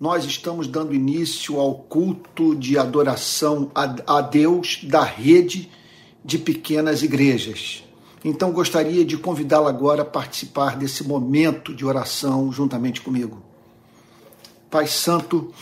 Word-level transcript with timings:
nós 0.00 0.24
estamos 0.24 0.66
dando 0.66 0.94
início 0.94 1.60
ao 1.60 1.74
culto 1.74 2.56
de 2.56 2.78
adoração 2.78 3.70
a 3.74 4.22
Deus 4.22 4.80
da 4.82 5.04
rede 5.04 5.70
de 6.24 6.38
pequenas 6.38 7.02
igrejas. 7.02 7.84
Então 8.24 8.50
gostaria 8.50 9.04
de 9.04 9.18
convidá-lo 9.18 9.68
agora 9.68 10.00
a 10.00 10.06
participar 10.06 10.74
desse 10.74 11.06
momento 11.06 11.74
de 11.74 11.84
oração 11.84 12.50
juntamente 12.50 13.02
comigo. 13.02 13.42
Pai 14.70 14.86
Santo, 14.86 15.52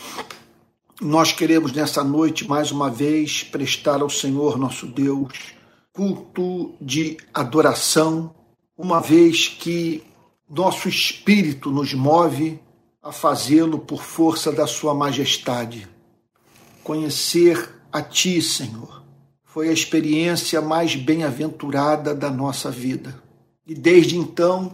nós 1.01 1.33
queremos 1.33 1.73
nessa 1.73 2.01
noite 2.01 2.47
mais 2.47 2.71
uma 2.71 2.89
vez 2.89 3.43
prestar 3.43 4.01
ao 4.01 4.09
Senhor 4.09 4.57
nosso 4.57 4.87
Deus 4.87 5.33
culto 5.91 6.75
de 6.79 7.17
adoração, 7.33 8.33
uma 8.77 9.01
vez 9.01 9.49
que 9.49 10.01
nosso 10.49 10.87
espírito 10.87 11.71
nos 11.71 11.93
move 11.93 12.59
a 13.01 13.11
fazê-lo 13.11 13.79
por 13.79 14.03
força 14.03 14.51
da 14.51 14.67
Sua 14.67 14.93
majestade. 14.93 15.87
Conhecer 16.83 17.69
a 17.91 18.01
Ti, 18.01 18.41
Senhor, 18.41 19.03
foi 19.43 19.69
a 19.69 19.73
experiência 19.73 20.61
mais 20.61 20.95
bem-aventurada 20.95 22.13
da 22.13 22.29
nossa 22.29 22.69
vida. 22.69 23.21
E 23.65 23.73
desde 23.73 24.17
então, 24.17 24.73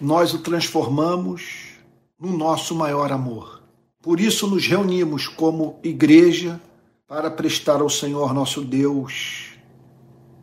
nós 0.00 0.34
o 0.34 0.38
transformamos 0.38 1.74
no 2.20 2.36
nosso 2.36 2.74
maior 2.74 3.12
amor. 3.12 3.62
Por 4.02 4.20
isso 4.20 4.46
nos 4.46 4.66
reunimos 4.66 5.26
como 5.26 5.78
igreja 5.82 6.60
para 7.06 7.30
prestar 7.30 7.80
ao 7.80 7.88
Senhor 7.88 8.34
nosso 8.34 8.62
Deus 8.62 9.54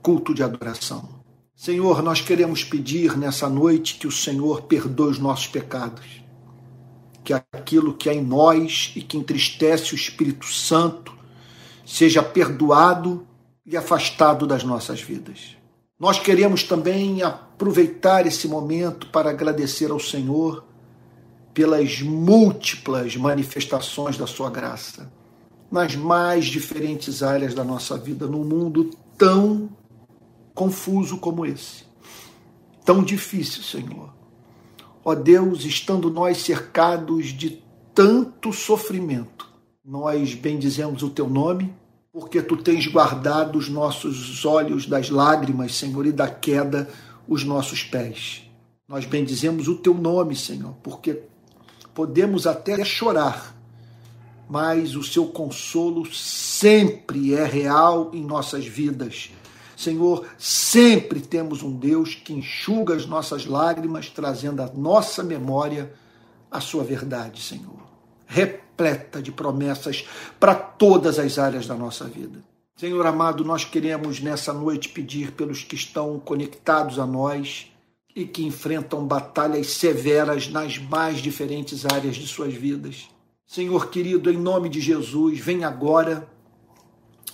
culto 0.01 0.33
de 0.33 0.43
adoração. 0.43 1.07
Senhor, 1.55 2.01
nós 2.01 2.21
queremos 2.21 2.63
pedir 2.63 3.15
nessa 3.15 3.47
noite 3.47 3.95
que 3.95 4.07
o 4.07 4.11
Senhor 4.11 4.63
perdoe 4.63 5.11
os 5.11 5.19
nossos 5.19 5.47
pecados, 5.47 6.23
que 7.23 7.33
aquilo 7.33 7.93
que 7.93 8.09
é 8.09 8.13
em 8.13 8.23
nós 8.23 8.91
e 8.95 9.01
que 9.01 9.17
entristece 9.17 9.93
o 9.93 9.95
Espírito 9.95 10.45
Santo 10.47 11.15
seja 11.85 12.23
perdoado 12.23 13.27
e 13.65 13.77
afastado 13.77 14.47
das 14.47 14.63
nossas 14.63 15.01
vidas. 15.01 15.55
Nós 15.99 16.19
queremos 16.19 16.63
também 16.63 17.21
aproveitar 17.21 18.25
esse 18.25 18.47
momento 18.47 19.07
para 19.07 19.29
agradecer 19.29 19.91
ao 19.91 19.99
Senhor 19.99 20.65
pelas 21.53 22.01
múltiplas 22.01 23.15
manifestações 23.15 24.17
da 24.17 24.25
sua 24.25 24.49
graça 24.49 25.11
nas 25.71 25.95
mais 25.95 26.45
diferentes 26.45 27.23
áreas 27.23 27.53
da 27.53 27.63
nossa 27.63 27.97
vida, 27.97 28.27
num 28.27 28.43
mundo 28.43 28.89
tão 29.17 29.69
confuso 30.53 31.17
como 31.17 31.45
esse. 31.45 31.85
Tão 32.83 33.01
difícil, 33.01 33.63
Senhor. 33.63 34.20
Ó 35.03 35.15
Deus, 35.15 35.65
estando 35.65 36.11
nós 36.11 36.37
cercados 36.37 37.27
de 37.27 37.63
tanto 37.93 38.53
sofrimento, 38.53 39.49
nós 39.83 40.35
bendizemos 40.35 41.01
o 41.01 41.09
teu 41.09 41.27
nome, 41.27 41.73
porque 42.13 42.41
tu 42.41 42.55
tens 42.55 42.85
guardado 42.85 43.57
os 43.57 43.67
nossos 43.67 44.45
olhos 44.45 44.85
das 44.85 45.09
lágrimas, 45.09 45.75
Senhor, 45.75 46.05
e 46.05 46.11
da 46.11 46.29
queda 46.29 46.87
os 47.27 47.43
nossos 47.43 47.83
pés. 47.83 48.43
Nós 48.87 49.05
bendizemos 49.05 49.67
o 49.67 49.75
teu 49.75 49.93
nome, 49.93 50.35
Senhor, 50.35 50.75
porque 50.83 51.23
podemos 51.95 52.45
até 52.45 52.83
chorar, 52.83 53.55
mas 54.49 54.95
o 54.95 55.03
seu 55.03 55.27
consolo 55.27 56.05
sempre 56.13 57.33
é 57.33 57.45
real 57.45 58.11
em 58.13 58.23
nossas 58.23 58.65
vidas. 58.65 59.31
Senhor, 59.81 60.27
sempre 60.37 61.19
temos 61.19 61.63
um 61.63 61.71
Deus 61.71 62.13
que 62.13 62.33
enxuga 62.33 62.95
as 62.95 63.05
nossas 63.05 63.45
lágrimas, 63.45 64.09
trazendo 64.09 64.61
à 64.61 64.67
nossa 64.67 65.23
memória 65.23 65.91
a 66.51 66.61
sua 66.61 66.83
verdade, 66.83 67.41
Senhor. 67.41 67.81
Repleta 68.27 69.21
de 69.21 69.31
promessas 69.31 70.07
para 70.39 70.53
todas 70.53 71.17
as 71.17 71.39
áreas 71.39 71.65
da 71.65 71.75
nossa 71.75 72.05
vida. 72.05 72.43
Senhor 72.77 73.05
amado, 73.05 73.43
nós 73.43 73.65
queremos 73.65 74.19
nessa 74.19 74.53
noite 74.53 74.89
pedir 74.89 75.31
pelos 75.31 75.63
que 75.63 75.75
estão 75.75 76.19
conectados 76.19 76.99
a 76.99 77.05
nós, 77.05 77.71
e 78.15 78.25
que 78.25 78.43
enfrentam 78.43 79.05
batalhas 79.05 79.67
severas 79.67 80.49
nas 80.49 80.77
mais 80.77 81.19
diferentes 81.19 81.85
áreas 81.85 82.15
de 82.15 82.27
suas 82.27 82.53
vidas. 82.53 83.07
Senhor 83.47 83.89
querido, 83.89 84.29
em 84.29 84.37
nome 84.37 84.69
de 84.69 84.81
Jesus, 84.81 85.39
vem 85.39 85.63
agora 85.63 86.27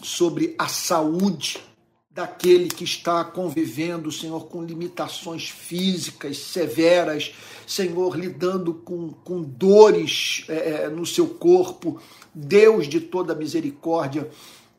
sobre 0.02 0.56
a 0.58 0.68
saúde 0.68 1.60
daquele 2.18 2.68
que 2.68 2.84
está 2.84 3.24
convivendo, 3.24 4.12
Senhor, 4.12 4.48
com 4.48 4.64
limitações 4.64 5.50
físicas 5.50 6.40
severas, 6.40 7.32
Senhor, 7.68 8.18
lidando 8.18 8.74
com, 8.74 9.10
com 9.24 9.44
dores 9.44 10.44
é, 10.48 10.90
no 10.90 11.06
seu 11.06 11.28
corpo. 11.28 12.02
Deus 12.34 12.88
de 12.88 13.00
toda 13.00 13.36
misericórdia, 13.36 14.28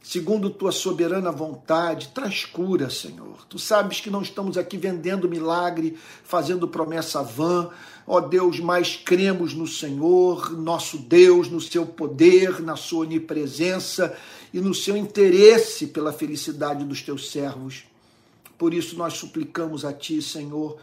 segundo 0.02 0.50
tua 0.50 0.72
soberana 0.72 1.30
vontade, 1.30 2.08
traz 2.08 2.44
cura, 2.44 2.90
Senhor. 2.90 3.46
Tu 3.48 3.56
sabes 3.56 4.00
que 4.00 4.10
não 4.10 4.22
estamos 4.22 4.58
aqui 4.58 4.76
vendendo 4.76 5.28
milagre, 5.28 5.96
fazendo 6.24 6.66
promessa 6.66 7.22
vã. 7.22 7.70
Ó 8.04 8.20
Deus, 8.20 8.58
mas 8.58 8.96
cremos 8.96 9.54
no 9.54 9.66
Senhor, 9.66 10.50
nosso 10.58 10.98
Deus, 10.98 11.48
no 11.48 11.60
seu 11.60 11.86
poder, 11.86 12.60
na 12.60 12.74
sua 12.74 13.04
onipresença 13.04 14.16
e 14.52 14.60
no 14.60 14.74
seu 14.74 14.96
interesse 14.96 15.88
pela 15.88 16.12
felicidade 16.12 16.84
dos 16.84 17.02
teus 17.02 17.30
servos. 17.30 17.84
Por 18.56 18.74
isso 18.74 18.96
nós 18.96 19.14
suplicamos 19.14 19.84
a 19.84 19.92
ti, 19.92 20.20
Senhor, 20.20 20.78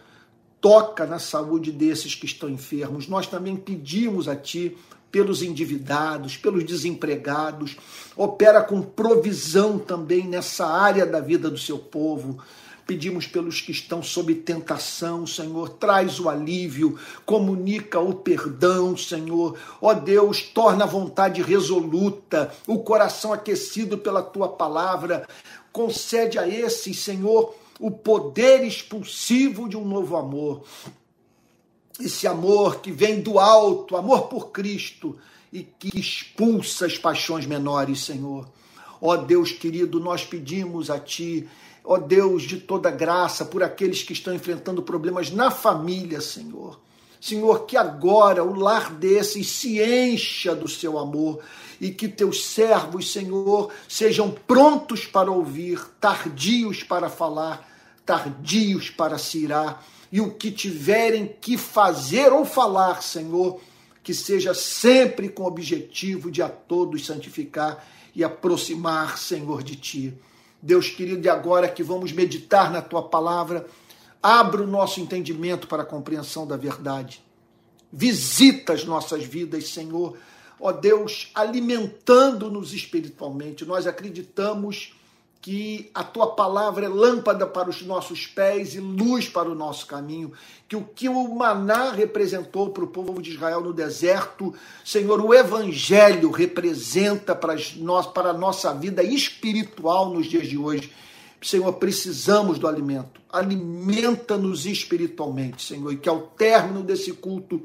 toca 0.62 1.06
na 1.06 1.20
saúde 1.20 1.72
desses 1.72 2.16
que 2.16 2.26
estão 2.26 2.50
enfermos. 2.50 3.08
Nós 3.08 3.28
também 3.28 3.56
pedimos 3.56 4.28
a 4.28 4.36
ti 4.36 4.76
pelos 5.12 5.42
endividados, 5.42 6.36
pelos 6.36 6.66
desempregados, 6.66 7.78
opera 8.18 8.62
com 8.62 8.82
provisão 8.82 9.80
também 9.80 10.28
nessa 10.28 10.68
área 10.68 11.06
da 11.06 11.22
vida 11.22 11.50
do 11.50 11.58
seu 11.58 11.78
povo. 11.80 12.44
Pedimos 12.86 13.26
pelos 13.26 13.62
que 13.62 13.72
estão 13.72 14.04
sob 14.04 14.34
tentação, 14.36 15.26
Senhor, 15.26 15.70
traz 15.70 16.20
o 16.20 16.30
alívio, 16.30 17.00
comunica 17.26 18.00
o 18.00 18.14
perdão, 18.14 18.96
Senhor. 18.96 19.58
Ó 19.82 19.94
Deus, 19.94 20.42
torna 20.42 20.84
a 20.84 20.88
vontade 20.88 21.42
resoluta, 21.42 22.54
o 22.68 22.80
coração 22.80 23.34
aquecido 23.34 23.98
pela 23.98 24.22
tua 24.22 24.50
palavra. 24.50 25.28
Concede 25.72 26.38
a 26.38 26.48
esses, 26.48 27.00
Senhor, 27.00 27.56
o 27.80 27.90
poder 27.90 28.64
expulsivo 28.64 29.68
de 29.68 29.76
um 29.76 29.86
novo 29.86 30.16
amor 30.16 30.64
esse 32.00 32.28
amor 32.28 32.82
que 32.82 32.92
vem 32.92 33.22
do 33.22 33.40
alto, 33.40 33.96
amor 33.96 34.24
por 34.28 34.52
Cristo 34.52 35.18
e 35.52 35.64
que 35.64 35.98
expulsa 35.98 36.86
as 36.86 36.98
paixões 36.98 37.46
menores, 37.46 38.04
Senhor. 38.04 38.48
Ó 39.02 39.16
Deus 39.16 39.52
querido, 39.52 40.00
nós 40.00 40.26
pedimos 40.26 40.90
a 40.90 41.00
Ti, 41.00 41.48
ó 41.86 41.98
Deus 41.98 42.44
de 42.44 42.58
toda 42.58 42.90
graça, 42.90 43.46
por 43.46 43.64
aqueles 43.64 44.04
que 44.04 44.14
estão 44.14 44.34
enfrentando 44.34 44.82
problemas 44.82 45.32
na 45.32 45.52
família, 45.52 46.20
Senhor. 46.20 46.80
Senhor, 47.22 47.66
que 47.66 47.76
agora 47.76 48.44
o 48.44 48.54
lar 48.54 48.92
desses 48.92 49.50
se 49.50 49.82
encha 49.82 50.54
do 50.56 50.68
seu 50.68 51.00
amor 51.00 51.40
e 51.82 51.90
que 51.90 52.08
teus 52.08 52.46
servos, 52.46 53.12
Senhor, 53.12 53.72
sejam 53.88 54.30
prontos 54.30 55.06
para 55.06 55.32
ouvir, 55.32 55.80
tardios 56.00 56.84
para 56.84 57.10
falar, 57.10 57.68
tardios 58.06 58.90
para 58.90 59.18
se 59.18 59.40
irar 59.40 59.84
e 60.12 60.22
o 60.22 60.32
que 60.32 60.52
tiverem 60.52 61.36
que 61.42 61.58
fazer 61.58 62.32
ou 62.32 62.46
falar, 62.46 63.02
Senhor, 63.02 63.60
que 64.04 64.14
seja 64.14 64.54
sempre 64.54 65.30
com 65.30 65.44
o 65.44 65.48
objetivo 65.48 66.30
de 66.30 66.42
a 66.42 66.48
todos 66.48 67.06
santificar 67.06 67.86
e 68.16 68.24
aproximar, 68.24 69.18
Senhor, 69.18 69.64
de 69.64 69.76
Ti. 69.76 70.14
Deus 70.66 70.90
querido, 70.90 71.24
e 71.24 71.30
agora 71.30 71.70
que 71.70 71.84
vamos 71.84 72.12
meditar 72.12 72.72
na 72.72 72.82
Tua 72.82 73.04
palavra, 73.04 73.68
abra 74.22 74.64
o 74.64 74.68
nosso 74.68 75.00
entendimento 75.00 75.68
para 75.68 75.84
a 75.84 75.86
compreensão 75.86 76.48
da 76.48 76.58
verdade. 76.58 77.24
Visita 77.94 78.74
as 78.74 78.84
nossas 78.84 79.24
vidas, 79.24 79.70
Senhor. 79.70 80.18
Ó 80.60 80.72
Deus, 80.72 81.30
alimentando-nos 81.36 82.74
espiritualmente. 82.74 83.64
Nós 83.64 83.86
acreditamos 83.86 84.96
que 85.46 85.92
a 85.94 86.04
tua 86.04 86.34
palavra 86.34 86.88
é 86.88 86.90
lâmpada 86.90 87.46
para 87.46 87.70
os 87.70 87.84
nossos 87.84 88.26
pés 88.26 88.74
e 88.74 88.80
luz 88.80 89.30
para 89.30 89.48
o 89.48 89.54
nosso 89.54 89.86
caminho, 89.86 90.34
que 90.68 90.76
o 90.76 90.82
que 90.82 91.08
o 91.08 91.36
maná 91.36 91.92
representou 91.92 92.72
para 92.72 92.84
o 92.84 92.88
povo 92.88 93.22
de 93.22 93.30
Israel 93.30 93.62
no 93.62 93.72
deserto, 93.72 94.56
Senhor, 94.84 95.24
o 95.24 95.36
evangelho 95.36 96.32
representa 96.32 97.36
para, 97.36 97.56
nós, 97.76 98.08
para 98.08 98.32
a 98.32 98.34
nossa 98.34 98.74
vida 98.74 99.04
espiritual 99.04 100.10
nos 100.10 100.26
dias 100.26 100.48
de 100.48 100.58
hoje. 100.58 100.92
Senhor, 101.40 101.72
precisamos 101.74 102.58
do 102.58 102.68
alimento. 102.68 103.22
Alimenta-nos 103.32 104.66
espiritualmente, 104.66 105.62
Senhor, 105.62 105.94
e 105.94 105.98
que 105.98 106.10
ao 106.10 106.22
término 106.22 106.82
desse 106.82 107.14
culto 107.14 107.62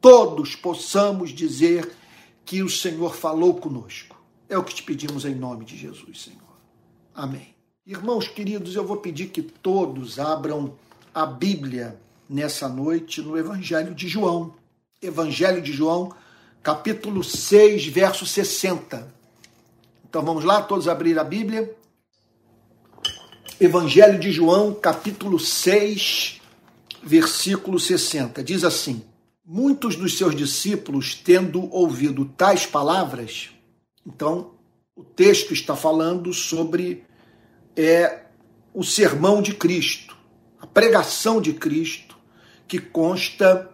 todos 0.00 0.54
possamos 0.54 1.30
dizer 1.30 1.90
que 2.44 2.62
o 2.62 2.70
Senhor 2.70 3.16
falou 3.16 3.54
conosco. 3.54 4.16
É 4.48 4.56
o 4.56 4.62
que 4.62 4.76
te 4.76 4.84
pedimos 4.84 5.24
em 5.24 5.34
nome 5.34 5.64
de 5.64 5.76
Jesus, 5.76 6.22
Senhor. 6.22 6.39
Amém. 7.20 7.54
Irmãos 7.86 8.28
queridos, 8.28 8.74
eu 8.74 8.82
vou 8.82 8.96
pedir 8.96 9.26
que 9.26 9.42
todos 9.42 10.18
abram 10.18 10.72
a 11.12 11.26
Bíblia 11.26 12.00
nessa 12.26 12.66
noite 12.66 13.20
no 13.20 13.36
Evangelho 13.36 13.94
de 13.94 14.08
João. 14.08 14.54
Evangelho 15.02 15.60
de 15.60 15.70
João, 15.70 16.14
capítulo 16.62 17.22
6, 17.22 17.88
verso 17.88 18.24
60. 18.24 19.06
Então 20.08 20.22
vamos 20.22 20.44
lá, 20.44 20.62
todos 20.62 20.88
abrir 20.88 21.18
a 21.18 21.22
Bíblia. 21.22 21.76
Evangelho 23.60 24.18
de 24.18 24.32
João, 24.32 24.72
capítulo 24.72 25.38
6, 25.38 26.40
versículo 27.02 27.78
60. 27.78 28.42
Diz 28.42 28.64
assim: 28.64 29.04
Muitos 29.44 29.94
dos 29.94 30.16
seus 30.16 30.34
discípulos, 30.34 31.14
tendo 31.14 31.70
ouvido 31.70 32.24
tais 32.24 32.64
palavras, 32.64 33.50
então 34.06 34.52
o 34.96 35.04
texto 35.04 35.52
está 35.52 35.76
falando 35.76 36.32
sobre 36.32 37.09
é, 37.76 38.20
o 38.72 38.84
sermão 38.84 39.42
de 39.42 39.54
Cristo, 39.54 40.16
a 40.60 40.66
pregação 40.66 41.40
de 41.40 41.52
Cristo, 41.52 42.16
que 42.68 42.78
consta 42.78 43.70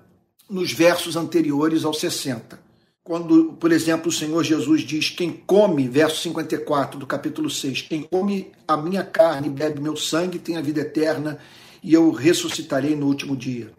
nos 0.49 0.73
versos 0.73 1.17
anteriores 1.17 1.85
aos 1.85 1.99
60. 1.99 2.67
Quando, 3.03 3.53
por 3.61 3.71
exemplo, 3.71 4.09
o 4.09 4.13
Senhor 4.13 4.43
Jesus 4.43 4.83
diz: 4.83 5.11
Quem 5.11 5.31
come, 5.33 5.89
verso 5.89 6.23
54 6.23 6.99
do 6.99 7.07
capítulo 7.07 7.49
6, 7.49 7.83
quem 7.83 8.03
come 8.03 8.51
a 8.67 8.77
minha 8.77 9.05
carne 9.05 9.47
e 9.47 9.51
bebe 9.51 9.81
meu 9.81 9.97
sangue 9.97 10.39
tem 10.39 10.57
a 10.57 10.61
vida 10.61 10.81
eterna, 10.81 11.39
e 11.83 11.95
eu 11.95 12.11
ressuscitarei 12.11 12.97
no 12.97 13.07
último 13.07 13.37
dia. 13.37 13.71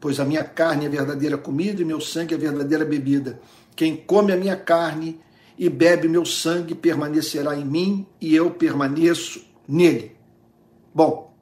Pois 0.00 0.18
a 0.18 0.24
minha 0.24 0.42
carne 0.42 0.86
é 0.86 0.88
verdadeira 0.88 1.38
comida 1.38 1.80
e 1.80 1.84
meu 1.84 2.00
sangue 2.00 2.34
é 2.34 2.36
verdadeira 2.36 2.84
bebida. 2.84 3.40
Quem 3.76 3.96
come 3.96 4.32
a 4.32 4.36
minha 4.36 4.56
carne 4.56 5.20
e 5.56 5.68
bebe 5.68 6.08
meu 6.08 6.26
sangue 6.26 6.74
permanecerá 6.74 7.56
em 7.56 7.64
mim 7.64 8.04
e 8.20 8.34
eu 8.34 8.50
permaneço 8.50 9.40
nele. 9.66 10.16
Bom, 10.94 11.34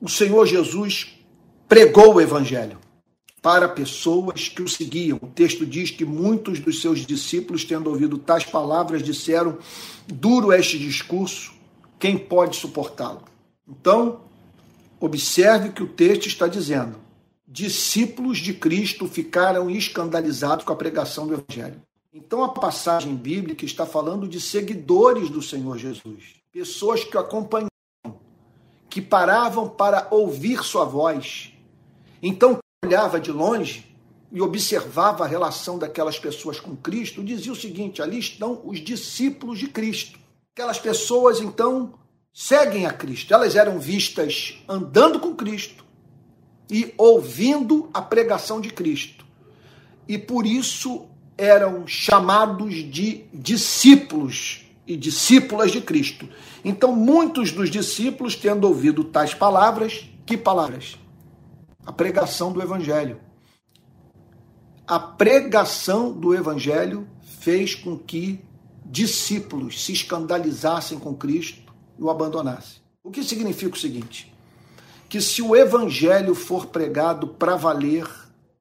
o 0.00 0.08
Senhor 0.08 0.46
Jesus 0.46 1.18
pregou 1.68 2.14
o 2.14 2.20
evangelho 2.20 2.78
para 3.42 3.68
pessoas 3.68 4.48
que 4.48 4.62
o 4.62 4.68
seguiam. 4.68 5.18
O 5.22 5.26
texto 5.26 5.64
diz 5.64 5.90
que 5.90 6.04
muitos 6.04 6.60
dos 6.60 6.80
seus 6.80 7.06
discípulos, 7.06 7.64
tendo 7.64 7.90
ouvido 7.90 8.18
tais 8.18 8.44
palavras, 8.44 9.02
disseram: 9.02 9.58
Duro 10.06 10.52
este 10.52 10.78
discurso, 10.78 11.52
quem 11.98 12.16
pode 12.16 12.56
suportá-lo? 12.56 13.22
Então, 13.68 14.20
observe 14.98 15.70
que 15.70 15.82
o 15.82 15.88
texto 15.88 16.26
está 16.26 16.46
dizendo. 16.46 16.98
Discípulos 17.46 18.38
de 18.38 18.54
Cristo 18.54 19.08
ficaram 19.08 19.68
escandalizados 19.68 20.64
com 20.64 20.72
a 20.72 20.76
pregação 20.76 21.26
do 21.26 21.34
Evangelho. 21.34 21.82
Então, 22.12 22.42
a 22.44 22.48
passagem 22.48 23.14
bíblica 23.14 23.64
está 23.64 23.86
falando 23.86 24.28
de 24.28 24.40
seguidores 24.40 25.30
do 25.30 25.40
Senhor 25.40 25.78
Jesus, 25.78 26.34
pessoas 26.52 27.04
que 27.04 27.16
o 27.16 27.20
acompanhavam, 27.20 27.69
que 28.90 29.00
paravam 29.00 29.68
para 29.68 30.08
ouvir 30.10 30.64
sua 30.64 30.84
voz. 30.84 31.52
Então, 32.20 32.58
olhava 32.84 33.20
de 33.20 33.30
longe 33.30 33.86
e 34.32 34.42
observava 34.42 35.24
a 35.24 35.28
relação 35.28 35.78
daquelas 35.78 36.18
pessoas 36.18 36.58
com 36.58 36.76
Cristo, 36.76 37.22
dizia 37.22 37.52
o 37.52 37.56
seguinte: 37.56 38.02
ali 38.02 38.18
estão 38.18 38.60
os 38.64 38.80
discípulos 38.80 39.60
de 39.60 39.68
Cristo. 39.68 40.18
Aquelas 40.54 40.78
pessoas, 40.78 41.40
então, 41.40 41.94
seguem 42.32 42.84
a 42.84 42.92
Cristo. 42.92 43.32
Elas 43.32 43.54
eram 43.54 43.78
vistas 43.78 44.58
andando 44.68 45.20
com 45.20 45.34
Cristo 45.34 45.84
e 46.68 46.92
ouvindo 46.98 47.88
a 47.94 48.02
pregação 48.02 48.60
de 48.60 48.70
Cristo. 48.70 49.24
E 50.08 50.18
por 50.18 50.44
isso 50.44 51.06
eram 51.38 51.86
chamados 51.86 52.74
de 52.74 53.24
discípulos 53.32 54.69
e 54.92 54.96
discípulas 54.96 55.70
de 55.70 55.80
Cristo. 55.80 56.28
Então, 56.64 56.94
muitos 56.94 57.52
dos 57.52 57.70
discípulos, 57.70 58.34
tendo 58.34 58.66
ouvido 58.66 59.04
tais 59.04 59.34
palavras, 59.34 60.08
que 60.26 60.36
palavras? 60.36 60.98
a 61.84 61.92
pregação 61.92 62.52
do 62.52 62.62
Evangelho. 62.62 63.20
A 64.86 64.98
pregação 64.98 66.12
do 66.12 66.34
Evangelho 66.34 67.06
fez 67.40 67.74
com 67.74 67.96
que 67.98 68.40
discípulos 68.84 69.84
se 69.84 69.92
escandalizassem 69.92 70.98
com 70.98 71.14
Cristo 71.14 71.72
e 71.98 72.02
o 72.02 72.10
abandonassem. 72.10 72.80
O 73.02 73.10
que 73.10 73.22
significa 73.22 73.74
o 73.74 73.78
seguinte: 73.78 74.32
que 75.08 75.20
se 75.20 75.42
o 75.42 75.56
Evangelho 75.56 76.34
for 76.34 76.66
pregado 76.66 77.28
para 77.28 77.56
valer 77.56 78.06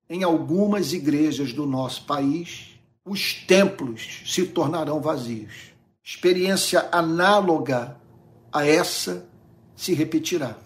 em 0.10 0.24
algumas 0.24 0.94
igrejas 0.94 1.54
do 1.54 1.66
nosso 1.66 2.06
país, 2.06 2.80
os 3.06 3.34
templos 3.34 4.22
se 4.26 4.46
tornarão 4.46 5.00
vazios. 5.00 5.69
Experiência 6.04 6.88
análoga 6.92 7.98
a 8.52 8.66
essa 8.66 9.30
se 9.76 9.94
repetirá. 9.94 10.58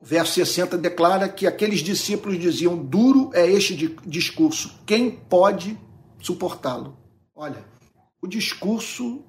O 0.00 0.04
verso 0.04 0.34
60 0.34 0.76
declara 0.78 1.28
que 1.28 1.46
aqueles 1.46 1.80
discípulos 1.80 2.38
diziam: 2.38 2.76
Duro 2.76 3.30
é 3.34 3.46
este 3.46 3.96
discurso, 4.04 4.74
quem 4.84 5.10
pode 5.10 5.78
suportá-lo? 6.20 6.96
Olha, 7.34 7.64
o 8.20 8.26
discurso 8.26 9.24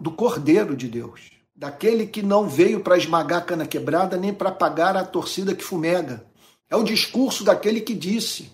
do 0.00 0.10
Cordeiro 0.10 0.76
de 0.76 0.88
Deus, 0.88 1.30
daquele 1.54 2.06
que 2.06 2.22
não 2.22 2.48
veio 2.48 2.80
para 2.80 2.96
esmagar 2.96 3.40
a 3.40 3.44
cana 3.44 3.66
quebrada 3.66 4.16
nem 4.16 4.32
para 4.32 4.48
apagar 4.48 4.96
a 4.96 5.04
torcida 5.04 5.54
que 5.54 5.62
fumega. 5.62 6.24
É 6.70 6.76
o 6.76 6.84
discurso 6.84 7.44
daquele 7.44 7.80
que 7.80 7.94
disse: 7.94 8.50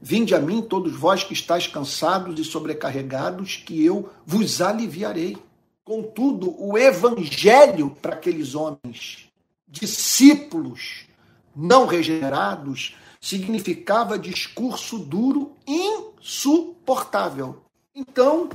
Vinde 0.00 0.34
a 0.34 0.40
mim, 0.40 0.60
todos 0.60 0.92
vós 0.94 1.22
que 1.22 1.32
estáis 1.32 1.66
cansados 1.66 2.40
e 2.40 2.44
sobrecarregados, 2.44 3.56
que 3.56 3.84
eu 3.84 4.10
vos 4.26 4.60
aliviarei. 4.60 5.38
Contudo, 5.84 6.54
o 6.58 6.78
evangelho 6.78 7.90
para 7.90 8.14
aqueles 8.14 8.54
homens 8.54 9.28
discípulos 9.66 11.06
não 11.54 11.86
regenerados 11.86 12.96
significava 13.20 14.18
discurso 14.18 14.98
duro, 14.98 15.52
insuportável. 15.66 17.62
Então, 17.94 18.48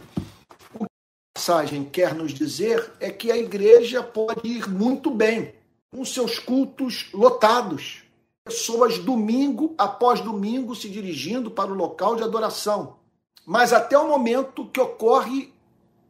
o 0.73 0.79
que 0.79 0.83
a 0.85 0.87
passagem 1.35 1.83
quer 1.85 2.13
nos 2.13 2.33
dizer 2.33 2.91
é 2.99 3.09
que 3.09 3.31
a 3.31 3.37
igreja 3.37 4.03
pode 4.03 4.47
ir 4.47 4.69
muito 4.69 5.09
bem, 5.09 5.53
com 5.91 6.03
seus 6.05 6.37
cultos 6.37 7.09
lotados, 7.13 8.03
pessoas 8.45 8.97
domingo 8.99 9.73
após 9.77 10.21
domingo 10.21 10.75
se 10.75 10.89
dirigindo 10.89 11.51
para 11.51 11.71
o 11.71 11.75
local 11.75 12.15
de 12.15 12.23
adoração. 12.23 12.97
Mas 13.45 13.71
até 13.71 13.97
o 13.97 14.07
momento 14.07 14.65
que 14.65 14.79
ocorre 14.79 15.53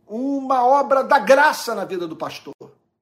uma 0.08 0.66
obra 0.66 1.04
da 1.04 1.20
graça 1.20 1.76
na 1.76 1.86
vida 1.86 2.08
do 2.08 2.16
pastor. 2.16 2.54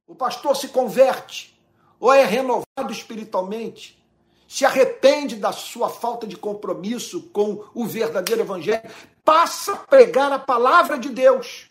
O 0.07 0.16
pastor 0.16 0.56
se 0.56 0.69
converte, 0.69 1.60
ou 2.00 2.12
é 2.12 2.24
renovado 2.24 2.92
espiritualmente, 2.92 4.04
se 4.48 4.66
arrepende 4.66 5.36
da 5.36 5.52
sua 5.52 5.90
falta 5.90 6.28
de 6.28 6.38
compromisso 6.38 7.24
com 7.34 7.66
o 7.74 7.86
verdadeiro 7.86 8.42
evangelho, 8.42 8.90
passa 9.24 9.74
a 9.74 9.78
pregar 9.78 10.31
a 10.31 10.40
palavra 10.40 10.98
de 10.98 11.10
Deus. 11.10 11.70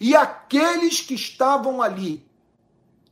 E 0.00 0.14
aqueles 0.14 1.00
que 1.00 1.14
estavam 1.14 1.80
ali 1.80 2.24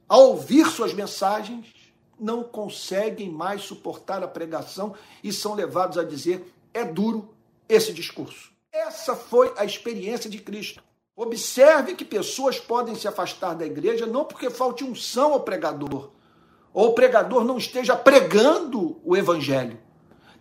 a 0.08 0.18
ouvir 0.18 0.66
suas 0.66 0.92
mensagens 0.92 1.72
não 2.20 2.44
conseguem 2.44 3.30
mais 3.30 3.62
suportar 3.62 4.22
a 4.22 4.28
pregação 4.28 4.94
e 5.22 5.32
são 5.32 5.54
levados 5.54 5.98
a 5.98 6.04
dizer: 6.04 6.54
é 6.72 6.84
duro 6.84 7.34
esse 7.68 7.92
discurso. 7.92 8.52
Essa 8.70 9.16
foi 9.16 9.52
a 9.56 9.64
experiência 9.64 10.28
de 10.28 10.38
Cristo. 10.38 10.82
Observe 11.16 11.94
que 11.94 12.04
pessoas 12.04 12.58
podem 12.58 12.96
se 12.96 13.06
afastar 13.06 13.54
da 13.54 13.64
igreja 13.64 14.04
não 14.04 14.24
porque 14.24 14.50
falte 14.50 14.82
unção 14.82 15.32
ao 15.32 15.40
pregador, 15.40 16.10
ou 16.72 16.88
o 16.88 16.92
pregador 16.92 17.44
não 17.44 17.56
esteja 17.56 17.94
pregando 17.94 19.00
o 19.04 19.16
evangelho. 19.16 19.78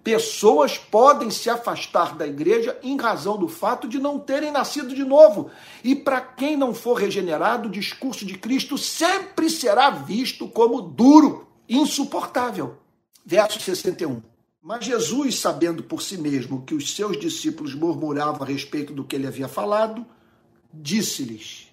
Pessoas 0.03 0.77
podem 0.77 1.30
se 1.30 1.48
afastar 1.48 2.15
da 2.15 2.25
igreja 2.25 2.77
em 2.82 2.98
razão 2.98 3.38
do 3.38 3.48
fato 3.48 3.88
de 3.88 4.00
não 4.00 4.20
terem 4.20 4.51
nascido 4.51 4.94
de 4.94 5.06
novo. 5.06 5.50
E 5.82 5.96
para 5.96 6.20
quem 6.20 6.58
não 6.58 6.74
for 6.74 6.96
regenerado, 6.96 7.70
o 7.70 7.72
discurso 7.72 8.25
de 8.25 8.38
Cristo 8.38 8.77
sempre 8.77 9.50
será 9.50 9.92
visto 9.92 10.48
como 10.50 10.82
duro, 10.82 11.48
insuportável. 11.70 12.77
Verso 13.24 13.62
61. 13.62 14.22
Mas 14.62 14.84
Jesus, 14.84 15.39
sabendo 15.39 15.84
por 15.84 16.01
si 16.01 16.18
mesmo 16.18 16.63
que 16.65 16.74
os 16.74 16.94
seus 16.94 17.18
discípulos 17.18 17.74
murmuravam 17.74 18.44
a 18.44 18.46
respeito 18.46 18.92
do 18.92 19.06
que 19.06 19.15
ele 19.15 19.27
havia 19.27 19.48
falado, 19.48 20.06
disse-lhes. 20.74 21.68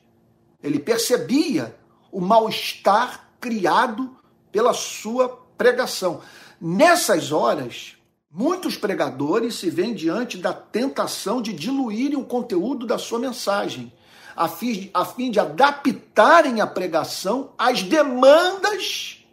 Ele 0.62 0.78
percebia 0.78 1.74
o 2.12 2.20
mal-estar 2.20 3.30
criado 3.40 4.16
pela 4.52 4.74
sua 4.74 5.28
pregação. 5.56 6.20
Nessas 6.60 7.32
horas, 7.32 7.96
muitos 8.30 8.76
pregadores 8.76 9.54
se 9.54 9.70
veem 9.70 9.94
diante 9.94 10.36
da 10.36 10.52
tentação 10.52 11.40
de 11.40 11.52
diluírem 11.52 12.18
o 12.18 12.24
conteúdo 12.24 12.86
da 12.86 12.98
sua 12.98 13.18
mensagem, 13.18 13.92
a 14.36 14.48
fim, 14.48 14.90
a 14.92 15.04
fim 15.04 15.30
de 15.30 15.40
adaptarem 15.40 16.60
a 16.60 16.66
pregação 16.66 17.52
às 17.56 17.82
demandas 17.82 19.24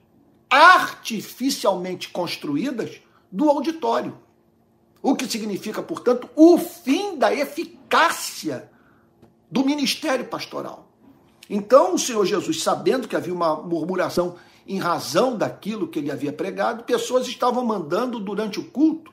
artificialmente 0.50 2.10
construídas 2.10 3.02
do 3.32 3.50
auditório. 3.50 4.18
O 5.02 5.16
que 5.16 5.28
significa, 5.28 5.82
portanto, 5.82 6.30
o 6.36 6.58
fim 6.58 7.18
da 7.18 7.34
eficácia 7.34 8.70
do 9.50 9.66
ministério 9.66 10.26
pastoral. 10.26 10.88
Então, 11.50 11.96
o 11.96 12.00
Senhor 12.00 12.26
Jesus, 12.26 12.62
sabendo 12.62 13.08
que 13.08 13.16
havia 13.16 13.34
uma 13.34 13.56
murmuração 13.56 14.36
em 14.68 14.80
razão 14.80 15.38
daquilo 15.38 15.88
que 15.88 16.00
ele 16.00 16.12
havia 16.12 16.34
pregado, 16.34 16.84
pessoas 16.84 17.28
estavam 17.28 17.66
mandando 17.66 18.20
durante 18.20 18.60
o 18.60 18.66
culto 18.66 19.12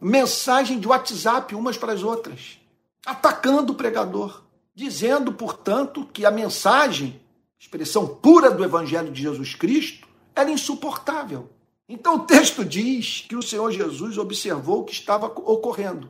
mensagem 0.00 0.78
de 0.78 0.86
WhatsApp 0.86 1.54
umas 1.54 1.78
para 1.78 1.92
as 1.92 2.02
outras. 2.02 2.58
atacando 3.06 3.72
o 3.72 3.76
pregador, 3.76 4.42
dizendo, 4.74 5.32
portanto, 5.32 6.04
que 6.12 6.26
a 6.26 6.30
mensagem, 6.30 7.20
expressão 7.56 8.04
pura 8.04 8.50
do 8.50 8.64
Evangelho 8.64 9.12
de 9.12 9.22
Jesus 9.22 9.54
Cristo, 9.54 10.08
era 10.34 10.50
insuportável. 10.50 11.48
Então 11.88 12.16
o 12.16 12.20
texto 12.26 12.64
diz 12.64 13.24
que 13.28 13.36
o 13.36 13.42
Senhor 13.42 13.70
Jesus 13.70 14.18
observou 14.18 14.80
o 14.80 14.84
que 14.84 14.92
estava 14.92 15.26
ocorrendo, 15.26 16.08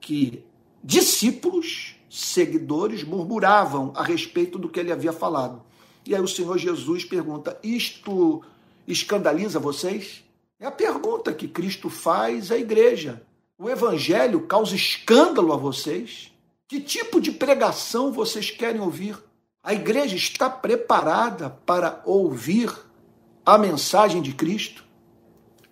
que 0.00 0.44
discípulos, 0.82 1.96
seguidores, 2.08 3.04
murmuravam 3.04 3.92
a 3.94 4.02
respeito 4.02 4.58
do 4.58 4.68
que 4.68 4.80
ele 4.80 4.92
havia 4.92 5.12
falado. 5.12 5.62
E 6.06 6.14
aí 6.14 6.20
o 6.20 6.28
Senhor 6.28 6.56
Jesus 6.56 7.04
pergunta: 7.04 7.58
Isto 7.62 8.42
escandaliza 8.86 9.58
vocês? 9.58 10.24
É 10.58 10.66
a 10.66 10.70
pergunta 10.70 11.32
que 11.32 11.46
Cristo 11.46 11.88
faz 11.88 12.50
à 12.50 12.58
igreja. 12.58 13.22
O 13.58 13.68
evangelho 13.68 14.40
causa 14.42 14.74
escândalo 14.74 15.52
a 15.52 15.56
vocês? 15.56 16.32
Que 16.66 16.80
tipo 16.80 17.20
de 17.20 17.32
pregação 17.32 18.12
vocês 18.12 18.50
querem 18.50 18.80
ouvir? 18.80 19.18
A 19.62 19.74
igreja 19.74 20.16
está 20.16 20.48
preparada 20.48 21.50
para 21.50 22.00
ouvir 22.04 22.72
a 23.44 23.58
mensagem 23.58 24.22
de 24.22 24.32
Cristo? 24.32 24.84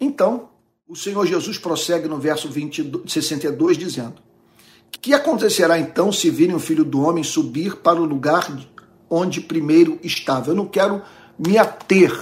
Então, 0.00 0.50
o 0.86 0.94
Senhor 0.94 1.26
Jesus 1.26 1.58
prossegue 1.58 2.08
no 2.08 2.18
verso 2.18 2.48
22, 2.48 3.10
62, 3.10 3.76
dizendo: 3.76 4.22
Que 5.00 5.14
acontecerá 5.14 5.78
então 5.78 6.10
se 6.10 6.30
virem 6.30 6.54
o 6.54 6.60
filho 6.60 6.84
do 6.84 7.02
homem 7.02 7.22
subir 7.22 7.76
para 7.76 8.00
o 8.00 8.04
lugar 8.04 8.50
onde 9.08 9.40
primeiro 9.40 9.98
estava? 10.02 10.50
Eu 10.50 10.54
não 10.54 10.66
quero 10.66 11.02
me 11.38 11.58
ater 11.58 12.12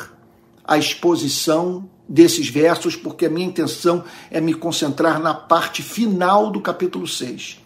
à 0.64 0.76
exposição 0.76 1.88
desses 2.08 2.48
versos, 2.48 2.96
porque 2.96 3.26
a 3.26 3.30
minha 3.30 3.46
intenção 3.46 4.04
é 4.30 4.40
me 4.40 4.54
concentrar 4.54 5.20
na 5.20 5.32
parte 5.32 5.82
final 5.82 6.50
do 6.50 6.60
capítulo 6.60 7.08
6. 7.08 7.60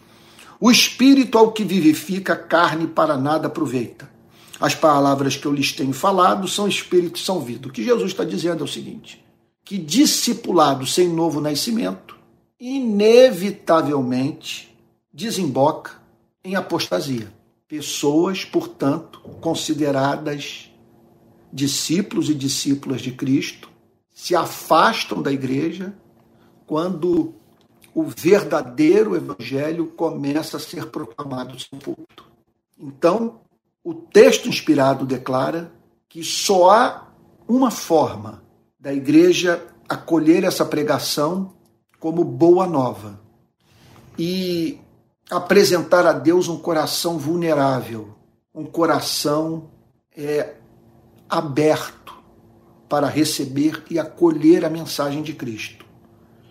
O 0.59 0.71
espírito 0.71 1.37
ao 1.37 1.51
que 1.51 1.63
vivifica, 1.63 2.33
a 2.33 2.37
carne 2.37 2.87
para 2.87 3.17
nada 3.17 3.47
aproveita. 3.47 4.09
As 4.59 4.75
palavras 4.75 5.37
que 5.37 5.45
eu 5.45 5.53
lhes 5.53 5.71
tenho 5.71 5.93
falado 5.93 6.47
são 6.47 6.67
espírito 6.67 7.17
e 7.17 7.23
são 7.23 7.39
vida. 7.39 7.67
O 7.67 7.71
que 7.71 7.83
Jesus 7.83 8.11
está 8.11 8.25
dizendo 8.25 8.61
é 8.61 8.65
o 8.65 8.67
seguinte: 8.67 9.23
que 9.63 9.77
discipulado 9.77 10.85
sem 10.85 11.07
novo 11.07 11.39
nascimento, 11.39 12.17
inevitavelmente 12.59 14.68
desemboca 15.19 15.91
em 16.41 16.55
apostasia. 16.55 17.29
Pessoas, 17.67 18.45
portanto, 18.45 19.19
consideradas 19.41 20.71
discípulos 21.51 22.29
e 22.29 22.33
discípulas 22.33 23.01
de 23.01 23.11
Cristo, 23.11 23.69
se 24.09 24.33
afastam 24.33 25.21
da 25.21 25.29
igreja 25.29 25.93
quando 26.65 27.35
o 27.93 28.03
verdadeiro 28.03 29.13
evangelho 29.13 29.87
começa 29.87 30.55
a 30.55 30.59
ser 30.59 30.85
proclamado 30.85 31.59
sem 31.59 31.77
púlpito. 31.77 32.25
Então, 32.77 33.41
o 33.83 33.93
texto 33.93 34.47
inspirado 34.47 35.05
declara 35.05 35.71
que 36.07 36.23
só 36.23 36.71
há 36.71 37.07
uma 37.45 37.71
forma 37.71 38.41
da 38.79 38.93
igreja 38.93 39.67
acolher 39.87 40.45
essa 40.45 40.63
pregação 40.63 41.53
como 41.99 42.23
boa 42.23 42.65
nova 42.65 43.19
e 44.17 44.79
apresentar 45.29 46.05
a 46.05 46.13
Deus 46.13 46.47
um 46.47 46.57
coração 46.57 47.17
vulnerável, 47.17 48.15
um 48.53 48.65
coração 48.65 49.69
é, 50.15 50.55
aberto 51.29 52.15
para 52.87 53.07
receber 53.07 53.83
e 53.89 53.99
acolher 53.99 54.65
a 54.65 54.69
mensagem 54.69 55.21
de 55.21 55.33
Cristo. 55.33 55.85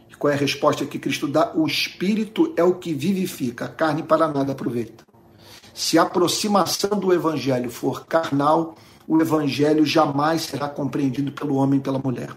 E 0.08 0.14
qual 0.14 0.32
é 0.32 0.36
a 0.36 0.38
resposta 0.38 0.86
que 0.86 0.98
Cristo 0.98 1.26
dá? 1.26 1.52
O 1.54 1.66
Espírito 1.66 2.52
é 2.56 2.62
o 2.62 2.74
que 2.74 2.94
vivifica, 2.94 3.64
a 3.64 3.68
carne 3.68 4.02
para 4.02 4.28
nada 4.28 4.52
aproveita. 4.52 5.04
Se 5.74 5.98
a 5.98 6.02
aproximação 6.02 6.90
do 6.90 7.12
Evangelho 7.12 7.70
for 7.70 8.06
carnal, 8.06 8.76
o 9.08 9.20
evangelho 9.22 9.86
jamais 9.86 10.42
será 10.42 10.68
compreendido 10.68 11.32
pelo 11.32 11.54
homem 11.54 11.80
e 11.80 11.82
pela 11.82 11.98
mulher. 11.98 12.28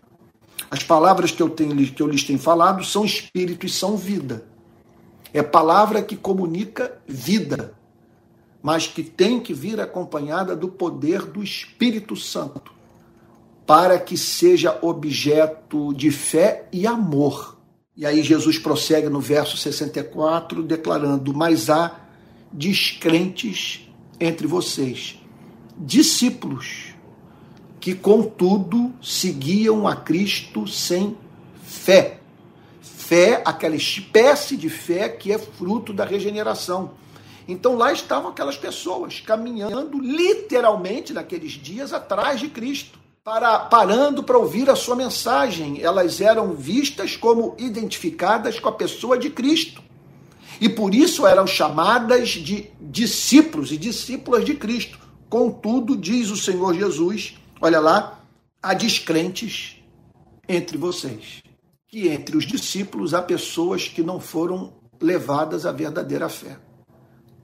As 0.70 0.82
palavras 0.82 1.30
que 1.30 1.44
eu, 1.44 1.50
tenho, 1.50 1.76
que 1.92 2.02
eu 2.02 2.08
lhes 2.08 2.24
tenho 2.24 2.40
falado 2.40 2.82
são 2.86 3.04
espírito 3.04 3.66
e 3.66 3.70
são 3.70 3.98
vida. 3.98 4.46
É 5.34 5.42
palavra 5.42 6.02
que 6.02 6.16
comunica 6.16 7.00
vida, 7.08 7.74
mas 8.62 8.88
que 8.88 9.04
tem 9.04 9.40
que 9.40 9.54
vir 9.54 9.80
acompanhada 9.80 10.56
do 10.56 10.68
poder 10.68 11.26
do 11.26 11.42
Espírito 11.42 12.16
Santo, 12.16 12.74
para 13.66 13.98
que 13.98 14.18
seja 14.18 14.78
objeto 14.82 15.94
de 15.94 16.12
fé 16.12 16.68
e 16.72 16.86
amor. 16.86 17.58
E 17.96 18.06
aí 18.06 18.22
Jesus 18.24 18.58
prossegue 18.58 19.10
no 19.10 19.20
verso 19.20 19.58
64, 19.58 20.64
declarando: 20.64 21.34
Mas 21.34 21.70
há 21.70 22.00
descrentes 22.52 23.88
entre 24.20 24.48
vocês 24.48 25.22
discípulos, 25.82 26.94
que 27.80 27.96
contudo 27.96 28.94
seguiam 29.02 29.88
a 29.88 29.96
Cristo 29.96 30.68
sem 30.68 31.18
fé. 31.64 32.21
Fé, 33.12 33.42
aquela 33.44 33.76
espécie 33.76 34.56
de 34.56 34.70
fé 34.70 35.10
que 35.10 35.34
é 35.34 35.38
fruto 35.38 35.92
da 35.92 36.06
regeneração. 36.06 36.92
Então 37.46 37.76
lá 37.76 37.92
estavam 37.92 38.32
aquelas 38.32 38.56
pessoas 38.56 39.20
caminhando 39.20 40.00
literalmente 40.00 41.12
naqueles 41.12 41.52
dias 41.52 41.92
atrás 41.92 42.40
de 42.40 42.48
Cristo, 42.48 42.98
para, 43.22 43.60
parando 43.60 44.24
para 44.24 44.38
ouvir 44.38 44.70
a 44.70 44.78
sua 44.78 44.96
mensagem. 44.96 45.82
Elas 45.82 46.22
eram 46.22 46.54
vistas 46.54 47.18
como 47.18 47.54
identificadas 47.60 48.62
com 48.62 48.70
a 48.70 48.72
pessoa 48.72 49.18
de 49.18 49.30
Cristo. 49.30 49.84
E 50.62 50.70
por 50.70 50.96
isso 50.96 51.28
eram 51.28 51.46
chamadas 51.46 52.30
de 52.30 52.70
discípulos 52.80 53.74
e 53.74 53.78
discípulas 53.78 54.46
de 54.46 54.54
Cristo. 54.54 54.98
Contudo, 55.30 55.98
diz 55.98 56.30
o 56.30 56.38
Senhor 56.38 56.74
Jesus, 56.74 57.36
olha 57.60 57.82
lá, 57.82 58.22
há 58.64 58.74
descrentes 58.74 59.76
entre 60.48 60.78
vocês, 60.78 61.44
que 61.92 62.08
entre 62.08 62.38
os 62.38 62.46
discípulos 62.46 63.14
há 63.14 63.22
pessoas 63.22 63.90
que 63.90 64.02
não 64.02 64.18
foram 64.18 64.74
levadas 65.00 65.66
à 65.66 65.74
verdadeira 65.74 66.30
fé. 66.30 66.58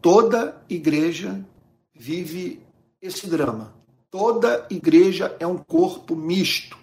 Toda 0.01 0.63
igreja 0.69 1.45
vive 1.93 2.61
esse 3.01 3.27
drama. 3.27 3.75
Toda 4.09 4.65
igreja 4.69 5.35
é 5.37 5.45
um 5.45 5.57
corpo 5.57 6.15
misto, 6.15 6.77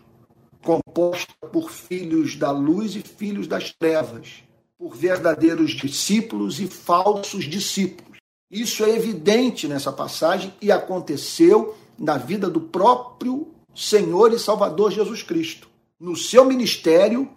composto 0.63 1.35
por 1.51 1.71
filhos 1.71 2.37
da 2.37 2.51
luz 2.51 2.97
e 2.97 3.01
filhos 3.01 3.47
das 3.47 3.73
trevas, 3.73 4.45
por 4.79 4.95
verdadeiros 4.95 5.71
discípulos 5.71 6.61
e 6.61 6.67
falsos 6.67 7.47
discípulos. 7.47 8.19
Isso 8.51 8.85
é 8.85 8.91
evidente 8.91 9.67
nessa 9.67 9.91
passagem 9.91 10.53
e 10.61 10.71
aconteceu 10.71 11.75
na 11.99 12.19
vida 12.19 12.51
do 12.51 12.61
próprio 12.61 13.49
Senhor 13.75 14.35
e 14.35 14.39
Salvador 14.39 14.93
Jesus 14.93 15.23
Cristo. 15.23 15.67
No 15.99 16.15
seu 16.15 16.45
ministério, 16.45 17.31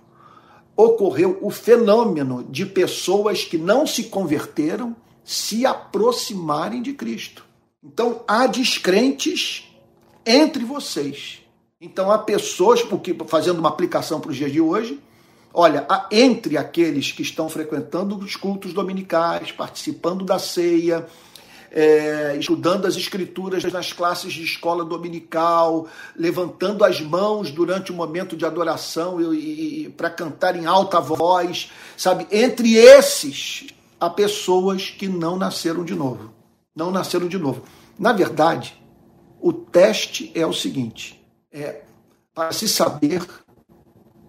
ocorreu 0.78 1.40
o 1.42 1.50
fenômeno 1.50 2.46
de 2.50 2.66
pessoas 2.66 3.44
que 3.44 3.58
não 3.58 3.88
se 3.88 4.04
converteram 4.04 4.96
se 5.24 5.66
aproximarem 5.66 6.82
de 6.82 6.94
Cristo. 6.94 7.44
Então, 7.84 8.24
há 8.28 8.48
descrentes 8.48 9.68
entre 10.26 10.64
vocês. 10.64 11.40
Então, 11.82 12.12
há 12.12 12.20
pessoas, 12.20 12.82
porque 12.82 13.16
fazendo 13.28 13.60
uma 13.60 13.70
aplicação 13.70 14.22
para 14.22 14.32
os 14.32 14.38
dias 14.38 14.52
de 14.52 14.62
hoje, 14.62 15.02
Olha, 15.60 15.88
entre 16.12 16.56
aqueles 16.56 17.12
que 17.12 17.24
estão 17.24 17.50
frequentando 17.50 18.16
os 18.16 18.36
cultos 18.36 18.74
dominicais, 18.74 19.52
participando 19.52 20.24
da 20.24 20.38
ceia, 20.38 21.08
é, 21.80 22.36
estudando 22.40 22.88
as 22.88 22.96
escrituras 22.96 23.64
nas 23.66 23.94
classes 23.94 24.34
de 24.34 24.44
escola 24.44 24.84
dominical, 24.84 25.88
levantando 26.16 26.84
as 26.84 27.00
mãos 27.00 27.52
durante 27.52 27.92
o 27.92 27.96
momento 27.96 28.36
de 28.36 28.48
adoração 28.48 29.22
e, 29.22 29.84
e 29.84 29.90
para 29.90 30.10
cantar 30.10 30.56
em 30.56 30.66
alta 30.66 31.00
voz, 31.00 31.72
sabe? 31.96 32.26
Entre 32.32 32.74
esses, 32.74 33.68
há 34.00 34.10
pessoas 34.10 34.90
que 34.90 35.08
não 35.08 35.38
nasceram 35.38 35.86
de 35.86 35.94
novo. 35.94 36.34
Não 36.76 36.90
nasceram 36.90 37.28
de 37.28 37.38
novo. 37.38 37.62
Na 38.00 38.12
verdade, 38.12 38.74
o 39.40 39.54
teste 39.54 40.32
é 40.34 40.48
o 40.48 40.54
seguinte: 40.54 41.24
é 41.52 41.84
para 42.34 42.52
se 42.54 42.68
saber 42.68 43.24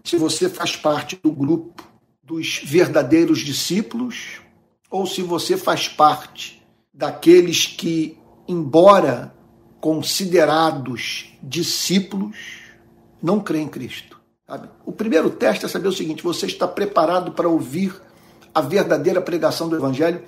se 0.04 0.18
você 0.18 0.50
faz 0.50 0.76
parte 0.76 1.18
do 1.22 1.32
grupo 1.32 1.82
dos 2.22 2.60
verdadeiros 2.62 3.38
discípulos 3.38 4.42
ou 4.90 5.06
se 5.06 5.22
você 5.22 5.56
faz 5.56 5.88
parte 5.88 6.57
daqueles 6.98 7.64
que, 7.64 8.18
embora 8.48 9.32
considerados 9.80 11.32
discípulos, 11.40 12.36
não 13.22 13.38
creem 13.38 13.66
em 13.66 13.68
Cristo. 13.68 14.18
Sabe? 14.44 14.68
O 14.84 14.90
primeiro 14.90 15.30
teste 15.30 15.64
é 15.64 15.68
saber 15.68 15.86
o 15.86 15.92
seguinte: 15.92 16.24
você 16.24 16.46
está 16.46 16.66
preparado 16.66 17.30
para 17.30 17.48
ouvir 17.48 17.94
a 18.52 18.60
verdadeira 18.60 19.20
pregação 19.20 19.68
do 19.68 19.76
Evangelho, 19.76 20.22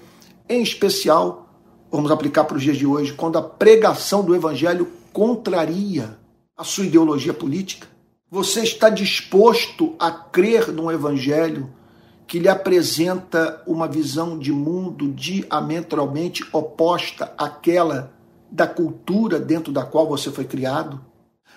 em 0.48 0.62
especial, 0.62 1.52
vamos 1.90 2.12
aplicar 2.12 2.44
para 2.44 2.56
os 2.56 2.62
dias 2.62 2.76
de 2.76 2.86
hoje, 2.86 3.14
quando 3.14 3.36
a 3.36 3.42
pregação 3.42 4.24
do 4.24 4.32
Evangelho 4.32 4.88
contraria 5.12 6.16
a 6.56 6.62
sua 6.62 6.86
ideologia 6.86 7.34
política? 7.34 7.88
Você 8.30 8.60
está 8.60 8.88
disposto 8.88 9.96
a 9.98 10.12
crer 10.12 10.68
num 10.68 10.88
evangelho 10.88 11.68
que 12.30 12.38
lhe 12.38 12.48
apresenta 12.48 13.60
uma 13.66 13.88
visão 13.88 14.38
de 14.38 14.52
mundo 14.52 15.08
diametralmente 15.08 16.44
oposta 16.52 17.34
àquela 17.36 18.12
da 18.48 18.68
cultura 18.68 19.40
dentro 19.40 19.72
da 19.72 19.82
qual 19.82 20.06
você 20.06 20.30
foi 20.30 20.44
criado? 20.44 21.04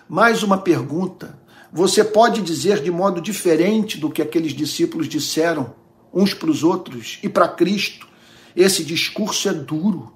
Mais 0.10 0.42
uma 0.42 0.58
pergunta. 0.58 1.38
Você 1.72 2.04
pode 2.04 2.42
dizer 2.42 2.82
de 2.82 2.90
modo 2.90 3.22
diferente 3.22 4.00
do 4.00 4.10
que 4.10 4.20
aqueles 4.20 4.52
discípulos 4.52 5.08
disseram 5.08 5.76
uns 6.12 6.34
para 6.34 6.50
os 6.50 6.64
outros 6.64 7.20
e 7.22 7.30
para 7.30 7.48
Cristo? 7.48 8.08
Esse 8.56 8.84
discurso 8.84 9.48
é 9.50 9.54
duro. 9.54 10.12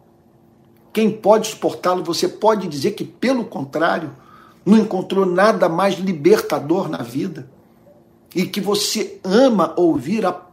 Quem 0.91 1.11
pode 1.11 1.49
suportá-lo? 1.49 2.03
Você 2.03 2.27
pode 2.27 2.67
dizer 2.67 2.93
que, 2.93 3.03
pelo 3.03 3.45
contrário, 3.45 4.09
não 4.65 4.79
encontrou 4.79 5.23
nada 5.23 5.69
mais 5.69 5.99
libertador 5.99 6.89
na 6.89 7.03
vida 7.03 7.47
e 8.35 8.45
que 8.45 8.59
você 8.59 9.19
ama 9.23 9.73
ouvir 9.77 10.25
a, 10.25 10.46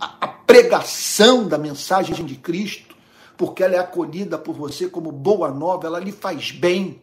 a, 0.00 0.28
pregação 0.28 1.46
da 1.46 1.58
mensagem 1.58 2.24
de 2.24 2.34
Cristo, 2.34 2.96
porque 3.36 3.62
ela 3.62 3.76
é 3.76 3.78
acolhida 3.78 4.38
por 4.38 4.54
você 4.54 4.88
como 4.88 5.12
boa 5.12 5.50
nova, 5.50 5.86
ela 5.86 6.00
lhe 6.00 6.10
faz 6.10 6.50
bem, 6.50 7.00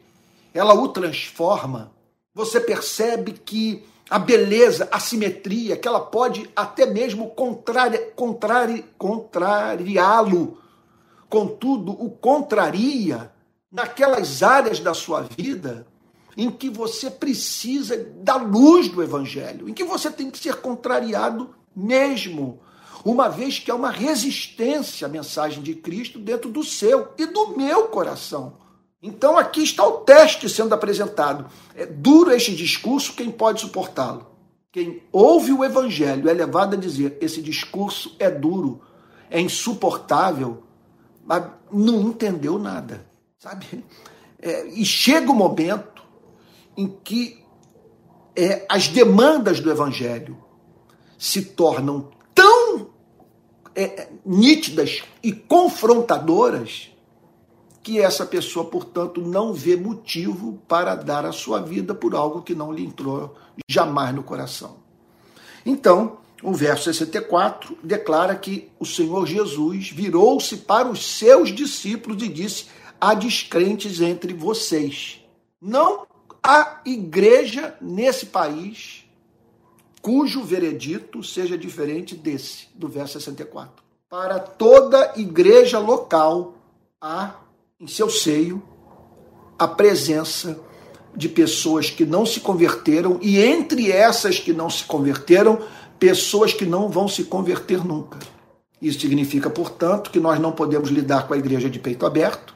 ela 0.54 0.74
o 0.74 0.88
transforma. 0.88 1.92
Você 2.34 2.60
percebe 2.60 3.34
que 3.34 3.86
a 4.10 4.20
beleza, 4.20 4.90
a 4.92 5.00
simetria, 5.00 5.78
que 5.78 5.88
ela 5.88 6.00
pode 6.00 6.50
até 6.56 6.86
mesmo 6.86 7.30
contrari, 7.30 7.98
contrari, 8.16 8.86
contrariá-lo. 8.98 10.58
Contudo, 11.30 11.92
o 11.92 12.10
contraria 12.10 13.32
naquelas 13.72 14.44
áreas 14.44 14.80
da 14.80 14.94
sua 14.94 15.22
vida 15.22 15.86
em 16.38 16.52
que 16.52 16.70
você 16.70 17.10
precisa 17.10 17.98
da 18.18 18.36
luz 18.36 18.90
do 18.90 19.02
Evangelho, 19.02 19.70
em 19.70 19.74
que 19.74 19.84
você 19.84 20.12
tem 20.12 20.30
que 20.30 20.38
ser 20.38 20.56
contrariado 20.56 21.56
mesmo, 21.76 22.60
uma 23.06 23.30
vez 23.30 23.60
que 23.60 23.70
há 23.70 23.76
uma 23.76 23.92
resistência 23.92 25.06
à 25.06 25.10
mensagem 25.10 25.62
de 25.62 25.76
Cristo 25.76 26.18
dentro 26.18 26.50
do 26.50 26.64
seu 26.64 27.10
e 27.20 27.28
do 27.28 27.56
meu 27.56 27.88
coração. 27.90 28.54
Então 29.00 29.38
aqui 29.38 29.62
está 29.62 29.86
o 29.86 30.00
teste 30.00 30.50
sendo 30.50 30.74
apresentado. 30.74 31.46
É 31.76 31.86
duro 31.86 32.32
este 32.32 32.56
discurso, 32.56 33.14
quem 33.14 33.30
pode 33.30 33.62
suportá-lo? 33.62 34.26
Quem 34.72 35.04
ouve 35.12 35.54
o 35.54 35.64
Evangelho 35.64 36.28
é 36.28 36.34
levado 36.34 36.74
a 36.74 36.80
dizer: 36.80 37.16
esse 37.22 37.44
discurso 37.44 38.16
é 38.18 38.32
duro, 38.32 38.82
é 39.30 39.40
insuportável, 39.40 40.64
mas 41.24 41.46
não 41.72 42.02
entendeu 42.02 42.58
nada, 42.58 43.06
sabe? 43.38 43.86
É, 44.40 44.68
e 44.68 44.84
chega 44.84 45.32
o 45.32 45.36
momento 45.36 46.04
em 46.76 46.88
que 46.88 47.44
é, 48.36 48.66
as 48.68 48.88
demandas 48.88 49.60
do 49.60 49.70
Evangelho 49.70 50.44
se 51.18 51.42
tornam 51.44 52.10
é, 53.76 54.08
nítidas 54.26 55.04
e 55.22 55.32
confrontadoras 55.32 56.92
que 57.84 58.00
essa 58.00 58.26
pessoa, 58.26 58.66
portanto, 58.66 59.22
não 59.22 59.54
vê 59.54 59.76
motivo 59.76 60.60
para 60.68 60.96
dar 60.96 61.24
a 61.24 61.32
sua 61.32 61.62
vida 61.62 61.94
por 61.94 62.16
algo 62.16 62.42
que 62.42 62.56
não 62.56 62.72
lhe 62.72 62.84
entrou 62.84 63.36
jamais 63.70 64.16
no 64.16 64.24
coração. 64.24 64.78
Então, 65.64 66.18
o 66.42 66.52
verso 66.52 66.86
64 66.86 67.78
declara 67.84 68.36
que 68.36 68.70
o 68.80 68.86
Senhor 68.86 69.28
Jesus 69.28 69.90
virou-se 69.90 70.58
para 70.58 70.90
os 70.90 71.18
seus 71.18 71.54
discípulos 71.54 72.24
e 72.24 72.28
disse: 72.28 72.66
Há 73.00 73.14
descrentes 73.14 74.02
entre 74.02 74.34
vocês. 74.34 75.22
Não 75.62 76.08
a 76.44 76.82
igreja 76.86 77.76
nesse 77.82 78.28
país 78.28 79.05
cujo 80.06 80.44
veredito 80.44 81.24
seja 81.24 81.58
diferente 81.58 82.14
desse, 82.14 82.68
do 82.76 82.88
verso 82.88 83.20
64. 83.20 83.84
Para 84.08 84.38
toda 84.38 85.14
igreja 85.16 85.80
local 85.80 86.54
há 87.02 87.32
em 87.80 87.88
seu 87.88 88.08
seio 88.08 88.62
a 89.58 89.68
presença 89.68 90.60
de 91.16 91.28
pessoas 91.28 91.90
que 91.90 92.06
não 92.06 92.24
se 92.24 92.40
converteram 92.40 93.18
e 93.20 93.40
entre 93.40 93.92
essas 93.92 94.38
que 94.38 94.54
não 94.54 94.70
se 94.70 94.84
converteram, 94.84 95.60
pessoas 95.98 96.54
que 96.54 96.68
não 96.68 96.88
vão 96.88 97.08
se 97.08 97.24
converter 97.24 97.84
nunca. 97.84 98.20
Isso 98.80 99.00
significa, 99.00 99.50
portanto, 99.50 100.12
que 100.12 100.20
nós 100.20 100.40
não 100.40 100.52
podemos 100.52 100.92
lidar 100.92 101.28
com 101.28 101.34
a 101.34 101.38
igreja 101.38 101.68
de 101.68 101.80
peito 101.80 102.06
aberto, 102.06 102.54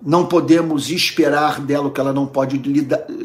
não 0.00 0.24
podemos 0.24 0.88
esperar 0.88 1.60
dela 1.60 1.88
o 1.88 1.90
que 1.90 2.00
ela 2.00 2.14
não 2.14 2.26
pode 2.26 2.56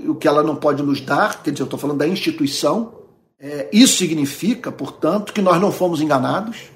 o 0.05 0.15
que 0.15 0.27
ela 0.27 0.43
não 0.43 0.57
pode 0.57 0.83
nos 0.83 0.99
dar, 0.99 1.41
quer 1.41 1.51
dizer, 1.51 1.63
eu 1.63 1.67
estou 1.67 1.79
falando 1.79 1.99
da 1.99 2.07
instituição. 2.07 2.94
É, 3.39 3.69
isso 3.71 3.97
significa, 3.97 4.71
portanto, 4.71 5.33
que 5.33 5.41
nós 5.41 5.59
não 5.59 5.71
fomos 5.71 6.01
enganados, 6.01 6.71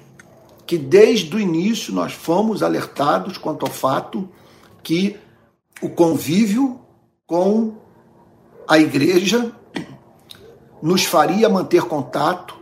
que 0.66 0.76
desde 0.76 1.34
o 1.34 1.40
início 1.40 1.92
nós 1.92 2.12
fomos 2.12 2.62
alertados 2.62 3.38
quanto 3.38 3.66
ao 3.66 3.72
fato 3.72 4.28
que 4.82 5.16
o 5.82 5.88
convívio 5.88 6.80
com 7.26 7.74
a 8.68 8.78
igreja 8.78 9.52
nos 10.82 11.04
faria 11.04 11.48
manter 11.48 11.82
contato 11.82 12.56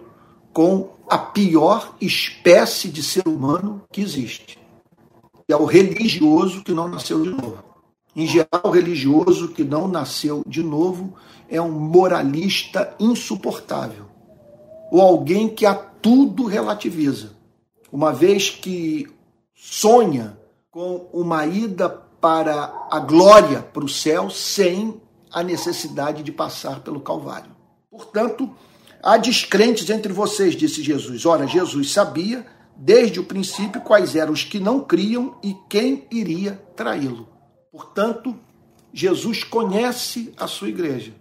com 0.53 0.91
a 1.09 1.19
pior 1.19 1.95
espécie 2.01 2.89
de 2.89 3.03
ser 3.03 3.27
humano 3.27 3.83
que 3.93 4.01
existe 4.01 4.59
é 5.49 5.57
o 5.57 5.65
religioso 5.65 6.63
que 6.63 6.73
não 6.73 6.87
nasceu 6.89 7.23
de 7.23 7.31
novo. 7.31 7.65
Em 8.19 8.27
geral, 8.27 8.63
o 8.65 8.71
religioso 8.71 9.47
que 9.47 9.63
não 9.63 9.87
nasceu 9.87 10.43
de 10.45 10.61
novo 10.61 11.15
é 11.49 11.63
um 11.63 11.71
moralista 11.71 12.93
insuportável, 12.99 14.07
ou 14.91 15.01
alguém 15.01 15.49
que 15.49 15.65
a 15.65 15.73
tudo 15.73 16.45
relativiza, 16.45 17.37
uma 17.93 18.13
vez 18.13 18.51
que 18.51 19.07
sonha 19.55 20.37
com 20.69 21.09
uma 21.13 21.47
ida 21.47 21.89
para 21.89 22.89
a 22.91 22.99
glória, 22.99 23.63
para 23.63 23.85
o 23.85 23.89
céu, 23.89 24.29
sem 24.29 25.01
a 25.31 25.41
necessidade 25.45 26.25
de 26.25 26.33
passar 26.33 26.81
pelo 26.81 26.99
Calvário. 26.99 27.53
Portanto, 27.89 28.51
há 29.01 29.17
descrentes 29.17 29.89
entre 29.91 30.13
vocês, 30.13 30.57
disse 30.57 30.83
Jesus. 30.83 31.25
Ora, 31.25 31.47
Jesus 31.47 31.93
sabia 31.93 32.45
desde 32.77 33.21
o 33.21 33.25
princípio 33.25 33.81
quais 33.81 34.17
eram 34.17 34.33
os 34.33 34.43
que 34.43 34.59
não 34.59 34.81
criam 34.81 35.37
e 35.41 35.55
quem 35.69 36.05
iria 36.11 36.61
traí-lo. 36.75 37.38
Portanto, 37.71 38.35
Jesus 38.93 39.45
conhece 39.45 40.33
a 40.37 40.47
sua 40.47 40.69
igreja. 40.69 41.13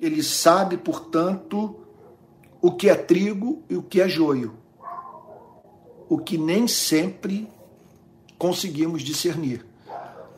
Ele 0.00 0.22
sabe, 0.22 0.76
portanto, 0.76 1.76
o 2.62 2.72
que 2.72 2.88
é 2.88 2.94
trigo 2.94 3.62
e 3.68 3.76
o 3.76 3.82
que 3.82 4.00
é 4.00 4.08
joio. 4.08 4.56
O 6.08 6.18
que 6.18 6.38
nem 6.38 6.68
sempre 6.68 7.48
conseguimos 8.38 9.02
discernir. 9.02 9.66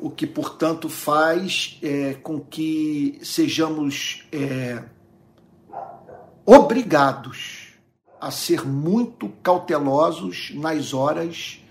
O 0.01 0.11
que, 0.11 0.27
portanto, 0.27 0.89
faz 0.89 1.79
é, 1.83 2.15
com 2.15 2.41
que 2.41 3.19
sejamos 3.23 4.27
é, 4.33 4.83
obrigados 6.47 7.75
a 8.19 8.31
ser 8.31 8.67
muito 8.67 9.29
cautelosos 9.43 10.53
nas 10.55 10.95
horas 10.95 11.63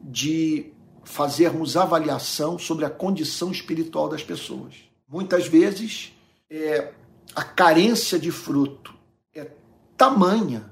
de 0.00 0.72
fazermos 1.04 1.76
avaliação 1.76 2.58
sobre 2.58 2.84
a 2.84 2.90
condição 2.90 3.50
espiritual 3.50 4.08
das 4.08 4.22
pessoas. 4.22 4.74
Muitas 5.08 5.46
vezes, 5.46 6.12
é, 6.50 6.92
a 7.34 7.42
carência 7.42 8.18
de 8.18 8.30
fruto 8.30 8.94
é 9.34 9.50
tamanha 9.96 10.70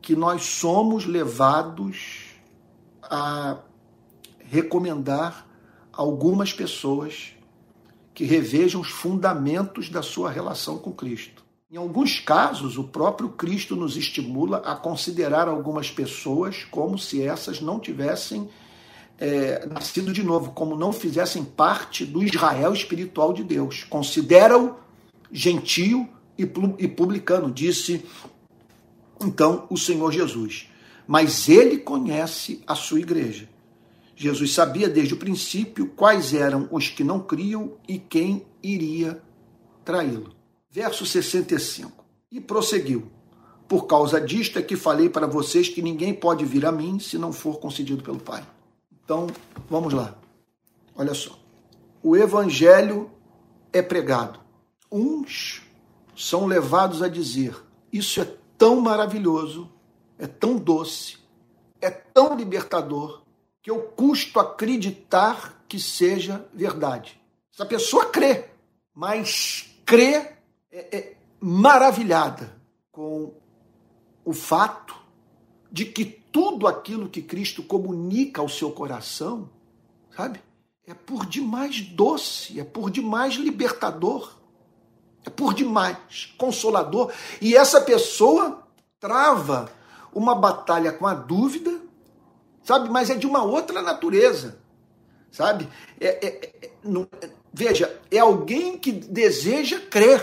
que 0.00 0.14
nós 0.14 0.44
somos 0.44 1.04
levados 1.04 2.26
a 3.02 3.58
recomendar 4.38 5.46
algumas 5.92 6.52
pessoas 6.52 7.32
que 8.14 8.24
revejam 8.24 8.80
os 8.80 8.88
fundamentos 8.88 9.88
da 9.88 10.02
sua 10.02 10.30
relação 10.30 10.78
com 10.78 10.92
Cristo. 10.92 11.44
Em 11.70 11.76
alguns 11.76 12.20
casos, 12.20 12.78
o 12.78 12.84
próprio 12.84 13.30
Cristo 13.30 13.74
nos 13.74 13.96
estimula 13.96 14.58
a 14.58 14.76
considerar 14.76 15.48
algumas 15.48 15.90
pessoas 15.90 16.64
como 16.70 16.96
se 16.96 17.20
essas 17.20 17.60
não 17.60 17.80
tivessem 17.80 18.48
é, 19.18 19.66
nascido 19.66 20.12
de 20.12 20.22
novo, 20.22 20.52
como 20.52 20.76
não 20.76 20.92
fizessem 20.92 21.44
parte 21.44 22.04
do 22.04 22.22
Israel 22.22 22.72
espiritual 22.72 23.32
de 23.32 23.42
Deus. 23.42 23.84
Considera-o 23.84 24.76
gentio 25.32 26.08
e, 26.38 26.42
e 26.78 26.88
publicano, 26.88 27.50
disse 27.50 28.04
então 29.20 29.66
o 29.70 29.76
Senhor 29.76 30.12
Jesus. 30.12 30.68
Mas 31.06 31.48
ele 31.48 31.78
conhece 31.78 32.62
a 32.66 32.74
sua 32.74 33.00
igreja. 33.00 33.48
Jesus 34.14 34.54
sabia 34.54 34.88
desde 34.88 35.14
o 35.14 35.18
princípio 35.18 35.88
quais 35.88 36.32
eram 36.32 36.68
os 36.70 36.88
que 36.88 37.04
não 37.04 37.20
criam 37.20 37.74
e 37.86 37.98
quem 37.98 38.44
iria 38.62 39.22
traí-lo. 39.84 40.34
Verso 40.70 41.06
65. 41.06 42.04
E 42.32 42.40
prosseguiu: 42.40 43.10
Por 43.68 43.86
causa 43.86 44.20
disto 44.20 44.58
é 44.58 44.62
que 44.62 44.74
falei 44.74 45.08
para 45.08 45.26
vocês 45.26 45.68
que 45.68 45.82
ninguém 45.82 46.12
pode 46.12 46.44
vir 46.44 46.66
a 46.66 46.72
mim 46.72 46.98
se 46.98 47.18
não 47.18 47.32
for 47.32 47.58
concedido 47.58 48.02
pelo 48.02 48.18
Pai. 48.18 48.44
Então, 49.06 49.28
vamos 49.70 49.94
lá. 49.94 50.14
Olha 50.94 51.14
só. 51.14 51.38
O 52.02 52.14
evangelho 52.14 53.10
é 53.72 53.80
pregado. 53.80 54.38
Uns 54.92 55.62
são 56.14 56.44
levados 56.44 57.02
a 57.02 57.08
dizer: 57.08 57.56
Isso 57.90 58.20
é 58.20 58.28
tão 58.58 58.82
maravilhoso 58.82 59.70
é 60.18 60.26
tão 60.26 60.56
doce, 60.56 61.18
é 61.80 61.90
tão 61.90 62.36
libertador, 62.36 63.22
que 63.62 63.70
eu 63.70 63.82
custo 63.82 64.38
acreditar 64.40 65.64
que 65.68 65.78
seja 65.78 66.46
verdade. 66.54 67.20
Essa 67.52 67.66
pessoa 67.66 68.06
crê, 68.06 68.50
mas 68.94 69.76
crê 69.84 70.34
é, 70.70 70.96
é 70.96 71.16
maravilhada 71.40 72.56
com 72.92 73.34
o 74.24 74.32
fato 74.32 74.94
de 75.70 75.84
que 75.84 76.04
tudo 76.36 76.66
aquilo 76.66 77.08
que 77.08 77.22
Cristo 77.22 77.62
comunica 77.62 78.42
ao 78.42 78.48
seu 78.50 78.70
coração, 78.70 79.48
sabe, 80.14 80.38
é 80.86 80.92
por 80.92 81.24
demais 81.24 81.80
doce, 81.80 82.60
é 82.60 82.62
por 82.62 82.90
demais 82.90 83.36
libertador, 83.36 84.36
é 85.24 85.30
por 85.30 85.54
demais 85.54 85.96
consolador. 86.36 87.10
E 87.40 87.56
essa 87.56 87.80
pessoa 87.80 88.62
trava 89.00 89.72
uma 90.12 90.34
batalha 90.34 90.92
com 90.92 91.06
a 91.06 91.14
dúvida, 91.14 91.80
sabe? 92.62 92.90
Mas 92.90 93.08
é 93.08 93.14
de 93.14 93.26
uma 93.26 93.42
outra 93.42 93.80
natureza, 93.80 94.58
sabe? 95.32 95.66
É, 95.98 96.26
é, 96.26 96.66
é, 96.66 96.70
não, 96.84 97.08
veja, 97.50 97.98
é 98.10 98.18
alguém 98.18 98.76
que 98.76 98.92
deseja 98.92 99.80
crer. 99.80 100.22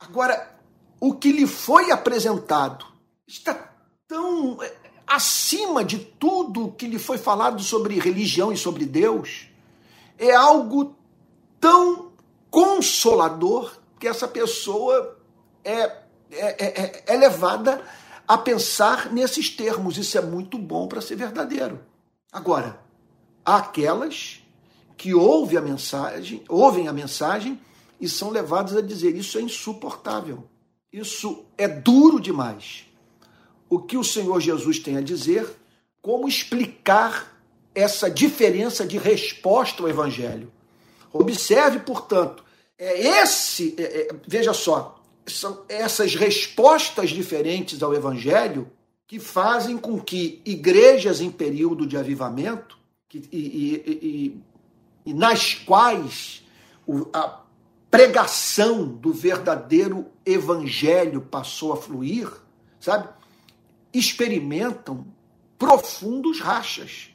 Agora, 0.00 0.56
o 0.98 1.12
que 1.12 1.30
lhe 1.30 1.46
foi 1.46 1.90
apresentado 1.90 2.86
está 3.26 3.70
tão 4.08 4.62
é, 4.62 4.81
acima 5.12 5.84
de 5.84 5.98
tudo 5.98 6.72
que 6.72 6.86
lhe 6.86 6.98
foi 6.98 7.18
falado 7.18 7.62
sobre 7.62 8.00
religião 8.00 8.50
e 8.50 8.56
sobre 8.56 8.86
Deus. 8.86 9.46
É 10.18 10.34
algo 10.34 10.96
tão 11.60 12.12
consolador 12.50 13.76
que 14.00 14.08
essa 14.08 14.26
pessoa 14.26 15.18
é, 15.62 15.80
é, 15.80 16.02
é, 16.30 17.04
é 17.06 17.16
levada 17.16 17.84
a 18.26 18.38
pensar 18.38 19.12
nesses 19.12 19.50
termos. 19.50 19.98
Isso 19.98 20.16
é 20.16 20.22
muito 20.22 20.56
bom 20.56 20.88
para 20.88 21.02
ser 21.02 21.16
verdadeiro. 21.16 21.80
Agora, 22.32 22.80
há 23.44 23.56
aquelas 23.56 24.42
que 24.96 25.14
ouvem 25.14 25.58
a 25.58 25.60
mensagem, 25.62 26.42
ouvem 26.48 26.88
a 26.88 26.92
mensagem 26.92 27.60
e 28.00 28.08
são 28.08 28.30
levadas 28.30 28.74
a 28.74 28.80
dizer 28.80 29.14
isso 29.14 29.36
é 29.36 29.42
insuportável. 29.42 30.48
Isso 30.90 31.44
é 31.58 31.68
duro 31.68 32.18
demais. 32.18 32.86
O 33.72 33.78
que 33.78 33.96
o 33.96 34.04
Senhor 34.04 34.38
Jesus 34.38 34.78
tem 34.78 34.98
a 34.98 35.00
dizer, 35.00 35.48
como 36.02 36.28
explicar 36.28 37.40
essa 37.74 38.10
diferença 38.10 38.86
de 38.86 38.98
resposta 38.98 39.82
ao 39.82 39.88
evangelho. 39.88 40.52
Observe, 41.10 41.78
portanto, 41.78 42.44
é 42.78 43.22
esse, 43.22 43.74
é, 43.78 43.82
é, 43.82 44.08
veja 44.28 44.52
só, 44.52 45.00
são 45.26 45.62
essas 45.70 46.14
respostas 46.14 47.08
diferentes 47.08 47.82
ao 47.82 47.94
Evangelho 47.94 48.70
que 49.06 49.18
fazem 49.18 49.78
com 49.78 49.98
que 49.98 50.42
igrejas 50.44 51.22
em 51.22 51.30
período 51.30 51.86
de 51.86 51.96
avivamento, 51.96 52.76
que, 53.08 53.22
e, 53.32 53.38
e, 53.38 53.82
e, 53.86 54.40
e, 55.06 55.14
nas 55.14 55.54
quais 55.54 56.44
o, 56.86 57.08
a 57.10 57.40
pregação 57.90 58.86
do 58.86 59.14
verdadeiro 59.14 60.08
Evangelho 60.26 61.22
passou 61.22 61.72
a 61.72 61.76
fluir, 61.78 62.30
sabe? 62.78 63.08
Experimentam 63.92 65.06
profundos 65.58 66.40
rachas. 66.40 67.10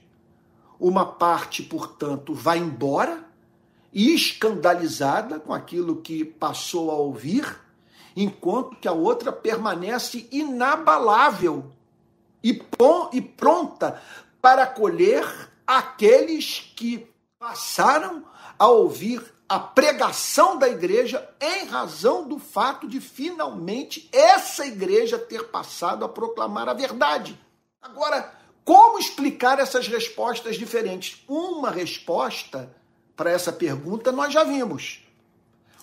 Uma 0.79 1.05
parte, 1.05 1.63
portanto, 1.63 2.33
vai 2.33 2.59
embora, 2.59 3.25
escandalizada 3.93 5.39
com 5.39 5.53
aquilo 5.53 5.97
que 5.97 6.23
passou 6.23 6.91
a 6.91 6.95
ouvir, 6.95 7.59
enquanto 8.15 8.75
que 8.77 8.87
a 8.87 8.91
outra 8.91 9.31
permanece 9.31 10.27
inabalável 10.31 11.71
e, 12.43 12.61
e 13.13 13.21
pronta 13.21 14.01
para 14.41 14.63
acolher 14.63 15.25
aqueles 15.65 16.71
que 16.75 17.07
passaram 17.39 18.23
a 18.57 18.67
ouvir 18.67 19.36
a 19.49 19.59
pregação 19.59 20.57
da 20.57 20.67
igreja 20.67 21.27
em 21.39 21.65
razão 21.65 22.27
do 22.27 22.37
fato 22.37 22.87
de 22.87 22.99
finalmente 22.99 24.09
essa 24.11 24.65
igreja 24.65 25.17
ter 25.17 25.47
passado 25.47 26.03
a 26.03 26.09
proclamar 26.09 26.67
a 26.67 26.73
verdade. 26.73 27.39
Agora, 27.81 28.33
como 28.65 28.99
explicar 28.99 29.59
essas 29.59 29.87
respostas 29.87 30.57
diferentes? 30.57 31.23
Uma 31.27 31.71
resposta 31.71 32.75
para 33.15 33.31
essa 33.31 33.53
pergunta 33.53 34.11
nós 34.11 34.33
já 34.33 34.43
vimos. 34.43 35.01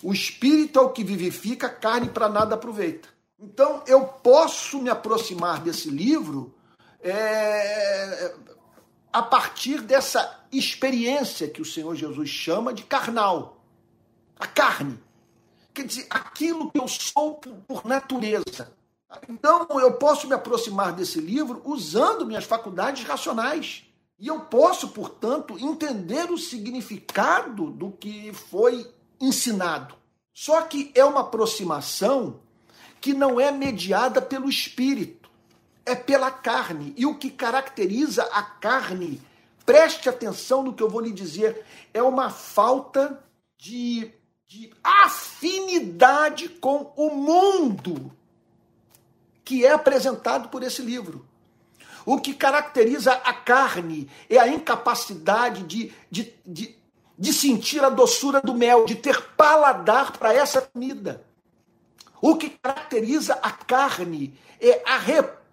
O 0.02 0.12
espírito 0.12 0.78
é 0.78 0.82
o 0.82 0.90
que 0.90 1.02
vivifica, 1.02 1.68
carne 1.68 2.10
para 2.10 2.28
nada 2.28 2.54
aproveita. 2.56 3.08
Então 3.40 3.82
eu 3.86 4.04
posso 4.04 4.78
me 4.80 4.90
aproximar 4.90 5.60
desse 5.60 5.88
livro 5.88 6.54
é, 7.00 8.34
a 9.14 9.22
partir 9.22 9.80
dessa 9.80 10.40
experiência 10.50 11.48
que 11.48 11.62
o 11.62 11.64
Senhor 11.64 11.94
Jesus 11.94 12.28
chama 12.28 12.74
de 12.74 12.82
carnal. 12.82 13.64
A 14.36 14.44
carne. 14.44 14.98
Quer 15.72 15.86
dizer, 15.86 16.08
aquilo 16.10 16.68
que 16.68 16.80
eu 16.80 16.88
sou 16.88 17.36
por 17.36 17.84
natureza. 17.84 18.76
Então 19.28 19.68
eu 19.78 19.92
posso 19.92 20.26
me 20.26 20.34
aproximar 20.34 20.92
desse 20.92 21.20
livro 21.20 21.62
usando 21.64 22.26
minhas 22.26 22.44
faculdades 22.44 23.04
racionais. 23.04 23.84
E 24.18 24.26
eu 24.26 24.40
posso, 24.40 24.88
portanto, 24.88 25.56
entender 25.60 26.32
o 26.32 26.36
significado 26.36 27.70
do 27.70 27.92
que 27.92 28.32
foi 28.32 28.92
ensinado. 29.20 29.94
Só 30.32 30.62
que 30.62 30.90
é 30.92 31.04
uma 31.04 31.20
aproximação 31.20 32.40
que 33.00 33.14
não 33.14 33.38
é 33.38 33.52
mediada 33.52 34.20
pelo 34.20 34.48
espírito, 34.48 35.23
é 35.84 35.94
pela 35.94 36.30
carne. 36.30 36.94
E 36.96 37.06
o 37.06 37.16
que 37.16 37.30
caracteriza 37.30 38.22
a 38.24 38.42
carne, 38.42 39.20
preste 39.64 40.08
atenção 40.08 40.62
no 40.62 40.72
que 40.72 40.82
eu 40.82 40.88
vou 40.88 41.00
lhe 41.00 41.12
dizer, 41.12 41.64
é 41.92 42.02
uma 42.02 42.30
falta 42.30 43.22
de, 43.56 44.10
de 44.46 44.72
afinidade 44.82 46.48
com 46.48 46.92
o 46.96 47.10
mundo 47.10 48.12
que 49.44 49.64
é 49.64 49.72
apresentado 49.72 50.48
por 50.48 50.62
esse 50.62 50.82
livro. 50.82 51.26
O 52.06 52.20
que 52.20 52.34
caracteriza 52.34 53.12
a 53.12 53.32
carne 53.32 54.10
é 54.28 54.38
a 54.38 54.48
incapacidade 54.48 55.62
de, 55.64 55.92
de, 56.10 56.34
de 56.46 56.76
de 57.16 57.32
sentir 57.32 57.82
a 57.84 57.88
doçura 57.88 58.40
do 58.40 58.54
mel, 58.54 58.84
de 58.84 58.96
ter 58.96 59.20
paladar 59.36 60.18
para 60.18 60.34
essa 60.34 60.60
comida. 60.60 61.24
O 62.20 62.36
que 62.36 62.50
caracteriza 62.50 63.34
a 63.34 63.50
carne 63.50 64.38
é 64.60 64.82
a 64.86 64.98
repulsa 64.98 65.43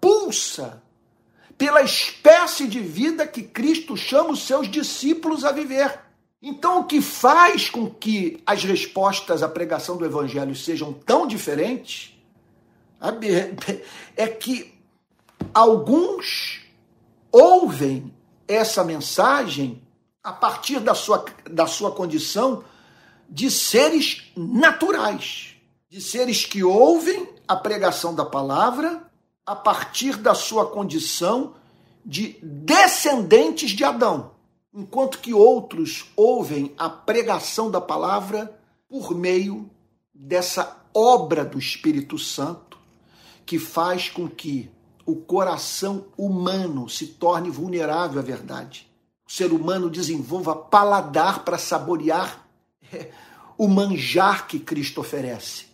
pela 1.56 1.82
espécie 1.82 2.66
de 2.66 2.80
vida 2.80 3.26
que 3.26 3.42
Cristo 3.42 3.96
chama 3.96 4.30
os 4.30 4.46
seus 4.46 4.68
discípulos 4.68 5.44
a 5.44 5.52
viver. 5.52 6.00
Então, 6.42 6.80
o 6.80 6.84
que 6.84 7.00
faz 7.00 7.70
com 7.70 7.88
que 7.88 8.42
as 8.44 8.64
respostas 8.64 9.44
à 9.44 9.48
pregação 9.48 9.96
do 9.96 10.04
Evangelho 10.04 10.56
sejam 10.56 10.92
tão 10.92 11.24
diferentes 11.24 12.18
é 14.16 14.26
que 14.26 14.74
alguns 15.54 16.62
ouvem 17.30 18.12
essa 18.48 18.82
mensagem 18.82 19.80
a 20.22 20.32
partir 20.32 20.80
da 20.80 20.94
sua, 20.94 21.24
da 21.48 21.66
sua 21.66 21.92
condição 21.92 22.64
de 23.28 23.50
seres 23.50 24.30
naturais, 24.36 25.54
de 25.88 26.00
seres 26.00 26.44
que 26.44 26.64
ouvem 26.64 27.28
a 27.46 27.56
pregação 27.56 28.14
da 28.14 28.24
palavra 28.24 29.11
a 29.44 29.56
partir 29.56 30.16
da 30.16 30.34
sua 30.34 30.66
condição 30.66 31.54
de 32.04 32.38
descendentes 32.42 33.70
de 33.70 33.84
Adão, 33.84 34.32
enquanto 34.72 35.18
que 35.18 35.32
outros 35.34 36.06
ouvem 36.16 36.72
a 36.76 36.88
pregação 36.88 37.70
da 37.70 37.80
palavra 37.80 38.58
por 38.88 39.14
meio 39.14 39.70
dessa 40.14 40.80
obra 40.94 41.44
do 41.44 41.58
Espírito 41.58 42.18
Santo 42.18 42.78
que 43.44 43.58
faz 43.58 44.08
com 44.08 44.28
que 44.28 44.70
o 45.04 45.16
coração 45.16 46.06
humano 46.16 46.88
se 46.88 47.06
torne 47.06 47.50
vulnerável 47.50 48.20
à 48.20 48.22
verdade 48.22 48.92
o 49.32 49.34
ser 49.34 49.50
humano 49.50 49.88
desenvolva 49.88 50.54
paladar 50.54 51.42
para 51.42 51.56
saborear 51.56 52.46
o 53.56 53.66
manjar 53.66 54.46
que 54.46 54.58
Cristo 54.58 55.00
oferece. 55.00 55.71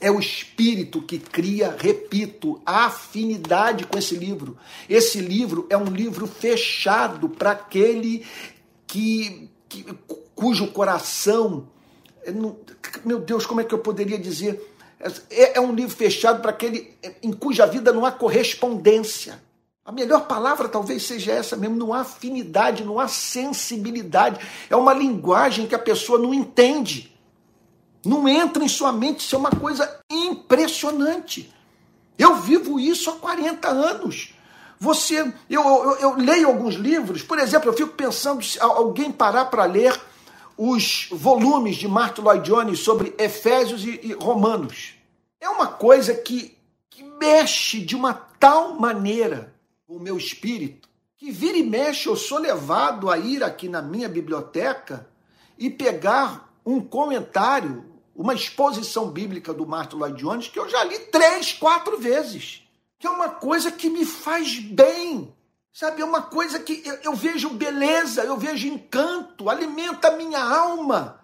É 0.00 0.10
o 0.10 0.18
Espírito 0.18 1.02
que 1.02 1.18
cria, 1.18 1.76
repito, 1.78 2.60
a 2.64 2.86
afinidade 2.86 3.84
com 3.86 3.98
esse 3.98 4.16
livro. 4.16 4.56
Esse 4.88 5.20
livro 5.20 5.66
é 5.68 5.76
um 5.76 5.84
livro 5.84 6.26
fechado 6.26 7.28
para 7.28 7.50
aquele 7.50 8.24
que, 8.86 9.50
que, 9.68 9.84
cujo 10.34 10.68
coração. 10.68 11.68
É, 12.24 12.32
meu 13.04 13.20
Deus, 13.20 13.44
como 13.44 13.60
é 13.60 13.64
que 13.64 13.74
eu 13.74 13.78
poderia 13.78 14.18
dizer? 14.18 14.74
É, 15.30 15.58
é 15.58 15.60
um 15.60 15.74
livro 15.74 15.94
fechado 15.94 16.40
para 16.40 16.50
aquele 16.50 16.96
em 17.22 17.32
cuja 17.32 17.66
vida 17.66 17.92
não 17.92 18.06
há 18.06 18.10
correspondência. 18.10 19.40
A 19.84 19.92
melhor 19.92 20.26
palavra 20.26 20.68
talvez 20.68 21.02
seja 21.02 21.32
essa 21.32 21.56
mesmo, 21.56 21.76
não 21.76 21.92
há 21.92 22.00
afinidade, 22.00 22.84
não 22.84 23.00
há 23.00 23.08
sensibilidade. 23.08 24.38
É 24.68 24.76
uma 24.76 24.94
linguagem 24.94 25.66
que 25.66 25.74
a 25.74 25.78
pessoa 25.78 26.18
não 26.18 26.32
entende. 26.32 27.12
Não 28.04 28.28
entra 28.28 28.64
em 28.64 28.68
sua 28.68 28.92
mente, 28.92 29.20
isso 29.20 29.34
é 29.34 29.38
uma 29.38 29.50
coisa 29.50 30.00
impressionante. 30.10 31.52
Eu 32.18 32.36
vivo 32.36 32.80
isso 32.80 33.10
há 33.10 33.14
40 33.14 33.68
anos. 33.68 34.34
Você, 34.78 35.32
eu, 35.48 35.62
eu, 35.62 35.96
eu 35.98 36.16
leio 36.16 36.48
alguns 36.48 36.74
livros, 36.74 37.22
por 37.22 37.38
exemplo, 37.38 37.68
eu 37.68 37.74
fico 37.74 37.92
pensando 37.92 38.42
se 38.42 38.58
alguém 38.60 39.12
parar 39.12 39.46
para 39.46 39.64
ler 39.64 39.98
os 40.56 41.08
volumes 41.10 41.76
de 41.76 41.86
Martin 41.86 42.22
Lloyd 42.22 42.48
Jones 42.48 42.80
sobre 42.80 43.14
Efésios 43.18 43.84
e, 43.84 44.00
e 44.02 44.12
Romanos. 44.14 44.94
É 45.40 45.48
uma 45.48 45.66
coisa 45.66 46.14
que, 46.14 46.56
que 46.88 47.02
mexe 47.02 47.80
de 47.80 47.94
uma 47.94 48.14
tal 48.14 48.74
maneira 48.74 49.54
o 49.86 49.98
meu 49.98 50.16
espírito 50.16 50.88
que 51.20 51.30
vira 51.30 51.58
e 51.58 51.62
mexe 51.62 52.08
eu 52.08 52.16
sou 52.16 52.38
levado 52.38 53.10
a 53.10 53.18
ir 53.18 53.44
aqui 53.44 53.68
na 53.68 53.82
minha 53.82 54.08
biblioteca 54.08 55.06
e 55.58 55.68
pegar 55.68 56.50
um 56.64 56.80
comentário, 56.80 57.84
uma 58.14 58.34
exposição 58.34 59.10
bíblica 59.10 59.52
do 59.52 59.66
Martin 59.66 59.96
Lloyd 59.96 60.20
Jones 60.20 60.48
que 60.48 60.58
eu 60.58 60.68
já 60.68 60.84
li 60.84 60.98
três, 61.06 61.52
quatro 61.52 61.98
vezes. 61.98 62.62
Que 62.98 63.06
é 63.06 63.10
uma 63.10 63.30
coisa 63.30 63.70
que 63.70 63.88
me 63.88 64.04
faz 64.04 64.58
bem. 64.58 65.34
Sabe, 65.72 66.02
é 66.02 66.04
uma 66.04 66.22
coisa 66.22 66.58
que 66.58 66.82
eu, 66.84 66.94
eu 67.04 67.14
vejo 67.14 67.50
beleza, 67.50 68.22
eu 68.22 68.36
vejo 68.36 68.66
encanto, 68.66 69.48
alimenta 69.48 70.08
a 70.08 70.16
minha 70.16 70.42
alma. 70.42 71.20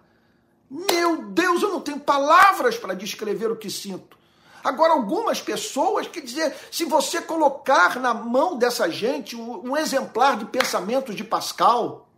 Meu 0.69 1.29
Deus, 1.29 1.61
eu 1.61 1.69
não 1.69 1.81
tenho 1.81 1.99
palavras 1.99 2.77
para 2.77 2.93
descrever 2.93 3.51
o 3.51 3.57
que 3.57 3.69
sinto. 3.69 4.17
Agora, 4.63 4.93
algumas 4.93 5.39
pessoas, 5.39 6.07
quer 6.07 6.21
dizer, 6.21 6.55
se 6.71 6.83
você 6.83 7.21
colocar 7.21 7.99
na 7.99 8.13
mão 8.13 8.57
dessa 8.57 8.89
gente 8.89 9.35
um 9.35 9.77
exemplar 9.77 10.37
de 10.37 10.45
pensamentos 10.45 11.15
de 11.15 11.23
Pascal, 11.23 12.09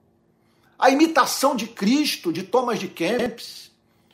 a 0.78 0.90
imitação 0.90 1.56
de 1.56 1.68
Cristo, 1.68 2.32
de 2.32 2.44
Thomas 2.44 2.80
de 2.80 2.88
Kempis, 2.88 3.69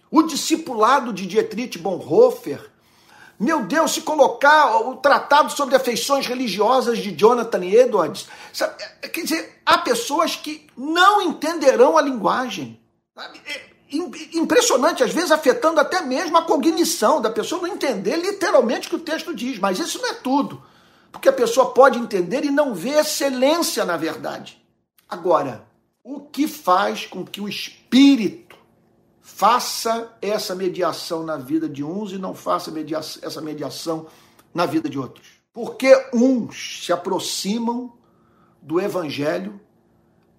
o 0.10 0.24
discipulado 0.24 1.12
de 1.12 1.26
Dietrich 1.26 1.78
Bonhoeffer, 1.78 2.72
meu 3.40 3.64
Deus, 3.64 3.92
se 3.92 4.02
colocar 4.02 4.78
o 4.88 4.96
tratado 4.96 5.52
sobre 5.52 5.76
afeições 5.76 6.26
religiosas 6.26 7.00
de 7.00 7.12
Jonathan 7.12 7.66
Edwards, 7.66 8.28
sabe? 8.54 8.82
quer 9.10 9.22
dizer, 9.22 9.62
há 9.66 9.78
pessoas 9.78 10.36
que 10.38 10.66
não 10.78 11.22
entenderão 11.22 11.98
a 11.98 12.02
linguagem. 12.02 12.80
Sabe? 13.14 13.42
É, 13.46 13.62
impressionante, 14.34 15.04
às 15.04 15.12
vezes 15.12 15.32
afetando 15.32 15.80
até 15.80 16.02
mesmo 16.02 16.38
a 16.38 16.44
cognição 16.44 17.22
da 17.22 17.30
pessoa 17.30 17.62
não 17.62 17.74
entender 17.76 18.16
literalmente 18.16 18.88
o 18.88 18.90
que 18.92 18.96
o 18.96 19.00
texto 19.00 19.34
diz, 19.34 19.60
mas 19.60 19.80
isso 19.80 20.02
não 20.02 20.10
é 20.10 20.14
tudo, 20.14 20.64
porque 21.12 21.30
a 21.30 21.34
pessoa 21.34 21.72
pode 21.72 22.00
entender 22.00 22.44
e 22.44 22.52
não 22.52 22.74
ver 22.74 23.00
excelência 23.00 23.84
na 23.86 23.98
verdade. 23.98 24.62
Agora, 25.08 25.68
o 26.04 26.22
que 26.22 26.48
faz 26.48 27.06
com 27.06 27.26
que 27.26 27.42
o 27.42 27.48
espírito 27.48 28.45
faça 29.28 30.16
essa 30.22 30.54
mediação 30.54 31.24
na 31.24 31.36
vida 31.36 31.68
de 31.68 31.84
uns 31.84 32.12
e 32.12 32.18
não 32.20 32.36
faça 32.36 32.70
mediação, 32.70 33.24
essa 33.26 33.42
mediação 33.42 34.06
na 34.54 34.68
vida 34.68 34.88
de 34.88 35.00
outros? 35.00 35.28
Porque 35.52 35.92
uns 36.14 36.86
se 36.86 36.94
aproximam 36.94 37.92
do 38.62 38.80
evangelho 38.80 39.60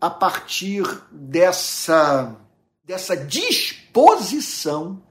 a 0.01 0.09
partir 0.09 0.85
dessa 1.11 2.37
dessa 2.85 3.17
disposição, 3.17 5.03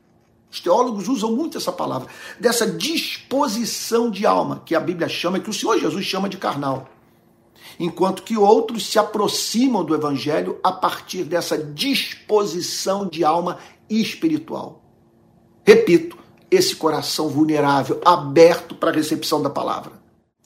os 0.49 0.61
teólogos 0.61 1.09
usam 1.09 1.35
muito 1.35 1.57
essa 1.57 1.73
palavra, 1.73 2.07
dessa 2.39 2.65
disposição 2.65 4.09
de 4.09 4.25
alma, 4.25 4.63
que 4.65 4.73
a 4.73 4.79
Bíblia 4.79 5.09
chama, 5.09 5.37
que 5.37 5.49
o 5.49 5.53
Senhor 5.53 5.77
Jesus 5.77 6.05
chama 6.05 6.29
de 6.29 6.37
carnal. 6.37 6.87
Enquanto 7.79 8.23
que 8.23 8.37
outros 8.37 8.87
se 8.87 8.97
aproximam 8.97 9.83
do 9.83 9.93
Evangelho 9.93 10.59
a 10.63 10.71
partir 10.71 11.23
dessa 11.23 11.57
disposição 11.57 13.07
de 13.07 13.23
alma 13.23 13.57
espiritual. 13.89 14.81
Repito, 15.63 16.17
esse 16.49 16.75
coração 16.75 17.27
vulnerável, 17.27 17.99
aberto 18.05 18.75
para 18.75 18.91
a 18.91 18.93
recepção 18.93 19.41
da 19.41 19.49
palavra. 19.49 19.93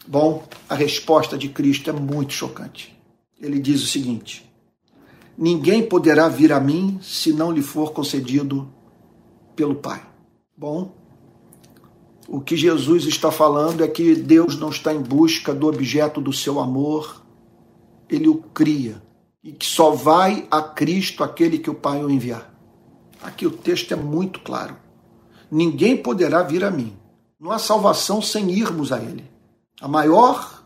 Bom, 0.08 0.44
a 0.68 0.76
resposta 0.76 1.38
de 1.38 1.50
Cristo 1.50 1.90
é 1.90 1.94
muito 1.94 2.34
chocante. 2.34 2.98
Ele 3.40 3.60
diz 3.60 3.84
o 3.84 3.88
seguinte: 3.88 4.50
Ninguém 5.38 5.88
poderá 5.88 6.28
vir 6.28 6.52
a 6.52 6.60
mim 6.60 7.00
se 7.02 7.32
não 7.32 7.52
lhe 7.52 7.62
for 7.62 7.92
concedido 7.92 8.68
pelo 9.56 9.76
Pai. 9.76 10.02
Bom, 10.58 10.94
o 12.28 12.40
que 12.40 12.56
Jesus 12.58 13.06
está 13.06 13.32
falando 13.32 13.84
é 13.84 13.88
que 13.88 14.16
Deus 14.16 14.58
não 14.58 14.70
está 14.70 14.94
em 14.94 15.02
busca 15.02 15.54
do 15.54 15.68
objeto 15.68 16.22
do 16.22 16.34
seu 16.34 16.60
amor, 16.60 17.19
ele 18.10 18.28
o 18.28 18.38
cria. 18.38 19.02
E 19.44 19.54
que 19.54 19.66
só 19.66 19.92
vai 19.92 20.48
a 20.52 20.62
Cristo 20.62 21.24
aquele 21.24 21.60
que 21.60 21.70
o 21.70 21.76
Pai 21.76 22.04
o 22.04 22.10
enviar. 22.10 22.54
Aqui 23.22 23.46
o 23.46 23.52
texto 23.52 23.94
é 23.94 23.96
muito 23.96 24.42
claro. 24.42 24.78
Ninguém 25.50 25.96
poderá 25.96 26.44
vir 26.44 26.64
a 26.64 26.72
mim. 26.72 26.98
Não 27.40 27.52
há 27.52 27.58
salvação 27.58 28.22
sem 28.22 28.52
irmos 28.52 28.92
a 28.92 29.00
Ele. 29.00 29.30
A 29.80 29.88
maior 29.88 30.64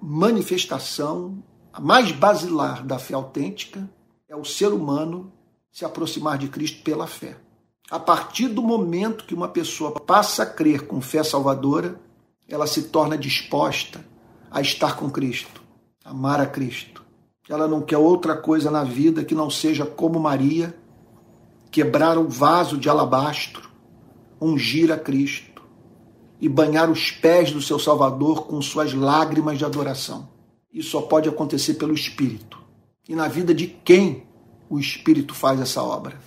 manifestação 0.00 1.42
a 1.72 1.80
mais 1.80 2.12
basilar 2.12 2.84
da 2.84 2.98
fé 2.98 3.14
autêntica 3.14 3.88
é 4.28 4.36
o 4.36 4.44
ser 4.44 4.68
humano 4.68 5.32
se 5.70 5.84
aproximar 5.84 6.38
de 6.38 6.48
Cristo 6.48 6.82
pela 6.82 7.06
fé. 7.06 7.36
A 7.90 7.98
partir 7.98 8.48
do 8.48 8.62
momento 8.62 9.24
que 9.24 9.34
uma 9.34 9.48
pessoa 9.48 9.92
passa 9.92 10.42
a 10.42 10.46
crer 10.46 10.86
com 10.86 11.00
fé 11.00 11.22
salvadora, 11.22 12.00
ela 12.48 12.66
se 12.66 12.84
torna 12.84 13.16
disposta 13.16 14.04
a 14.50 14.60
estar 14.60 14.96
com 14.96 15.10
Cristo, 15.10 15.57
amar 16.08 16.40
a 16.40 16.46
Cristo. 16.46 17.04
Ela 17.48 17.68
não 17.68 17.82
quer 17.82 17.98
outra 17.98 18.36
coisa 18.36 18.70
na 18.70 18.82
vida 18.82 19.24
que 19.24 19.34
não 19.34 19.50
seja 19.50 19.84
como 19.84 20.18
Maria, 20.18 20.74
quebrar 21.70 22.16
um 22.16 22.26
vaso 22.26 22.78
de 22.78 22.88
alabastro, 22.88 23.68
ungir 24.40 24.90
a 24.90 24.96
Cristo 24.96 25.62
e 26.40 26.48
banhar 26.48 26.90
os 26.90 27.10
pés 27.10 27.52
do 27.52 27.60
seu 27.60 27.78
Salvador 27.78 28.46
com 28.46 28.60
suas 28.62 28.94
lágrimas 28.94 29.58
de 29.58 29.64
adoração. 29.64 30.28
Isso 30.72 30.90
só 30.90 31.02
pode 31.02 31.28
acontecer 31.28 31.74
pelo 31.74 31.94
Espírito. 31.94 32.58
E 33.08 33.14
na 33.14 33.28
vida 33.28 33.54
de 33.54 33.66
quem 33.66 34.24
o 34.68 34.78
Espírito 34.78 35.34
faz 35.34 35.60
essa 35.60 35.82
obra? 35.82 36.18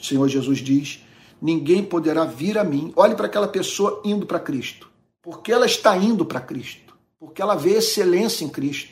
O 0.00 0.04
Senhor 0.04 0.28
Jesus 0.28 0.58
diz: 0.58 1.04
ninguém 1.40 1.84
poderá 1.84 2.24
vir 2.24 2.58
a 2.58 2.64
mim. 2.64 2.92
Olhe 2.96 3.14
para 3.14 3.26
aquela 3.26 3.48
pessoa 3.48 4.00
indo 4.04 4.26
para 4.26 4.40
Cristo. 4.40 4.90
Porque 5.22 5.52
ela 5.52 5.66
está 5.66 5.96
indo 5.96 6.24
para 6.24 6.40
Cristo. 6.40 6.92
Porque 7.18 7.40
ela 7.40 7.54
vê 7.54 7.74
excelência 7.74 8.44
em 8.44 8.48
Cristo. 8.48 8.91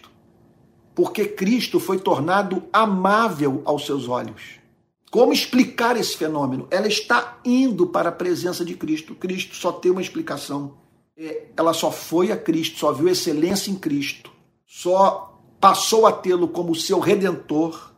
Porque 0.94 1.24
Cristo 1.24 1.78
foi 1.78 1.98
tornado 1.98 2.64
amável 2.72 3.62
aos 3.64 3.86
seus 3.86 4.08
olhos. 4.08 4.60
Como 5.10 5.32
explicar 5.32 5.96
esse 5.96 6.16
fenômeno? 6.16 6.68
Ela 6.70 6.86
está 6.86 7.40
indo 7.44 7.86
para 7.86 8.10
a 8.10 8.12
presença 8.12 8.64
de 8.64 8.74
Cristo. 8.74 9.14
Cristo 9.14 9.56
só 9.56 9.72
tem 9.72 9.90
uma 9.90 10.02
explicação. 10.02 10.78
É, 11.16 11.48
ela 11.56 11.72
só 11.72 11.90
foi 11.90 12.30
a 12.30 12.36
Cristo, 12.36 12.78
só 12.78 12.92
viu 12.92 13.08
excelência 13.08 13.70
em 13.70 13.74
Cristo 13.74 14.30
só 14.70 15.42
passou 15.60 16.06
a 16.06 16.12
tê-lo 16.12 16.46
como 16.46 16.76
seu 16.76 17.00
redentor 17.00 17.92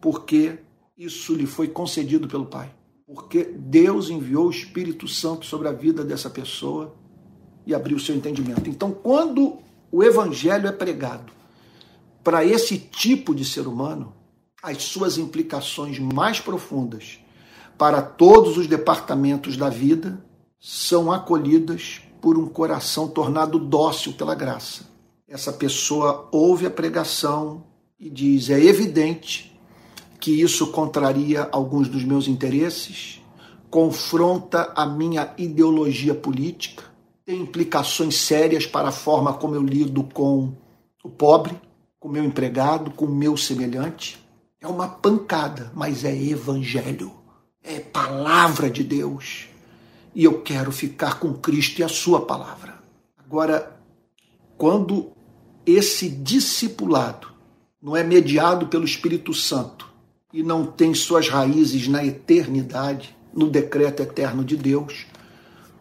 porque 0.00 0.58
isso 0.98 1.32
lhe 1.32 1.46
foi 1.46 1.68
concedido 1.68 2.26
pelo 2.26 2.46
Pai. 2.46 2.74
Porque 3.06 3.44
Deus 3.44 4.10
enviou 4.10 4.48
o 4.48 4.50
Espírito 4.50 5.06
Santo 5.06 5.46
sobre 5.46 5.68
a 5.68 5.72
vida 5.72 6.04
dessa 6.04 6.28
pessoa 6.28 6.96
e 7.64 7.72
abriu 7.72 7.98
seu 8.00 8.14
entendimento. 8.14 8.68
Então, 8.68 8.90
quando 8.90 9.58
o 9.92 10.02
evangelho 10.02 10.66
é 10.66 10.72
pregado 10.72 11.32
para 12.22 12.44
esse 12.44 12.78
tipo 12.78 13.34
de 13.34 13.44
ser 13.44 13.66
humano, 13.66 14.12
as 14.62 14.82
suas 14.82 15.16
implicações 15.16 15.98
mais 15.98 16.38
profundas 16.40 17.18
para 17.78 18.02
todos 18.02 18.58
os 18.58 18.66
departamentos 18.66 19.56
da 19.56 19.70
vida 19.70 20.22
são 20.60 21.10
acolhidas 21.10 22.02
por 22.20 22.36
um 22.36 22.46
coração 22.46 23.08
tornado 23.08 23.58
dócil 23.58 24.12
pela 24.12 24.34
graça. 24.34 24.84
Essa 25.26 25.52
pessoa 25.52 26.28
ouve 26.30 26.66
a 26.66 26.70
pregação 26.70 27.64
e 27.98 28.10
diz: 28.10 28.50
é 28.50 28.62
evidente 28.62 29.58
que 30.20 30.42
isso 30.42 30.66
contraria 30.66 31.48
alguns 31.50 31.88
dos 31.88 32.04
meus 32.04 32.28
interesses, 32.28 33.22
confronta 33.70 34.72
a 34.76 34.84
minha 34.84 35.32
ideologia 35.38 36.14
política, 36.14 36.84
tem 37.24 37.40
implicações 37.40 38.16
sérias 38.16 38.66
para 38.66 38.88
a 38.88 38.92
forma 38.92 39.32
como 39.32 39.54
eu 39.54 39.62
lido 39.62 40.04
com 40.12 40.52
o 41.02 41.08
pobre, 41.08 41.58
com 42.00 42.08
meu 42.08 42.24
empregado, 42.24 42.90
com 42.90 43.06
meu 43.06 43.36
semelhante. 43.36 44.18
É 44.58 44.66
uma 44.66 44.88
pancada, 44.88 45.70
mas 45.74 46.04
é 46.04 46.16
evangelho, 46.16 47.12
é 47.62 47.78
palavra 47.78 48.70
de 48.70 48.82
Deus. 48.82 49.46
E 50.14 50.24
eu 50.24 50.40
quero 50.40 50.72
ficar 50.72 51.20
com 51.20 51.34
Cristo 51.34 51.80
e 51.80 51.84
a 51.84 51.88
Sua 51.88 52.22
palavra. 52.22 52.80
Agora, 53.18 53.78
quando 54.56 55.12
esse 55.64 56.08
discipulado 56.08 57.28
não 57.80 57.96
é 57.96 58.02
mediado 58.02 58.66
pelo 58.66 58.84
Espírito 58.84 59.32
Santo 59.32 59.88
e 60.32 60.42
não 60.42 60.66
tem 60.66 60.94
suas 60.94 61.28
raízes 61.28 61.86
na 61.86 62.04
eternidade, 62.04 63.16
no 63.32 63.48
decreto 63.48 64.02
eterno 64.02 64.44
de 64.44 64.56
Deus, 64.56 65.06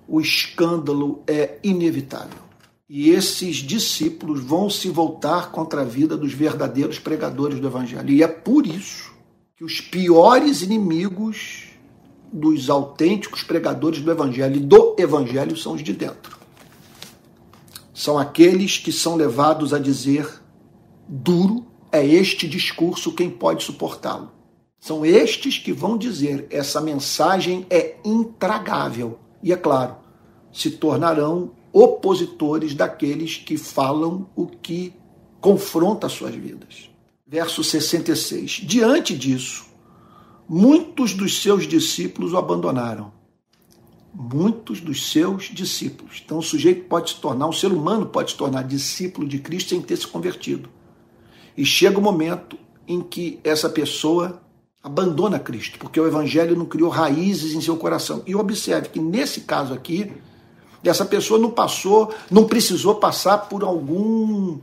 o 0.07 0.21
escândalo 0.21 1.23
é 1.25 1.57
inevitável. 1.63 2.48
E 2.89 3.11
esses 3.11 3.57
discípulos 3.57 4.43
vão 4.43 4.67
se 4.67 4.89
voltar 4.89 5.51
contra 5.51 5.81
a 5.81 5.85
vida 5.85 6.17
dos 6.17 6.33
verdadeiros 6.33 6.97
pregadores 6.97 7.59
do 7.59 7.67
Evangelho. 7.67 8.09
E 8.09 8.23
é 8.23 8.27
por 8.27 8.65
isso 8.65 9.13
que 9.55 9.63
os 9.63 9.79
piores 9.79 10.63
inimigos 10.63 11.67
dos 12.33 12.67
autênticos 12.67 13.43
pregadores 13.43 14.01
do 14.01 14.09
Evangelho 14.09 14.55
e 14.55 14.59
do 14.59 14.95
Evangelho 14.97 15.55
são 15.55 15.73
os 15.73 15.83
de 15.83 15.93
dentro. 15.93 16.39
são 17.93 18.17
aqueles 18.17 18.77
que 18.77 18.91
são 18.91 19.15
levados 19.15 19.73
a 19.73 19.77
dizer: 19.77 20.41
duro 21.07 21.67
é 21.91 22.05
este 22.05 22.47
discurso, 22.47 23.11
quem 23.11 23.29
pode 23.29 23.63
suportá-lo? 23.63 24.31
São 24.79 25.05
estes 25.05 25.57
que 25.57 25.73
vão 25.73 25.97
dizer: 25.97 26.47
essa 26.49 26.81
mensagem 26.81 27.67
é 27.69 27.97
intragável. 28.03 29.19
E 29.43 29.51
é 29.51 29.57
claro, 29.57 29.97
se 30.51 30.71
tornarão 30.71 31.51
opositores 31.71 32.73
daqueles 32.73 33.37
que 33.37 33.57
falam 33.57 34.29
o 34.35 34.47
que 34.47 34.93
confronta 35.39 36.09
suas 36.09 36.35
vidas. 36.35 36.89
Verso 37.25 37.63
66. 37.63 38.61
Diante 38.63 39.15
disso, 39.15 39.65
muitos 40.47 41.13
dos 41.13 41.41
seus 41.41 41.67
discípulos 41.67 42.33
o 42.33 42.37
abandonaram. 42.37 43.11
Muitos 44.11 44.81
dos 44.81 45.11
seus 45.11 45.43
discípulos. 45.45 46.21
Então, 46.25 46.39
o 46.39 46.43
sujeito 46.43 46.85
pode 46.85 47.11
se 47.11 47.17
tornar, 47.17 47.47
um 47.47 47.53
ser 47.53 47.71
humano 47.71 48.07
pode 48.07 48.31
se 48.31 48.37
tornar 48.37 48.63
discípulo 48.63 49.27
de 49.27 49.37
Cristo 49.37 49.69
sem 49.69 49.81
ter 49.81 49.97
se 49.97 50.07
convertido. 50.07 50.67
E 51.55 51.63
chega 51.63 51.99
o 51.99 52.01
momento 52.01 52.57
em 52.87 53.01
que 53.01 53.39
essa 53.43 53.69
pessoa 53.69 54.41
abandona 54.81 55.37
Cristo, 55.37 55.77
porque 55.77 55.99
o 55.99 56.07
evangelho 56.07 56.55
não 56.55 56.65
criou 56.65 56.89
raízes 56.89 57.53
em 57.53 57.61
seu 57.61 57.77
coração. 57.77 58.23
E 58.25 58.33
observe 58.33 58.89
que 58.89 58.99
nesse 58.99 59.41
caso 59.41 59.73
aqui, 59.73 60.11
essa 60.83 61.05
pessoa 61.05 61.39
não 61.39 61.51
passou, 61.51 62.13
não 62.31 62.45
precisou 62.45 62.95
passar 62.95 63.49
por 63.49 63.63
algum 63.63 64.59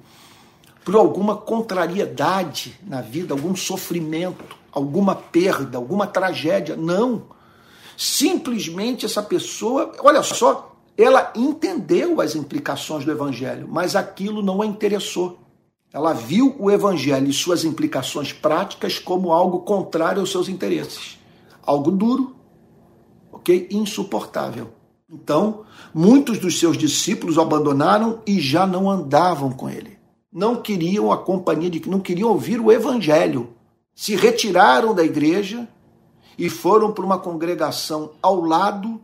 por 0.84 0.94
alguma 0.94 1.36
contrariedade 1.36 2.78
na 2.86 3.00
vida, 3.00 3.34
algum 3.34 3.56
sofrimento, 3.56 4.56
alguma 4.70 5.16
perda, 5.16 5.78
alguma 5.78 6.06
tragédia. 6.06 6.76
Não. 6.76 7.24
Simplesmente 7.96 9.04
essa 9.04 9.20
pessoa, 9.20 9.90
olha 9.98 10.22
só, 10.22 10.76
ela 10.96 11.32
entendeu 11.34 12.20
as 12.20 12.36
implicações 12.36 13.04
do 13.04 13.10
evangelho, 13.10 13.66
mas 13.68 13.96
aquilo 13.96 14.42
não 14.42 14.62
a 14.62 14.66
interessou. 14.66 15.40
Ela 15.92 16.12
viu 16.12 16.54
o 16.56 16.70
evangelho 16.70 17.28
e 17.28 17.32
suas 17.32 17.64
implicações 17.64 18.32
práticas 18.32 18.98
como 18.98 19.32
algo 19.32 19.60
contrário 19.60 20.20
aos 20.20 20.30
seus 20.30 20.48
interesses. 20.48 21.18
Algo 21.62 21.90
duro, 21.90 22.36
ok? 23.32 23.66
Insuportável. 23.72 24.75
Então, 25.08 25.64
muitos 25.94 26.38
dos 26.38 26.58
seus 26.58 26.76
discípulos 26.76 27.38
o 27.38 27.38
abandonaram 27.38 28.20
e 28.26 28.40
já 28.40 28.66
não 28.66 28.90
andavam 28.90 29.52
com 29.52 29.70
ele. 29.70 29.96
Não 30.32 30.56
queriam 30.56 31.12
a 31.12 31.18
companhia 31.18 31.70
de 31.70 31.88
não 31.88 32.00
queriam 32.00 32.30
ouvir 32.30 32.60
o 32.60 32.72
evangelho. 32.72 33.54
Se 33.94 34.16
retiraram 34.16 34.92
da 34.94 35.04
igreja 35.04 35.68
e 36.36 36.50
foram 36.50 36.92
para 36.92 37.04
uma 37.04 37.18
congregação 37.18 38.10
ao 38.20 38.40
lado 38.40 39.00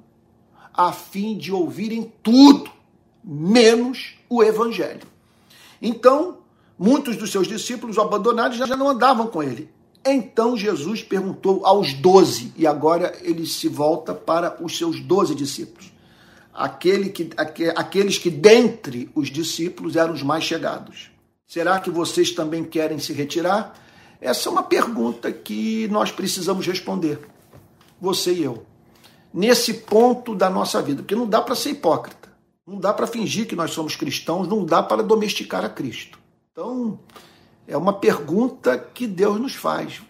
a 0.75 0.91
fim 0.91 1.37
de 1.39 1.53
ouvirem 1.53 2.13
tudo, 2.23 2.71
menos 3.23 4.17
o 4.29 4.43
evangelho. 4.43 5.07
Então, 5.81 6.39
muitos 6.77 7.17
dos 7.17 7.31
seus 7.31 7.47
discípulos 7.47 7.97
e 7.97 8.67
já 8.67 8.77
não 8.77 8.89
andavam 8.89 9.29
com 9.29 9.41
ele. 9.41 9.71
Então 10.05 10.57
Jesus 10.57 11.03
perguntou 11.03 11.65
aos 11.65 11.95
doze, 11.95 12.53
e 12.57 12.67
agora 12.67 13.17
ele 13.23 13.47
se 13.47 13.69
volta 13.69 14.13
para 14.13 14.57
os 14.61 14.77
seus 14.77 15.01
doze 15.01 15.35
discípulos. 15.35 15.92
Aquele 16.53 17.09
que, 17.09 17.31
aqueles 17.75 18.19
que 18.19 18.31
dentre 18.31 19.11
os 19.15 19.29
discípulos 19.29 19.97
eram 19.97 20.13
os 20.13 20.23
mais 20.23 20.45
chegados. 20.45 21.11
Será 21.47 21.81
que 21.81 21.91
vocês 21.91 22.33
também 22.33 22.65
querem 22.65 22.99
se 22.99 23.13
retirar? 23.13 23.75
Essa 24.21 24.49
é 24.49 24.53
uma 24.53 24.63
pergunta 24.63 25.33
que 25.33 25.89
nós 25.89 26.13
precisamos 26.13 26.67
responder, 26.67 27.19
você 28.01 28.33
e 28.33 28.45
eu, 28.45 28.65
nesse 29.33 29.75
ponto 29.75 30.35
da 30.35 30.49
nossa 30.49 30.81
vida, 30.81 31.03
porque 31.03 31.15
não 31.15 31.27
dá 31.27 31.41
para 31.41 31.55
ser 31.55 31.71
hipócrita, 31.71 32.31
não 32.67 32.79
dá 32.79 32.93
para 32.93 33.07
fingir 33.07 33.47
que 33.47 33.57
nós 33.57 33.73
somos 33.73 33.97
cristãos, 33.97 34.47
não 34.47 34.65
dá 34.65 34.83
para 34.83 35.03
domesticar 35.03 35.65
a 35.65 35.69
Cristo. 35.69 36.19
Então, 36.53 37.01
é 37.67 37.77
uma 37.77 37.95
pergunta 37.95 38.79
que 38.79 39.07
Deus 39.07 39.41
nos 39.41 39.55
faz. 39.55 40.03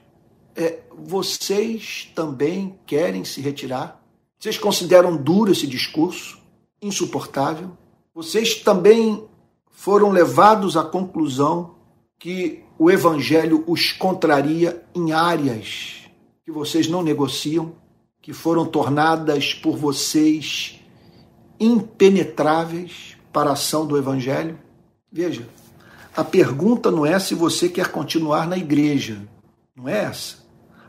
É, 0.54 0.80
vocês 0.90 2.10
também 2.14 2.78
querem 2.84 3.24
se 3.24 3.40
retirar? 3.40 4.01
Vocês 4.42 4.58
consideram 4.58 5.16
duro 5.16 5.52
esse 5.52 5.68
discurso? 5.68 6.36
Insuportável? 6.82 7.78
Vocês 8.12 8.56
também 8.56 9.24
foram 9.70 10.10
levados 10.10 10.76
à 10.76 10.82
conclusão 10.82 11.76
que 12.18 12.64
o 12.76 12.90
evangelho 12.90 13.62
os 13.68 13.92
contraria 13.92 14.82
em 14.96 15.12
áreas 15.12 16.08
que 16.44 16.50
vocês 16.50 16.88
não 16.88 17.04
negociam, 17.04 17.76
que 18.20 18.32
foram 18.32 18.66
tornadas 18.66 19.54
por 19.54 19.76
vocês 19.76 20.80
impenetráveis 21.60 23.16
para 23.32 23.50
a 23.50 23.52
ação 23.52 23.86
do 23.86 23.96
evangelho? 23.96 24.58
Veja, 25.12 25.48
a 26.16 26.24
pergunta 26.24 26.90
não 26.90 27.06
é 27.06 27.16
se 27.20 27.36
você 27.36 27.68
quer 27.68 27.92
continuar 27.92 28.48
na 28.48 28.58
igreja. 28.58 29.22
Não 29.76 29.88
é 29.88 30.02
essa. 30.02 30.41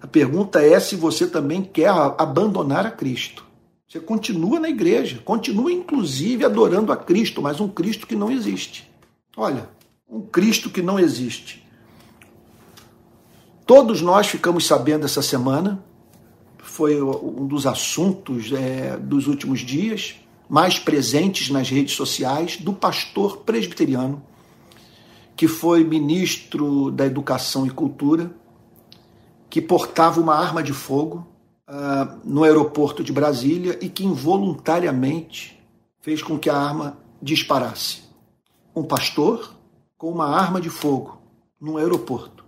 A 0.04 0.08
pergunta 0.08 0.62
é 0.62 0.78
se 0.82 0.98
você 0.98 1.26
também 1.26 1.64
quer 1.64 1.88
abandonar 2.18 2.86
a 2.86 2.92
Cristo. 2.92 3.46
Você 3.88 4.02
continua 4.02 4.60
na 4.60 4.68
igreja, 4.68 5.22
continua 5.24 5.72
inclusive 5.72 6.44
adorando 6.44 6.92
a 6.92 6.98
Cristo, 6.98 7.42
mas 7.42 7.62
um 7.62 7.70
Cristo 7.70 8.06
que 8.06 8.14
não 8.14 8.30
existe. 8.30 8.92
Olha, 9.38 9.70
um 10.10 10.20
Cristo 10.20 10.70
que 10.70 10.82
não 10.82 11.00
existe. 11.00 11.66
Todos 13.66 14.02
nós 14.02 14.28
ficamos 14.28 14.68
sabendo 14.68 15.06
essa 15.06 15.22
semana, 15.22 15.82
foi 16.58 17.02
um 17.02 17.48
dos 17.48 17.66
assuntos 17.66 18.52
é, 18.52 18.98
dos 18.98 19.26
últimos 19.28 19.62
dias, 19.62 20.16
mais 20.50 20.78
presentes 20.78 21.50
nas 21.50 21.70
redes 21.70 21.96
sociais, 21.96 22.58
do 22.58 22.74
pastor 22.74 23.38
presbiteriano 23.38 24.22
que 25.36 25.48
foi 25.48 25.84
ministro 25.84 26.92
da 26.92 27.06
Educação 27.06 27.66
e 27.66 27.70
Cultura, 27.70 28.32
que 29.54 29.62
portava 29.62 30.20
uma 30.20 30.34
arma 30.34 30.64
de 30.64 30.74
fogo 30.74 31.28
uh, 31.70 32.20
no 32.26 32.44
aeroporto 32.44 33.04
de 33.04 33.14
Brasília 33.14 33.78
e 33.80 33.88
que 33.88 34.04
involuntariamente 34.04 35.64
fez 36.00 36.24
com 36.24 36.40
que 36.40 36.50
a 36.50 36.58
arma 36.58 36.98
disparasse. 37.22 38.02
Um 38.76 38.82
pastor 38.82 39.54
com 39.96 40.10
uma 40.10 40.28
arma 40.28 40.60
de 40.60 40.72
fogo 40.72 41.22
no 41.62 41.78
aeroporto. 41.78 42.44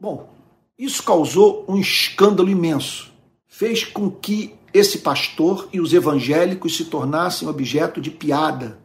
Bom, 0.00 0.30
isso 0.78 1.02
causou 1.02 1.66
um 1.68 1.76
escândalo 1.76 2.48
imenso. 2.48 3.12
Fez 3.46 3.84
com 3.84 4.10
que 4.10 4.54
esse 4.72 5.00
pastor 5.00 5.68
e 5.74 5.78
os 5.78 5.92
evangélicos 5.92 6.74
se 6.74 6.86
tornassem 6.86 7.46
objeto 7.46 8.00
de 8.00 8.10
piada 8.10 8.78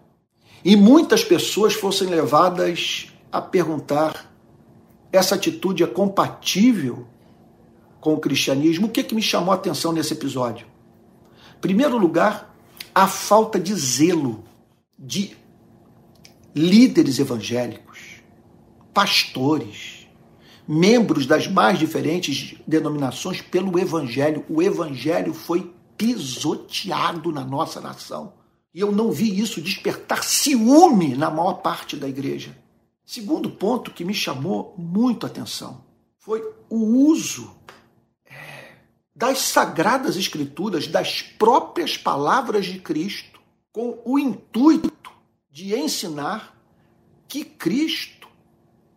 e 0.62 0.76
muitas 0.76 1.24
pessoas 1.24 1.74
fossem 1.74 2.10
levadas 2.10 3.08
a 3.32 3.40
perguntar: 3.40 4.27
essa 5.12 5.36
atitude 5.36 5.84
é 5.84 5.88
compatível 5.88 7.08
com 8.00 8.14
o 8.14 8.20
cristianismo? 8.20 8.88
O 8.88 8.90
que, 8.90 9.04
que 9.04 9.16
me 9.16 9.22
chamou 9.22 9.52
a 9.52 9.56
atenção 9.56 9.92
nesse 9.92 10.14
episódio? 10.14 10.68
Em 11.58 11.60
primeiro 11.60 11.98
lugar, 11.98 12.56
a 12.94 13.08
falta 13.08 13.60
de 13.60 13.74
zelo 13.76 14.44
de 14.98 15.36
líderes 16.54 17.20
evangélicos, 17.20 18.00
pastores, 18.94 20.08
membros 20.68 21.26
das 21.26 21.48
mais 21.48 21.80
diferentes 21.80 22.56
denominações 22.68 23.42
pelo 23.42 23.80
evangelho. 23.80 24.44
O 24.50 24.62
evangelho 24.62 25.34
foi 25.34 25.72
pisoteado 25.98 27.32
na 27.32 27.44
nossa 27.44 27.80
nação. 27.80 28.34
E 28.74 28.80
eu 28.80 28.92
não 28.92 29.12
vi 29.12 29.40
isso 29.40 29.62
despertar 29.62 30.24
ciúme 30.24 31.16
na 31.16 31.32
maior 31.32 31.56
parte 31.56 31.96
da 31.96 32.08
igreja. 32.08 32.56
Segundo 33.08 33.50
ponto 33.50 33.92
que 33.92 34.04
me 34.04 34.14
chamou 34.14 34.76
muito 34.78 35.26
a 35.26 35.30
atenção 35.30 35.82
foi 36.20 36.44
o 36.70 36.76
uso 37.08 37.56
é, 38.26 38.74
das 39.16 39.38
sagradas 39.40 40.18
escrituras, 40.18 40.88
das 40.88 41.22
próprias 41.22 41.98
palavras 41.98 42.66
de 42.66 42.82
Cristo, 42.82 43.40
com 43.72 44.02
o 44.04 44.20
intuito 44.20 44.92
de 45.50 45.74
ensinar 45.74 46.54
que 47.30 47.46
Cristo 47.46 48.28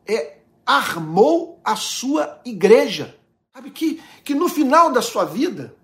é, 0.05 0.39
armou 0.67 1.61
a 1.63 1.77
sua 1.77 2.41
igreja. 2.45 3.17
Sabe 3.55 3.71
que, 3.71 4.03
que 4.25 4.35
no 4.35 4.49
final 4.49 4.91
da 4.91 5.01
sua 5.01 5.25
vida, 5.25 5.77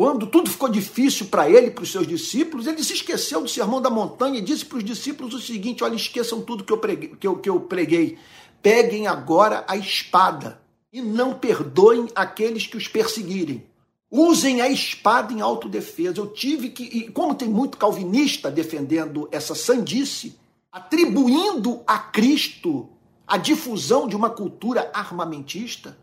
quando 0.00 0.26
tudo 0.26 0.48
ficou 0.48 0.70
difícil 0.70 1.26
para 1.26 1.50
ele 1.50 1.66
e 1.66 1.70
para 1.70 1.84
os 1.84 1.92
seus 1.92 2.06
discípulos, 2.06 2.66
ele 2.66 2.82
se 2.82 2.94
esqueceu 2.94 3.42
do 3.42 3.48
sermão 3.50 3.82
da 3.82 3.90
montanha 3.90 4.38
e 4.38 4.40
disse 4.40 4.64
para 4.64 4.78
os 4.78 4.84
discípulos 4.84 5.34
o 5.34 5.38
seguinte: 5.38 5.84
olha, 5.84 5.94
esqueçam 5.94 6.40
tudo 6.40 6.64
que 6.64 6.72
eu, 6.72 6.78
preguei, 6.78 7.10
que, 7.20 7.26
eu, 7.26 7.36
que 7.36 7.50
eu 7.50 7.60
preguei. 7.60 8.16
Peguem 8.62 9.06
agora 9.06 9.62
a 9.68 9.76
espada 9.76 10.58
e 10.90 11.02
não 11.02 11.34
perdoem 11.34 12.08
aqueles 12.14 12.66
que 12.66 12.78
os 12.78 12.88
perseguirem. 12.88 13.62
Usem 14.10 14.62
a 14.62 14.70
espada 14.70 15.34
em 15.34 15.42
autodefesa. 15.42 16.18
Eu 16.18 16.28
tive 16.28 16.70
que, 16.70 16.84
e 16.84 17.10
como 17.10 17.34
tem 17.34 17.50
muito 17.50 17.76
calvinista 17.76 18.50
defendendo 18.50 19.28
essa 19.30 19.54
sandice, 19.54 20.34
atribuindo 20.72 21.82
a 21.86 21.98
Cristo 21.98 22.88
a 23.26 23.36
difusão 23.36 24.08
de 24.08 24.16
uma 24.16 24.30
cultura 24.30 24.90
armamentista, 24.94 25.98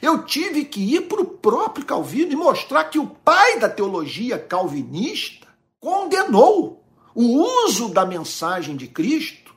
eu 0.00 0.24
tive 0.24 0.64
que 0.64 0.80
ir 0.94 1.02
para 1.02 1.20
o 1.20 1.24
próprio 1.24 1.84
Calvino 1.84 2.32
e 2.32 2.36
mostrar 2.36 2.84
que 2.84 2.98
o 2.98 3.06
pai 3.06 3.58
da 3.58 3.68
teologia 3.68 4.38
calvinista 4.38 5.46
condenou 5.80 6.84
o 7.14 7.64
uso 7.64 7.88
da 7.88 8.06
mensagem 8.06 8.76
de 8.76 8.86
Cristo 8.86 9.54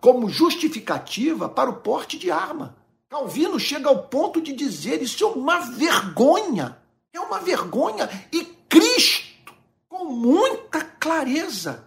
como 0.00 0.28
justificativa 0.28 1.48
para 1.48 1.70
o 1.70 1.76
porte 1.76 2.18
de 2.18 2.30
arma. 2.30 2.76
Calvino 3.08 3.58
chega 3.58 3.88
ao 3.88 4.04
ponto 4.04 4.40
de 4.40 4.52
dizer 4.52 5.02
isso 5.02 5.24
é 5.24 5.26
uma 5.26 5.60
vergonha. 5.60 6.78
É 7.12 7.18
uma 7.18 7.40
vergonha. 7.40 8.08
E 8.30 8.44
Cristo, 8.68 9.54
com 9.88 10.04
muita 10.04 10.82
clareza, 10.82 11.84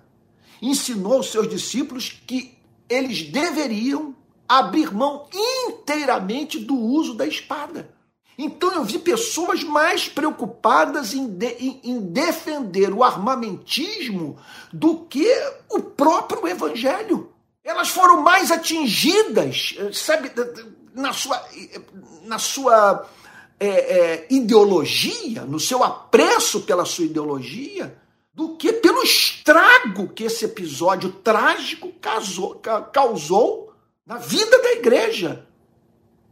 ensinou 0.62 1.14
aos 1.14 1.32
seus 1.32 1.48
discípulos 1.48 2.22
que 2.26 2.58
eles 2.90 3.24
deveriam 3.24 4.16
abrir 4.60 4.94
mão 4.94 5.28
inteiramente 5.34 6.60
do 6.60 6.76
uso 6.76 7.14
da 7.14 7.26
espada. 7.26 7.90
Então 8.38 8.74
eu 8.74 8.84
vi 8.84 8.98
pessoas 8.98 9.64
mais 9.64 10.10
preocupadas 10.10 11.14
em, 11.14 11.28
de, 11.28 11.48
em, 11.60 11.80
em, 11.84 12.00
defender 12.00 12.92
o 12.92 13.04
armamentismo 13.04 14.38
do 14.74 15.06
que 15.06 15.28
o 15.70 15.80
próprio 15.80 16.48
evangelho. 16.48 17.32
Elas 17.64 17.90
foram 17.90 18.22
mais 18.22 18.52
atingidas, 18.52 19.76
sabe, 19.94 20.32
na 20.94 21.14
sua, 21.14 21.46
na 22.24 22.40
sua 22.40 23.08
é, 23.60 23.68
é, 23.68 24.28
ideologia, 24.30 25.44
no 25.44 25.60
seu 25.60 25.84
apreço 25.84 26.62
pela 26.62 26.84
sua 26.84 27.06
ideologia, 27.06 27.96
do 28.34 28.56
que 28.56 28.74
pelo 28.74 29.04
estrago 29.04 30.08
que 30.08 30.24
esse 30.24 30.46
episódio 30.46 31.12
trágico 31.12 31.92
causou, 32.02 32.56
causou 32.92 33.71
na 34.12 34.18
vida 34.18 34.62
da 34.62 34.74
igreja 34.74 35.48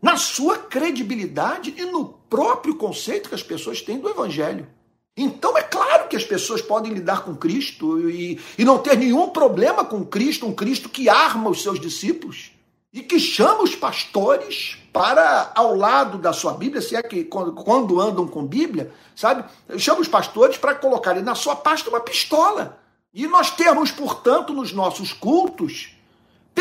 na 0.02 0.18
sua 0.18 0.58
credibilidade 0.58 1.74
e 1.78 1.86
no 1.86 2.08
próprio 2.30 2.76
conceito 2.76 3.30
que 3.30 3.36
as 3.36 3.42
pessoas 3.42 3.82
têm 3.82 4.00
do 4.00 4.10
Evangelho. 4.10 4.68
Então 5.16 5.58
é 5.58 5.64
claro 5.64 6.10
que 6.10 6.16
as 6.18 6.26
pessoas 6.26 6.62
podem 6.62 6.92
lidar 6.92 7.24
com 7.24 7.38
Cristo 7.38 8.10
e, 8.10 8.38
e 8.58 8.66
não 8.66 8.80
ter 8.80 8.98
nenhum 8.98 9.30
problema 9.30 9.86
com 9.86 10.06
Cristo, 10.06 10.46
um 10.46 10.54
Cristo 10.54 10.90
que 10.90 11.08
arma 11.08 11.50
os 11.50 11.64
seus 11.64 11.80
discípulos 11.80 12.52
e 12.92 13.02
que 13.02 13.18
chama 13.18 13.64
os 13.64 13.76
pastores 13.76 14.78
para 14.92 15.54
ao 15.56 15.74
lado 15.74 16.18
da 16.18 16.34
sua 16.34 16.56
Bíblia, 16.56 16.82
se 16.82 16.98
é 16.98 17.02
que 17.02 17.24
quando, 17.24 18.02
andam 18.02 18.28
com 18.28 18.46
Bíblia, 18.46 18.92
sabe? 19.16 19.46
Chama 19.78 20.02
os 20.02 20.08
pastores 20.10 20.58
para 20.58 20.76
colocarem 20.76 21.24
na 21.24 21.34
sua 21.34 21.56
pasta 21.56 21.90
uma 21.90 22.02
pistola. 22.02 22.78
E 23.14 23.26
nós 23.26 23.52
temos, 23.52 23.90
portanto, 23.90 24.52
nos 24.52 24.74
nossos 24.74 25.14
cultos, 25.14 25.98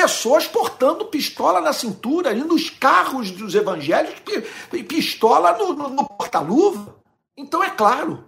pessoas 0.01 0.46
portando 0.46 1.07
pistola 1.07 1.61
na 1.61 1.72
cintura, 1.72 2.30
ali 2.30 2.44
nos 2.44 2.70
carros 2.70 3.32
dos 3.32 3.53
evangélicos, 3.55 4.44
pistola 4.86 5.59
no, 5.59 5.72
no, 5.72 5.88
no 5.88 6.09
porta-luva. 6.09 6.96
Então 7.36 7.62
é 7.64 7.70
claro, 7.70 8.24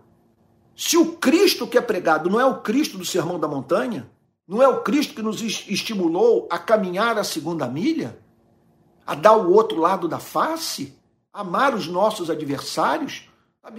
se 0.76 0.96
o 0.96 1.12
Cristo 1.12 1.68
que 1.68 1.78
é 1.78 1.80
pregado 1.80 2.28
não 2.28 2.40
é 2.40 2.44
o 2.44 2.60
Cristo 2.60 2.98
do 2.98 3.04
Sermão 3.04 3.38
da 3.38 3.46
Montanha, 3.46 4.10
não 4.48 4.60
é 4.60 4.66
o 4.66 4.82
Cristo 4.82 5.14
que 5.14 5.22
nos 5.22 5.40
estimulou 5.40 6.48
a 6.50 6.58
caminhar 6.58 7.16
a 7.16 7.22
segunda 7.22 7.68
milha, 7.68 8.18
a 9.06 9.14
dar 9.14 9.36
o 9.36 9.52
outro 9.52 9.78
lado 9.78 10.08
da 10.08 10.18
face, 10.18 10.98
amar 11.32 11.72
os 11.72 11.86
nossos 11.86 12.30
adversários. 12.30 13.28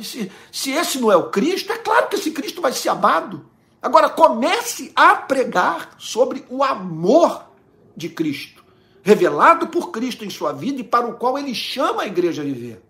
Se, 0.01 0.31
se 0.49 0.71
esse 0.71 0.97
não 0.97 1.11
é 1.11 1.17
o 1.17 1.29
Cristo, 1.29 1.73
é 1.73 1.77
claro 1.77 2.07
que 2.07 2.15
esse 2.15 2.31
Cristo 2.31 2.61
vai 2.61 2.71
ser 2.71 2.87
amado. 2.87 3.45
Agora 3.81 4.09
comece 4.09 4.93
a 4.95 5.15
pregar 5.15 5.95
sobre 5.97 6.45
o 6.49 6.63
amor 6.63 7.50
de 7.95 8.09
Cristo, 8.09 8.63
revelado 9.03 9.67
por 9.67 9.91
Cristo 9.91 10.25
em 10.25 10.29
sua 10.29 10.51
vida 10.51 10.81
e 10.81 10.83
para 10.83 11.07
o 11.07 11.15
qual 11.15 11.37
ele 11.37 11.53
chama 11.55 12.03
a 12.03 12.07
igreja 12.07 12.41
a 12.41 12.45
viver. 12.45 12.81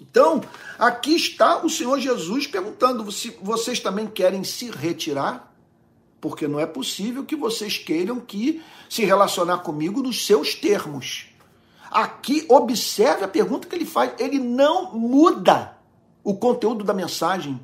Então, 0.00 0.40
aqui 0.78 1.14
está 1.14 1.64
o 1.64 1.68
Senhor 1.68 1.98
Jesus 2.00 2.46
perguntando 2.46 3.10
se 3.12 3.36
vocês 3.42 3.80
também 3.80 4.06
querem 4.06 4.42
se 4.42 4.70
retirar, 4.70 5.52
porque 6.20 6.48
não 6.48 6.58
é 6.58 6.66
possível 6.66 7.24
que 7.24 7.36
vocês 7.36 7.76
queiram 7.76 8.18
que 8.18 8.62
se 8.88 9.04
relacionar 9.04 9.58
comigo 9.58 10.02
nos 10.02 10.26
seus 10.26 10.54
termos. 10.54 11.26
Aqui 11.90 12.46
observe 12.48 13.24
a 13.24 13.28
pergunta 13.28 13.66
que 13.66 13.74
ele 13.74 13.84
faz, 13.84 14.12
ele 14.18 14.38
não 14.38 14.94
muda 14.96 15.76
o 16.22 16.34
conteúdo 16.34 16.84
da 16.84 16.94
mensagem. 16.94 17.60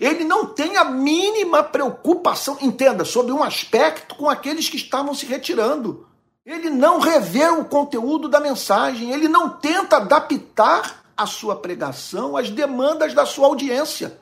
Ele 0.00 0.24
não 0.24 0.46
tem 0.46 0.76
a 0.76 0.84
mínima 0.84 1.62
preocupação, 1.62 2.56
entenda, 2.60 3.04
sobre 3.04 3.32
um 3.32 3.42
aspecto 3.42 4.14
com 4.14 4.28
aqueles 4.28 4.68
que 4.68 4.76
estavam 4.76 5.14
se 5.14 5.26
retirando. 5.26 6.06
Ele 6.44 6.70
não 6.70 6.98
revê 6.98 7.46
o 7.48 7.64
conteúdo 7.64 8.28
da 8.28 8.40
mensagem, 8.40 9.12
ele 9.12 9.28
não 9.28 9.48
tenta 9.48 9.96
adaptar 9.96 11.04
a 11.16 11.26
sua 11.26 11.56
pregação 11.56 12.36
às 12.36 12.50
demandas 12.50 13.14
da 13.14 13.24
sua 13.24 13.46
audiência. 13.46 14.18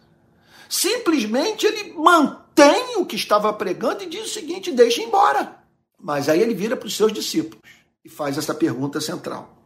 Simplesmente 0.69 1.67
ele 1.67 1.95
mantém 1.95 2.97
o 2.97 3.07
que 3.07 3.17
estava 3.17 3.53
pregando 3.53 4.03
e 4.03 4.07
diz 4.07 4.27
o 4.27 4.35
seguinte: 4.35 4.71
deixa 4.71 5.03
embora. 5.03 5.57
Mas 5.99 6.29
aí 6.29 6.41
ele 6.41 6.55
vira 6.55 6.77
para 6.77 6.87
os 6.87 6.97
seus 6.97 7.13
discípulos 7.13 7.63
e 8.05 8.09
faz 8.09 8.39
essa 8.39 8.55
pergunta 8.55 9.01
central. 9.01 9.57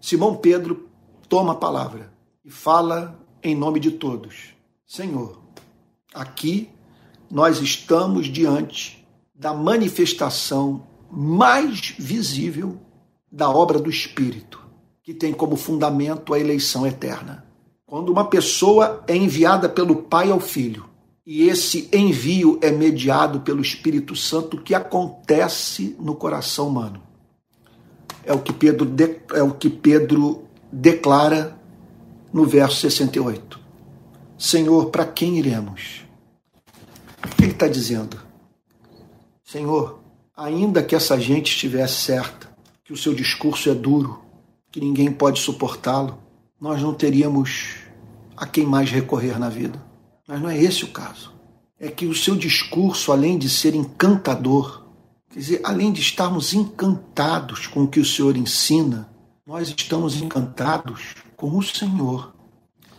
Simão 0.00 0.36
Pedro 0.36 0.88
toma 1.28 1.52
a 1.52 1.56
palavra 1.56 2.12
e 2.44 2.50
fala 2.50 3.18
em 3.42 3.54
nome 3.54 3.80
de 3.80 3.90
todos: 3.90 4.54
Senhor, 4.94 5.38
aqui 6.12 6.68
nós 7.30 7.62
estamos 7.62 8.26
diante 8.26 9.08
da 9.34 9.54
manifestação 9.54 10.86
mais 11.10 11.94
visível 11.98 12.76
da 13.30 13.48
obra 13.48 13.78
do 13.78 13.88
Espírito, 13.88 14.60
que 15.02 15.14
tem 15.14 15.32
como 15.32 15.56
fundamento 15.56 16.34
a 16.34 16.38
eleição 16.38 16.86
eterna. 16.86 17.46
Quando 17.86 18.12
uma 18.12 18.26
pessoa 18.26 19.02
é 19.06 19.16
enviada 19.16 19.66
pelo 19.66 19.96
Pai 19.96 20.30
ao 20.30 20.38
Filho, 20.38 20.84
e 21.24 21.48
esse 21.48 21.88
envio 21.90 22.58
é 22.60 22.70
mediado 22.70 23.40
pelo 23.40 23.62
Espírito 23.62 24.14
Santo, 24.14 24.58
o 24.58 24.62
que 24.62 24.74
acontece 24.74 25.96
no 25.98 26.14
coração 26.14 26.68
humano? 26.68 27.02
É 28.26 28.34
o 28.34 28.40
que 28.40 28.52
Pedro, 28.52 28.84
de, 28.84 29.22
é 29.32 29.42
o 29.42 29.52
que 29.52 29.70
Pedro 29.70 30.44
declara 30.70 31.58
no 32.30 32.44
verso 32.44 32.76
68. 32.76 33.61
Senhor, 34.42 34.90
para 34.90 35.04
quem 35.04 35.38
iremos? 35.38 36.04
O 37.24 37.28
que 37.28 37.44
ele 37.44 37.52
está 37.52 37.68
dizendo? 37.68 38.20
Senhor, 39.44 40.00
ainda 40.36 40.82
que 40.82 40.96
essa 40.96 41.16
gente 41.16 41.52
estivesse 41.52 41.94
certa, 42.02 42.50
que 42.82 42.92
o 42.92 42.96
seu 42.96 43.14
discurso 43.14 43.70
é 43.70 43.74
duro, 43.74 44.20
que 44.72 44.80
ninguém 44.80 45.12
pode 45.12 45.38
suportá-lo, 45.38 46.18
nós 46.60 46.82
não 46.82 46.92
teríamos 46.92 47.76
a 48.36 48.44
quem 48.44 48.66
mais 48.66 48.90
recorrer 48.90 49.38
na 49.38 49.48
vida. 49.48 49.80
Mas 50.26 50.42
não 50.42 50.50
é 50.50 50.60
esse 50.60 50.82
o 50.82 50.88
caso. 50.88 51.32
É 51.78 51.88
que 51.88 52.06
o 52.06 52.14
seu 52.14 52.34
discurso, 52.34 53.12
além 53.12 53.38
de 53.38 53.48
ser 53.48 53.76
encantador, 53.76 54.88
quer 55.30 55.38
dizer, 55.38 55.60
além 55.62 55.92
de 55.92 56.00
estarmos 56.00 56.52
encantados 56.52 57.68
com 57.68 57.84
o 57.84 57.88
que 57.88 58.00
o 58.00 58.04
Senhor 58.04 58.36
ensina, 58.36 59.08
nós 59.46 59.68
estamos 59.68 60.20
encantados 60.20 61.14
com 61.36 61.56
o 61.56 61.62
Senhor. 61.62 62.41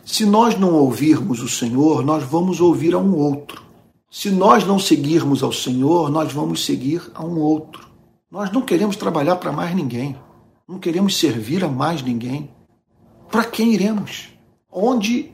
Se 0.04 0.26
nós 0.26 0.58
não 0.58 0.74
ouvirmos 0.74 1.40
o 1.40 1.48
Senhor, 1.48 2.04
nós 2.04 2.22
vamos 2.22 2.60
ouvir 2.60 2.94
a 2.94 2.98
um 2.98 3.16
outro. 3.16 3.62
Se 4.10 4.30
nós 4.30 4.64
não 4.64 4.78
seguirmos 4.78 5.42
ao 5.42 5.52
Senhor, 5.52 6.10
nós 6.10 6.30
vamos 6.30 6.64
seguir 6.64 7.10
a 7.14 7.24
um 7.24 7.38
outro. 7.40 7.88
Nós 8.30 8.52
não 8.52 8.60
queremos 8.60 8.96
trabalhar 8.96 9.36
para 9.36 9.50
mais 9.50 9.74
ninguém. 9.74 10.14
Não 10.68 10.78
queremos 10.78 11.16
servir 11.16 11.64
a 11.64 11.68
mais 11.68 12.02
ninguém. 12.02 12.50
Para 13.30 13.44
quem 13.44 13.72
iremos? 13.72 14.28
Onde 14.70 15.32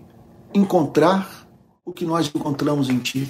encontrar 0.54 1.48
o 1.84 1.92
que 1.92 2.04
nós 2.04 2.30
encontramos 2.32 2.88
em 2.88 2.98
Ti? 2.98 3.28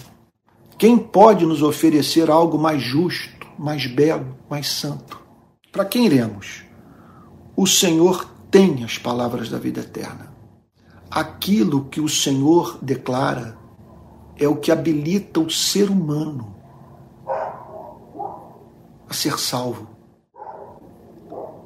Quem 0.78 0.98
pode 0.98 1.46
nos 1.46 1.62
oferecer 1.62 2.30
algo 2.30 2.58
mais 2.58 2.82
justo, 2.82 3.46
mais 3.58 3.86
belo, 3.86 4.36
mais 4.48 4.68
santo? 4.68 5.20
Para 5.72 5.84
quem 5.84 6.04
iremos? 6.04 6.64
O 7.56 7.66
Senhor 7.66 8.28
tem 8.50 8.84
as 8.84 8.98
palavras 8.98 9.48
da 9.48 9.58
vida 9.58 9.80
eterna. 9.80 10.29
Aquilo 11.10 11.86
que 11.86 12.00
o 12.00 12.08
Senhor 12.08 12.78
declara 12.80 13.58
é 14.36 14.46
o 14.46 14.56
que 14.56 14.70
habilita 14.70 15.40
o 15.40 15.50
ser 15.50 15.90
humano 15.90 16.54
a 19.08 19.12
ser 19.12 19.38
salvo, 19.40 19.88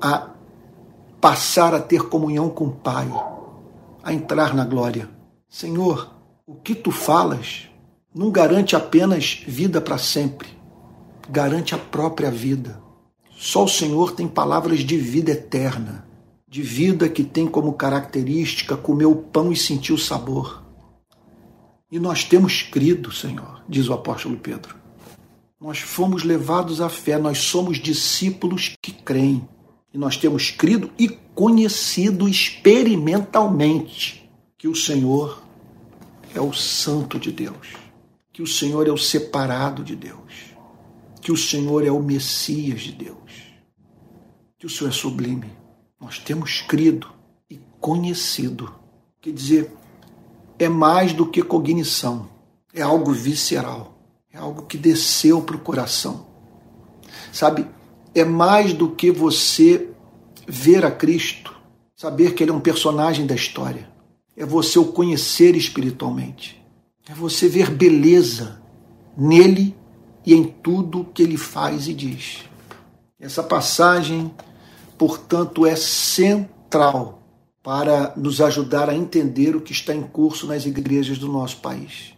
a 0.00 0.30
passar 1.20 1.74
a 1.74 1.80
ter 1.80 2.08
comunhão 2.08 2.48
com 2.48 2.64
o 2.66 2.72
Pai, 2.72 3.06
a 4.02 4.14
entrar 4.14 4.54
na 4.54 4.64
glória. 4.64 5.10
Senhor, 5.46 6.10
o 6.46 6.54
que 6.54 6.74
tu 6.74 6.90
falas 6.90 7.68
não 8.14 8.30
garante 8.30 8.74
apenas 8.74 9.44
vida 9.46 9.80
para 9.80 9.98
sempre, 9.98 10.48
garante 11.28 11.74
a 11.74 11.78
própria 11.78 12.30
vida. 12.30 12.80
Só 13.36 13.64
o 13.64 13.68
Senhor 13.68 14.12
tem 14.12 14.26
palavras 14.26 14.80
de 14.80 14.96
vida 14.96 15.32
eterna, 15.32 16.03
de 16.54 16.62
vida 16.62 17.08
que 17.08 17.24
tem 17.24 17.48
como 17.48 17.72
característica 17.72 18.76
comer 18.76 19.06
o 19.06 19.16
pão 19.16 19.50
e 19.50 19.56
sentir 19.56 19.92
o 19.92 19.98
sabor. 19.98 20.62
E 21.90 21.98
nós 21.98 22.22
temos 22.22 22.62
crido, 22.62 23.10
Senhor, 23.10 23.64
diz 23.68 23.88
o 23.88 23.92
apóstolo 23.92 24.36
Pedro. 24.36 24.76
Nós 25.60 25.80
fomos 25.80 26.22
levados 26.22 26.80
à 26.80 26.88
fé, 26.88 27.18
nós 27.18 27.38
somos 27.38 27.78
discípulos 27.78 28.72
que 28.80 28.92
creem. 28.92 29.48
E 29.92 29.98
nós 29.98 30.16
temos 30.16 30.52
crido 30.52 30.92
e 30.96 31.08
conhecido 31.34 32.28
experimentalmente 32.28 34.30
que 34.56 34.68
o 34.68 34.76
Senhor 34.76 35.42
é 36.36 36.40
o 36.40 36.52
Santo 36.52 37.18
de 37.18 37.32
Deus, 37.32 37.74
que 38.32 38.42
o 38.42 38.46
Senhor 38.46 38.86
é 38.86 38.92
o 38.92 38.96
separado 38.96 39.82
de 39.82 39.96
Deus, 39.96 40.54
que 41.20 41.32
o 41.32 41.36
Senhor 41.36 41.84
é 41.84 41.90
o 41.90 42.00
Messias 42.00 42.82
de 42.82 42.92
Deus, 42.92 43.32
que 44.56 44.66
o 44.66 44.70
Senhor 44.70 44.90
é 44.90 44.92
sublime. 44.92 45.63
Nós 46.04 46.18
temos 46.18 46.60
crido 46.60 47.08
e 47.48 47.58
conhecido. 47.80 48.74
Quer 49.22 49.32
dizer, 49.32 49.72
é 50.58 50.68
mais 50.68 51.14
do 51.14 51.26
que 51.26 51.42
cognição, 51.42 52.28
é 52.74 52.82
algo 52.82 53.10
visceral, 53.10 53.98
é 54.30 54.36
algo 54.36 54.66
que 54.66 54.76
desceu 54.76 55.40
para 55.40 55.56
o 55.56 55.60
coração. 55.60 56.26
Sabe, 57.32 57.66
é 58.14 58.22
mais 58.22 58.74
do 58.74 58.90
que 58.90 59.10
você 59.10 59.88
ver 60.46 60.84
a 60.84 60.90
Cristo, 60.90 61.56
saber 61.96 62.34
que 62.34 62.44
Ele 62.44 62.50
é 62.50 62.54
um 62.54 62.60
personagem 62.60 63.26
da 63.26 63.34
história. 63.34 63.88
É 64.36 64.44
você 64.44 64.78
o 64.78 64.92
conhecer 64.92 65.56
espiritualmente. 65.56 66.62
É 67.08 67.14
você 67.14 67.48
ver 67.48 67.70
beleza 67.70 68.60
nele 69.16 69.74
e 70.26 70.34
em 70.34 70.44
tudo 70.44 71.08
que 71.14 71.22
ele 71.22 71.38
faz 71.38 71.88
e 71.88 71.94
diz. 71.94 72.44
Essa 73.18 73.42
passagem, 73.42 74.30
portanto, 75.06 75.66
é 75.66 75.76
central 75.76 77.22
para 77.62 78.14
nos 78.16 78.40
ajudar 78.40 78.88
a 78.88 78.94
entender 78.94 79.54
o 79.54 79.60
que 79.60 79.70
está 79.70 79.94
em 79.94 80.02
curso 80.02 80.46
nas 80.46 80.64
igrejas 80.64 81.18
do 81.18 81.28
nosso 81.28 81.58
país. 81.58 82.14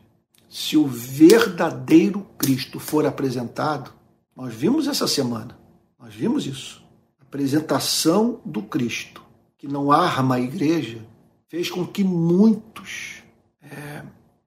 Se 0.48 0.76
o 0.76 0.86
verdadeiro 0.86 2.24
Cristo 2.38 2.78
for 2.78 3.04
apresentado, 3.04 3.92
nós 4.36 4.54
vimos 4.54 4.86
essa 4.86 5.08
semana, 5.08 5.58
nós 5.98 6.14
vimos 6.14 6.46
isso. 6.46 6.80
A 7.18 7.24
apresentação 7.24 8.40
do 8.44 8.62
Cristo, 8.62 9.20
que 9.58 9.66
não 9.66 9.90
arma 9.90 10.36
a 10.36 10.40
igreja, 10.40 11.04
fez 11.48 11.68
com 11.68 11.84
que 11.84 12.04
muitos 12.04 13.24
é, 13.60 14.04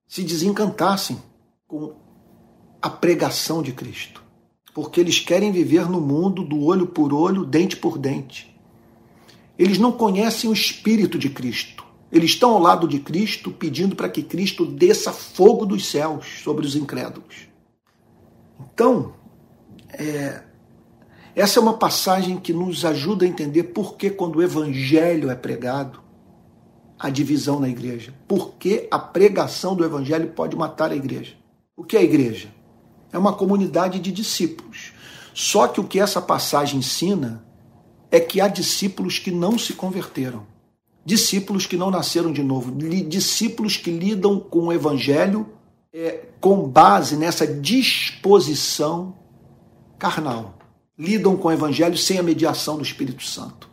se 0.08 0.22
desencantassem 0.22 1.22
com 1.68 1.94
a 2.80 2.88
pregação 2.88 3.62
de 3.62 3.72
Cristo, 3.72 4.19
porque 4.80 4.98
eles 4.98 5.20
querem 5.20 5.52
viver 5.52 5.86
no 5.90 6.00
mundo 6.00 6.42
do 6.42 6.64
olho 6.64 6.86
por 6.86 7.12
olho, 7.12 7.44
dente 7.44 7.76
por 7.76 7.98
dente. 7.98 8.50
Eles 9.58 9.78
não 9.78 9.92
conhecem 9.92 10.48
o 10.48 10.54
Espírito 10.54 11.18
de 11.18 11.28
Cristo. 11.28 11.84
Eles 12.10 12.30
estão 12.30 12.52
ao 12.52 12.58
lado 12.58 12.88
de 12.88 12.98
Cristo 12.98 13.50
pedindo 13.50 13.94
para 13.94 14.08
que 14.08 14.22
Cristo 14.22 14.64
desça 14.64 15.12
fogo 15.12 15.66
dos 15.66 15.86
céus 15.86 16.40
sobre 16.42 16.64
os 16.64 16.74
incrédulos. 16.74 17.46
Então, 18.72 19.12
é, 19.92 20.44
essa 21.36 21.60
é 21.60 21.62
uma 21.62 21.76
passagem 21.76 22.38
que 22.38 22.54
nos 22.54 22.82
ajuda 22.82 23.26
a 23.26 23.28
entender 23.28 23.64
por 23.64 23.98
que, 23.98 24.08
quando 24.08 24.36
o 24.36 24.42
Evangelho 24.42 25.28
é 25.28 25.34
pregado, 25.34 26.00
a 26.98 27.10
divisão 27.10 27.60
na 27.60 27.68
igreja. 27.68 28.14
Porque 28.26 28.88
a 28.90 28.98
pregação 28.98 29.76
do 29.76 29.84
evangelho 29.84 30.28
pode 30.30 30.56
matar 30.56 30.90
a 30.90 30.96
igreja. 30.96 31.34
O 31.76 31.84
que 31.84 31.98
é 31.98 32.00
a 32.00 32.02
igreja? 32.02 32.48
É 33.12 33.18
uma 33.18 33.32
comunidade 33.32 33.98
de 33.98 34.12
discípulos. 34.12 34.92
Só 35.34 35.68
que 35.68 35.80
o 35.80 35.84
que 35.84 36.00
essa 36.00 36.20
passagem 36.20 36.78
ensina 36.78 37.44
é 38.10 38.18
que 38.18 38.40
há 38.40 38.48
discípulos 38.48 39.18
que 39.18 39.30
não 39.30 39.58
se 39.58 39.72
converteram, 39.72 40.46
discípulos 41.04 41.66
que 41.66 41.76
não 41.76 41.90
nasceram 41.90 42.32
de 42.32 42.42
novo, 42.42 42.72
discípulos 43.08 43.76
que 43.76 43.90
lidam 43.90 44.40
com 44.40 44.66
o 44.66 44.72
evangelho 44.72 45.46
é, 45.92 46.26
com 46.40 46.68
base 46.68 47.16
nessa 47.16 47.46
disposição 47.46 49.14
carnal. 49.98 50.58
Lidam 50.98 51.36
com 51.36 51.48
o 51.48 51.52
evangelho 51.52 51.96
sem 51.96 52.18
a 52.18 52.22
mediação 52.22 52.76
do 52.76 52.82
Espírito 52.82 53.24
Santo. 53.24 53.68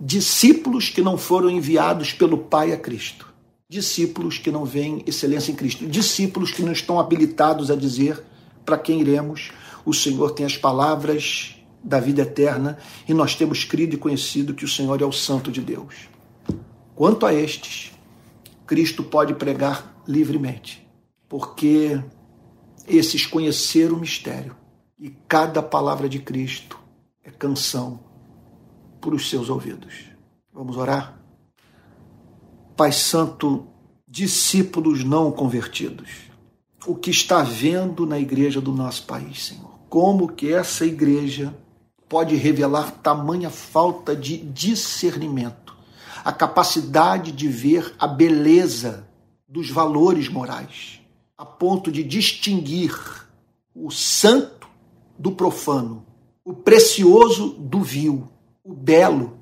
Discípulos 0.00 0.88
que 0.88 1.02
não 1.02 1.16
foram 1.16 1.50
enviados 1.50 2.12
pelo 2.12 2.38
Pai 2.38 2.72
a 2.72 2.76
Cristo, 2.76 3.32
discípulos 3.68 4.38
que 4.38 4.50
não 4.50 4.64
veem 4.64 5.02
excelência 5.06 5.52
em 5.52 5.54
Cristo, 5.54 5.86
discípulos 5.86 6.50
que 6.50 6.62
não 6.62 6.72
estão 6.72 6.98
habilitados 6.98 7.70
a 7.70 7.76
dizer 7.76 8.22
para 8.64 8.78
quem 8.78 9.00
iremos: 9.00 9.52
o 9.84 9.92
Senhor 9.92 10.30
tem 10.32 10.46
as 10.46 10.56
palavras 10.56 11.56
da 11.82 12.00
vida 12.00 12.22
eterna 12.22 12.78
e 13.06 13.12
nós 13.12 13.34
temos 13.34 13.64
crido 13.64 13.94
e 13.94 13.98
conhecido 13.98 14.54
que 14.54 14.64
o 14.64 14.68
Senhor 14.68 15.00
é 15.02 15.04
o 15.04 15.12
Santo 15.12 15.52
de 15.52 15.60
Deus. 15.60 16.08
Quanto 16.94 17.26
a 17.26 17.34
estes, 17.34 17.92
Cristo 18.66 19.02
pode 19.02 19.34
pregar 19.34 20.02
livremente, 20.06 20.86
porque 21.28 22.00
esses 22.86 23.26
conheceram 23.26 23.96
o 23.96 24.00
mistério 24.00 24.56
e 24.98 25.10
cada 25.28 25.62
palavra 25.62 26.08
de 26.08 26.18
Cristo 26.18 26.78
é 27.22 27.30
canção 27.30 28.00
por 29.00 29.12
os 29.12 29.28
seus 29.28 29.50
ouvidos. 29.50 30.06
Vamos 30.52 30.76
orar? 30.76 31.20
Pai 32.76 32.92
Santo, 32.92 33.66
discípulos 34.08 35.04
não 35.04 35.30
convertidos, 35.30 36.08
o 36.86 36.94
que 36.94 37.10
está 37.10 37.42
vendo 37.42 38.06
na 38.06 38.18
igreja 38.18 38.60
do 38.60 38.72
nosso 38.72 39.04
país, 39.04 39.46
Senhor? 39.46 39.74
Como 39.88 40.28
que 40.28 40.52
essa 40.52 40.84
igreja 40.84 41.54
pode 42.08 42.36
revelar 42.36 42.90
tamanha 43.02 43.50
falta 43.50 44.14
de 44.14 44.36
discernimento, 44.36 45.76
a 46.24 46.32
capacidade 46.32 47.32
de 47.32 47.48
ver 47.48 47.94
a 47.98 48.06
beleza 48.06 49.08
dos 49.48 49.70
valores 49.70 50.28
morais, 50.28 51.00
a 51.36 51.44
ponto 51.44 51.90
de 51.90 52.02
distinguir 52.02 52.94
o 53.74 53.90
santo 53.90 54.68
do 55.18 55.32
profano, 55.32 56.06
o 56.44 56.52
precioso 56.52 57.50
do 57.50 57.80
vil, 57.80 58.28
o 58.62 58.74
belo 58.74 59.38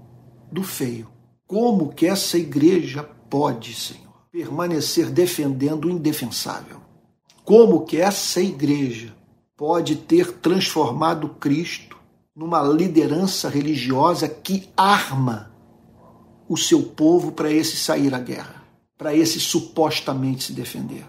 do 0.51 0.62
feio. 0.62 1.09
Como 1.47 1.93
que 1.93 2.07
essa 2.07 2.38
igreja 2.38 3.03
pode, 3.03 3.74
Senhor, 3.74 4.26
permanecer 4.30 5.11
defendendo 5.11 5.86
o 5.86 5.90
indefensável? 5.90 6.80
Como 7.45 7.84
que 7.84 8.01
essa 8.01 8.40
igreja 8.40 9.12
pode 9.57 9.97
ter 9.97 10.32
transformado 10.34 11.28
Cristo 11.28 11.97
numa 12.34 12.62
liderança 12.62 13.49
religiosa 13.49 14.28
que 14.28 14.68
arma 14.76 15.51
o 16.49 16.57
seu 16.57 16.82
povo 16.82 17.32
para 17.32 17.51
esse 17.51 17.76
sair 17.76 18.14
à 18.14 18.20
guerra, 18.20 18.62
para 18.97 19.14
esse 19.14 19.40
supostamente 19.40 20.45
se 20.45 20.53
defender? 20.53 21.05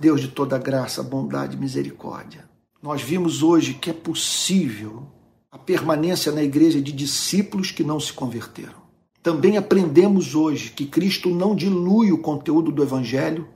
Deus 0.00 0.20
de 0.20 0.28
toda 0.28 0.58
graça, 0.58 1.04
bondade 1.04 1.56
e 1.56 1.60
misericórdia. 1.60 2.48
Nós 2.82 3.00
vimos 3.00 3.44
hoje 3.44 3.74
que 3.74 3.90
é 3.90 3.92
possível 3.92 5.06
a 5.52 5.58
permanência 5.58 6.32
na 6.32 6.42
igreja 6.42 6.80
de 6.80 6.90
discípulos 6.90 7.70
que 7.70 7.84
não 7.84 8.00
se 8.00 8.12
converteram. 8.12 8.80
Também 9.22 9.56
aprendemos 9.56 10.34
hoje 10.34 10.70
que 10.70 10.86
Cristo 10.86 11.30
não 11.30 11.54
dilui 11.54 12.10
o 12.10 12.18
conteúdo 12.18 12.72
do 12.72 12.82
evangelho 12.82 13.46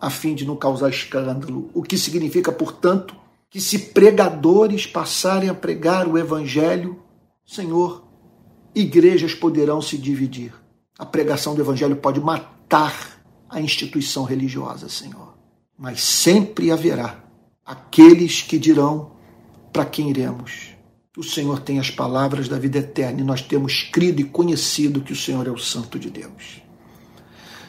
a 0.00 0.08
fim 0.08 0.34
de 0.34 0.44
não 0.44 0.56
causar 0.56 0.88
escândalo, 0.88 1.70
o 1.74 1.82
que 1.82 1.98
significa, 1.98 2.50
portanto, 2.50 3.14
que 3.50 3.60
se 3.60 3.78
pregadores 3.78 4.86
passarem 4.86 5.48
a 5.48 5.54
pregar 5.54 6.06
o 6.08 6.16
evangelho, 6.16 7.00
Senhor, 7.44 8.04
igrejas 8.74 9.34
poderão 9.34 9.82
se 9.82 9.98
dividir. 9.98 10.54
A 10.98 11.04
pregação 11.04 11.54
do 11.54 11.60
evangelho 11.60 11.96
pode 11.96 12.20
matar 12.20 13.20
a 13.48 13.60
instituição 13.60 14.24
religiosa, 14.24 14.88
Senhor. 14.88 15.34
Mas 15.76 16.02
sempre 16.02 16.70
haverá 16.70 17.24
aqueles 17.64 18.42
que 18.42 18.58
dirão 18.58 19.12
para 19.72 19.84
quem 19.84 20.10
iremos 20.10 20.80
o 21.20 21.22
Senhor 21.22 21.60
tem 21.60 21.78
as 21.78 21.90
palavras 21.90 22.48
da 22.48 22.58
vida 22.58 22.78
eterna 22.78 23.20
e 23.20 23.24
nós 23.24 23.42
temos 23.42 23.82
crido 23.82 24.22
e 24.22 24.24
conhecido 24.24 25.02
que 25.02 25.12
o 25.12 25.16
Senhor 25.16 25.46
é 25.46 25.50
o 25.50 25.58
Santo 25.58 25.98
de 25.98 26.08
Deus. 26.08 26.62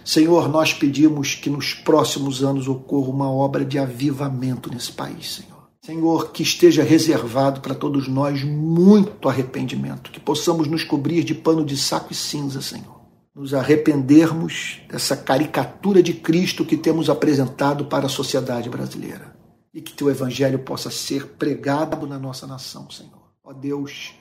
Senhor, 0.04 0.50
nós 0.50 0.74
pedimos 0.74 1.36
que 1.36 1.50
nos 1.50 1.74
próximos 1.74 2.44
anos 2.44 2.68
ocorra 2.68 3.10
uma 3.10 3.32
obra 3.32 3.64
de 3.64 3.78
avivamento 3.78 4.72
nesse 4.72 4.92
país, 4.92 5.36
Senhor. 5.36 5.52
Senhor, 5.84 6.32
que 6.32 6.44
esteja 6.44 6.84
reservado 6.84 7.62
para 7.62 7.74
todos 7.74 8.08
nós 8.08 8.44
muito 8.44 9.28
arrependimento, 9.28 10.12
que 10.12 10.20
possamos 10.20 10.68
nos 10.68 10.84
cobrir 10.84 11.24
de 11.24 11.34
pano 11.34 11.66
de 11.66 11.76
saco 11.76 12.12
e 12.12 12.16
cinza, 12.16 12.62
Senhor. 12.62 13.02
Nos 13.36 13.54
arrependermos 13.54 14.82
dessa 14.90 15.16
caricatura 15.16 16.04
de 16.04 16.14
Cristo 16.14 16.66
que 16.66 16.78
temos 16.78 17.10
apresentado 17.10 17.86
para 17.86 18.06
a 18.06 18.10
sociedade 18.10 18.70
brasileira. 18.70 19.36
E 19.74 19.82
que 19.82 19.94
teu 19.94 20.10
evangelho 20.10 20.60
possa 20.60 20.92
ser 20.92 21.28
pregado 21.38 22.06
na 22.06 22.20
nossa 22.20 22.46
nação, 22.46 22.90
Senhor 22.92 23.22
ó 23.44 23.54
Deus, 23.54 24.14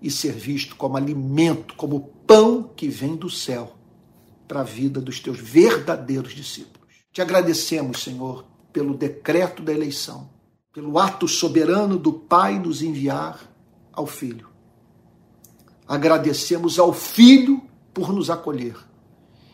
e 0.00 0.10
ser 0.10 0.32
visto 0.32 0.76
como 0.76 0.96
alimento, 0.96 1.74
como 1.74 2.12
pão 2.26 2.62
que 2.62 2.88
vem 2.88 3.16
do 3.16 3.30
céu 3.30 3.75
para 4.46 4.60
a 4.60 4.64
vida 4.64 5.00
dos 5.00 5.20
teus 5.20 5.38
verdadeiros 5.38 6.34
discípulos. 6.34 6.88
Te 7.12 7.22
agradecemos, 7.22 8.02
Senhor, 8.02 8.44
pelo 8.72 8.94
decreto 8.94 9.62
da 9.62 9.72
eleição, 9.72 10.28
pelo 10.72 10.98
ato 10.98 11.26
soberano 11.26 11.98
do 11.98 12.12
Pai 12.12 12.58
nos 12.58 12.82
enviar 12.82 13.40
ao 13.92 14.06
Filho. 14.06 14.48
Agradecemos 15.88 16.78
ao 16.78 16.92
Filho 16.92 17.62
por 17.94 18.12
nos 18.12 18.28
acolher 18.28 18.76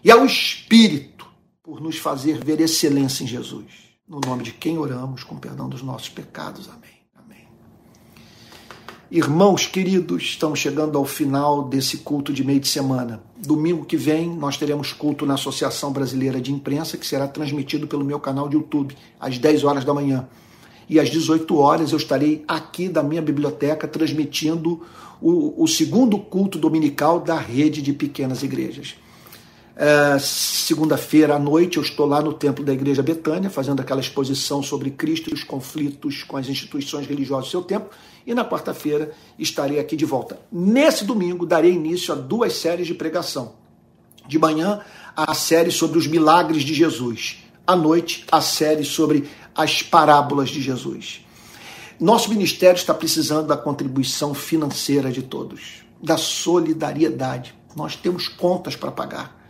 e 0.03 0.11
ao 0.11 0.25
Espírito 0.25 1.27
por 1.63 1.81
nos 1.81 1.99
fazer 1.99 2.45
ver 2.45 2.61
excelência 2.61 3.23
em 3.23 3.27
Jesus. 3.27 3.93
No 4.09 4.21
nome 4.21 4.43
de 4.43 4.53
quem 4.53 4.79
oramos, 4.79 5.23
com 5.23 5.39
perdão 5.39 5.69
dos 5.69 5.83
nossos 5.83 6.09
pecados. 6.09 6.69
Amém. 6.69 7.02
Irmãos 9.15 9.67
queridos, 9.67 10.23
estamos 10.23 10.59
chegando 10.59 10.97
ao 10.97 11.05
final 11.05 11.65
desse 11.65 11.99
culto 11.99 12.33
de 12.33 12.43
meio 12.43 12.59
de 12.59 12.67
semana. 12.67 13.23
Domingo 13.37 13.85
que 13.85 13.95
vem 13.95 14.35
nós 14.35 14.57
teremos 14.57 14.91
culto 14.95 15.27
na 15.27 15.35
Associação 15.35 15.93
Brasileira 15.93 16.41
de 16.41 16.51
Imprensa, 16.51 16.97
que 16.97 17.07
será 17.07 17.29
transmitido 17.29 17.87
pelo 17.87 18.07
meu 18.07 18.19
canal 18.19 18.49
de 18.49 18.57
YouTube, 18.57 18.97
às 19.21 19.37
10 19.37 19.65
horas 19.65 19.85
da 19.85 19.93
manhã. 19.93 20.27
E 20.89 20.99
às 20.99 21.11
18 21.11 21.55
horas 21.59 21.93
eu 21.93 21.99
estarei 21.99 22.43
aqui 22.49 22.89
da 22.89 23.03
minha 23.03 23.21
biblioteca 23.21 23.87
transmitindo 23.87 24.81
o, 25.21 25.63
o 25.63 25.69
segundo 25.69 26.17
culto 26.19 26.59
dominical 26.59 27.21
da 27.21 27.37
rede 27.37 27.83
de 27.83 27.93
pequenas 27.93 28.43
igrejas. 28.43 28.97
É, 29.75 30.19
Segunda-feira 30.19 31.35
à 31.35 31.39
noite 31.39 31.77
eu 31.77 31.83
estou 31.83 32.07
lá 32.07 32.21
no 32.21 32.33
templo 32.33 32.65
da 32.65 32.73
Igreja 32.73 33.03
Betânia, 33.03 33.51
fazendo 33.51 33.81
aquela 33.81 34.01
exposição 34.01 34.63
sobre 34.63 34.91
Cristo 34.91 35.31
e 35.31 35.35
os 35.35 35.43
conflitos 35.43 36.23
com 36.23 36.37
as 36.37 36.49
instituições 36.49 37.07
religiosas 37.07 37.47
do 37.47 37.51
seu 37.51 37.63
tempo. 37.63 37.91
E 38.27 38.35
na 38.35 38.45
quarta-feira 38.45 39.13
estarei 39.39 39.79
aqui 39.79 39.97
de 39.97 40.05
volta. 40.05 40.39
Nesse 40.51 41.05
domingo 41.05 41.45
darei 41.45 41.73
início 41.73 42.13
a 42.13 42.17
duas 42.17 42.55
séries 42.55 42.87
de 42.87 42.95
pregação. 42.95 43.55
De 44.29 44.39
manhã, 44.39 44.81
a 45.17 45.35
série 45.35 45.71
sobre 45.71 45.99
os 45.99 46.07
milagres 46.07 46.63
de 46.63 46.73
Jesus. 46.73 47.43
À 47.67 47.75
noite, 47.75 48.25
a 48.31 48.41
série 48.41 48.85
sobre 48.85 49.29
as 49.55 49.83
parábolas 49.83 50.51
de 50.51 50.61
Jesus. 50.61 51.25
Nosso 51.99 52.31
ministério 52.31 52.79
está 52.79 52.95
precisando 52.95 53.47
da 53.47 53.57
contribuição 53.57 54.33
financeira 54.33 55.11
de 55.11 55.23
todos, 55.23 55.83
da 56.03 56.17
solidariedade. 56.17 57.55
Nós 57.75 57.97
temos 57.97 58.29
contas 58.29 58.77
para 58.77 58.91
pagar 58.91 59.42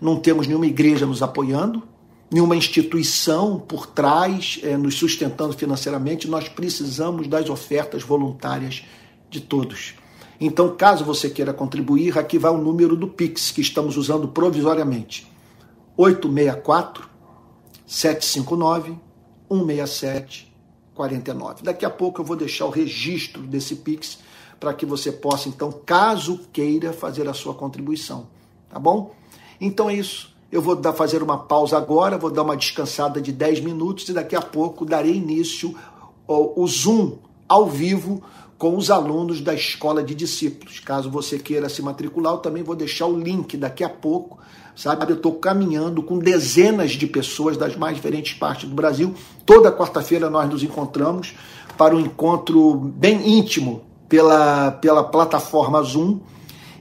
não 0.00 0.16
temos 0.16 0.46
nenhuma 0.46 0.66
igreja 0.66 1.06
nos 1.06 1.22
apoiando, 1.22 1.82
nenhuma 2.30 2.56
instituição 2.56 3.58
por 3.58 3.86
trás 3.86 4.60
é, 4.62 4.76
nos 4.76 4.94
sustentando 4.94 5.52
financeiramente, 5.52 6.28
nós 6.28 6.48
precisamos 6.48 7.26
das 7.26 7.48
ofertas 7.48 8.02
voluntárias 8.02 8.84
de 9.30 9.40
todos. 9.40 9.94
Então, 10.40 10.76
caso 10.76 11.04
você 11.04 11.28
queira 11.28 11.52
contribuir, 11.52 12.16
aqui 12.16 12.38
vai 12.38 12.52
o 12.52 12.58
número 12.58 12.96
do 12.96 13.08
Pix 13.08 13.50
que 13.50 13.60
estamos 13.60 13.96
usando 13.96 14.28
provisoriamente: 14.28 15.26
864 15.96 17.08
759 17.86 18.96
167 19.50 20.48
49. 20.94 21.62
Daqui 21.62 21.84
a 21.84 21.90
pouco 21.90 22.20
eu 22.20 22.24
vou 22.24 22.36
deixar 22.36 22.66
o 22.66 22.70
registro 22.70 23.42
desse 23.42 23.76
Pix 23.76 24.18
para 24.58 24.74
que 24.74 24.84
você 24.84 25.12
possa, 25.12 25.48
então, 25.48 25.70
caso 25.86 26.40
queira 26.52 26.92
fazer 26.92 27.28
a 27.28 27.32
sua 27.32 27.54
contribuição, 27.54 28.26
tá 28.68 28.78
bom? 28.78 29.14
Então 29.60 29.88
é 29.88 29.94
isso. 29.94 30.36
Eu 30.50 30.62
vou 30.62 30.74
dar, 30.74 30.92
fazer 30.92 31.22
uma 31.22 31.38
pausa 31.38 31.76
agora, 31.76 32.16
vou 32.16 32.30
dar 32.30 32.42
uma 32.42 32.56
descansada 32.56 33.20
de 33.20 33.32
10 33.32 33.60
minutos 33.60 34.08
e 34.08 34.12
daqui 34.14 34.34
a 34.34 34.40
pouco 34.40 34.86
darei 34.86 35.14
início 35.14 35.74
ao, 36.26 36.58
o 36.58 36.66
Zoom 36.66 37.18
ao 37.46 37.66
vivo 37.66 38.22
com 38.56 38.76
os 38.76 38.90
alunos 38.90 39.40
da 39.40 39.54
Escola 39.54 40.02
de 40.02 40.14
Discípulos. 40.14 40.80
Caso 40.80 41.10
você 41.10 41.38
queira 41.38 41.68
se 41.68 41.80
matricular, 41.80 42.34
eu 42.34 42.38
também 42.38 42.62
vou 42.62 42.74
deixar 42.74 43.06
o 43.06 43.18
link 43.18 43.56
daqui 43.56 43.84
a 43.84 43.88
pouco. 43.88 44.38
Sabe, 44.74 45.10
eu 45.10 45.16
estou 45.16 45.34
caminhando 45.34 46.02
com 46.02 46.18
dezenas 46.18 46.92
de 46.92 47.06
pessoas 47.06 47.56
das 47.56 47.76
mais 47.76 47.96
diferentes 47.96 48.34
partes 48.34 48.68
do 48.68 48.74
Brasil. 48.74 49.14
Toda 49.44 49.72
quarta-feira 49.72 50.30
nós 50.30 50.48
nos 50.48 50.62
encontramos 50.62 51.34
para 51.76 51.94
um 51.94 52.00
encontro 52.00 52.74
bem 52.74 53.38
íntimo 53.38 53.82
pela, 54.08 54.70
pela 54.72 55.04
plataforma 55.04 55.82
Zoom, 55.82 56.20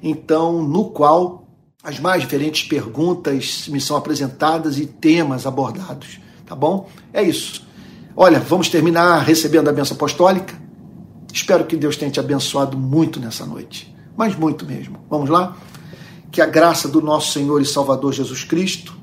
então 0.02 0.62
no 0.62 0.86
qual 0.92 1.47
as 1.88 2.02
mais 2.02 2.22
diferentes 2.22 2.68
perguntas 2.68 3.66
me 3.70 3.80
são 3.80 3.96
apresentadas 3.96 4.78
e 4.78 4.86
temas 4.86 5.46
abordados, 5.46 6.20
tá 6.46 6.54
bom? 6.54 6.90
É 7.14 7.24
isso. 7.24 7.66
Olha, 8.14 8.42
vamos 8.42 8.68
terminar 8.68 9.20
recebendo 9.20 9.70
a 9.70 9.72
benção 9.72 9.96
apostólica. 9.96 10.54
Espero 11.32 11.64
que 11.64 11.78
Deus 11.78 11.96
tenha 11.96 12.12
te 12.12 12.20
abençoado 12.20 12.78
muito 12.78 13.22
nessa 13.22 13.46
noite, 13.46 13.96
mas 14.18 14.36
muito 14.36 14.66
mesmo. 14.66 15.00
Vamos 15.10 15.30
lá? 15.30 15.56
Que 16.30 16.42
a 16.42 16.46
graça 16.46 16.90
do 16.90 17.00
nosso 17.00 17.32
Senhor 17.32 17.62
e 17.62 17.66
Salvador 17.66 18.12
Jesus 18.12 18.44
Cristo, 18.44 18.94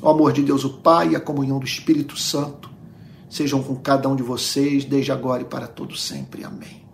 o 0.00 0.08
amor 0.08 0.32
de 0.32 0.40
Deus 0.40 0.64
o 0.64 0.70
Pai 0.78 1.10
e 1.10 1.16
a 1.16 1.20
comunhão 1.20 1.58
do 1.58 1.66
Espírito 1.66 2.18
Santo 2.18 2.70
sejam 3.28 3.62
com 3.62 3.76
cada 3.76 4.08
um 4.08 4.16
de 4.16 4.22
vocês, 4.22 4.86
desde 4.86 5.12
agora 5.12 5.42
e 5.42 5.44
para 5.44 5.66
todo 5.66 5.94
sempre. 5.94 6.42
Amém. 6.42 6.86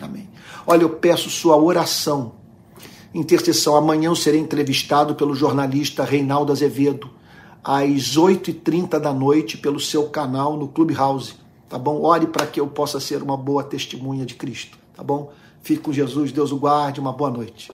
Amém. 0.00 0.28
Olha, 0.66 0.82
eu 0.82 0.90
peço 0.90 1.30
sua 1.30 1.56
oração 1.56 2.41
intercessão. 3.14 3.76
Amanhã 3.76 4.08
eu 4.08 4.16
serei 4.16 4.40
entrevistado 4.40 5.14
pelo 5.14 5.34
jornalista 5.34 6.04
Reinaldo 6.04 6.52
Azevedo, 6.52 7.10
às 7.62 8.16
8h30 8.16 8.98
da 8.98 9.12
noite, 9.12 9.58
pelo 9.58 9.78
seu 9.78 10.08
canal 10.08 10.56
no 10.56 10.68
Clubhouse. 10.68 11.34
Tá 11.68 11.78
bom? 11.78 12.02
Ore 12.02 12.26
para 12.26 12.46
que 12.46 12.60
eu 12.60 12.66
possa 12.66 13.00
ser 13.00 13.22
uma 13.22 13.36
boa 13.36 13.62
testemunha 13.62 14.26
de 14.26 14.34
Cristo. 14.34 14.76
Tá 14.94 15.02
bom? 15.02 15.32
Fique 15.62 15.80
com 15.80 15.92
Jesus, 15.92 16.32
Deus 16.32 16.50
o 16.50 16.56
guarde, 16.56 17.00
uma 17.00 17.12
boa 17.12 17.30
noite. 17.30 17.70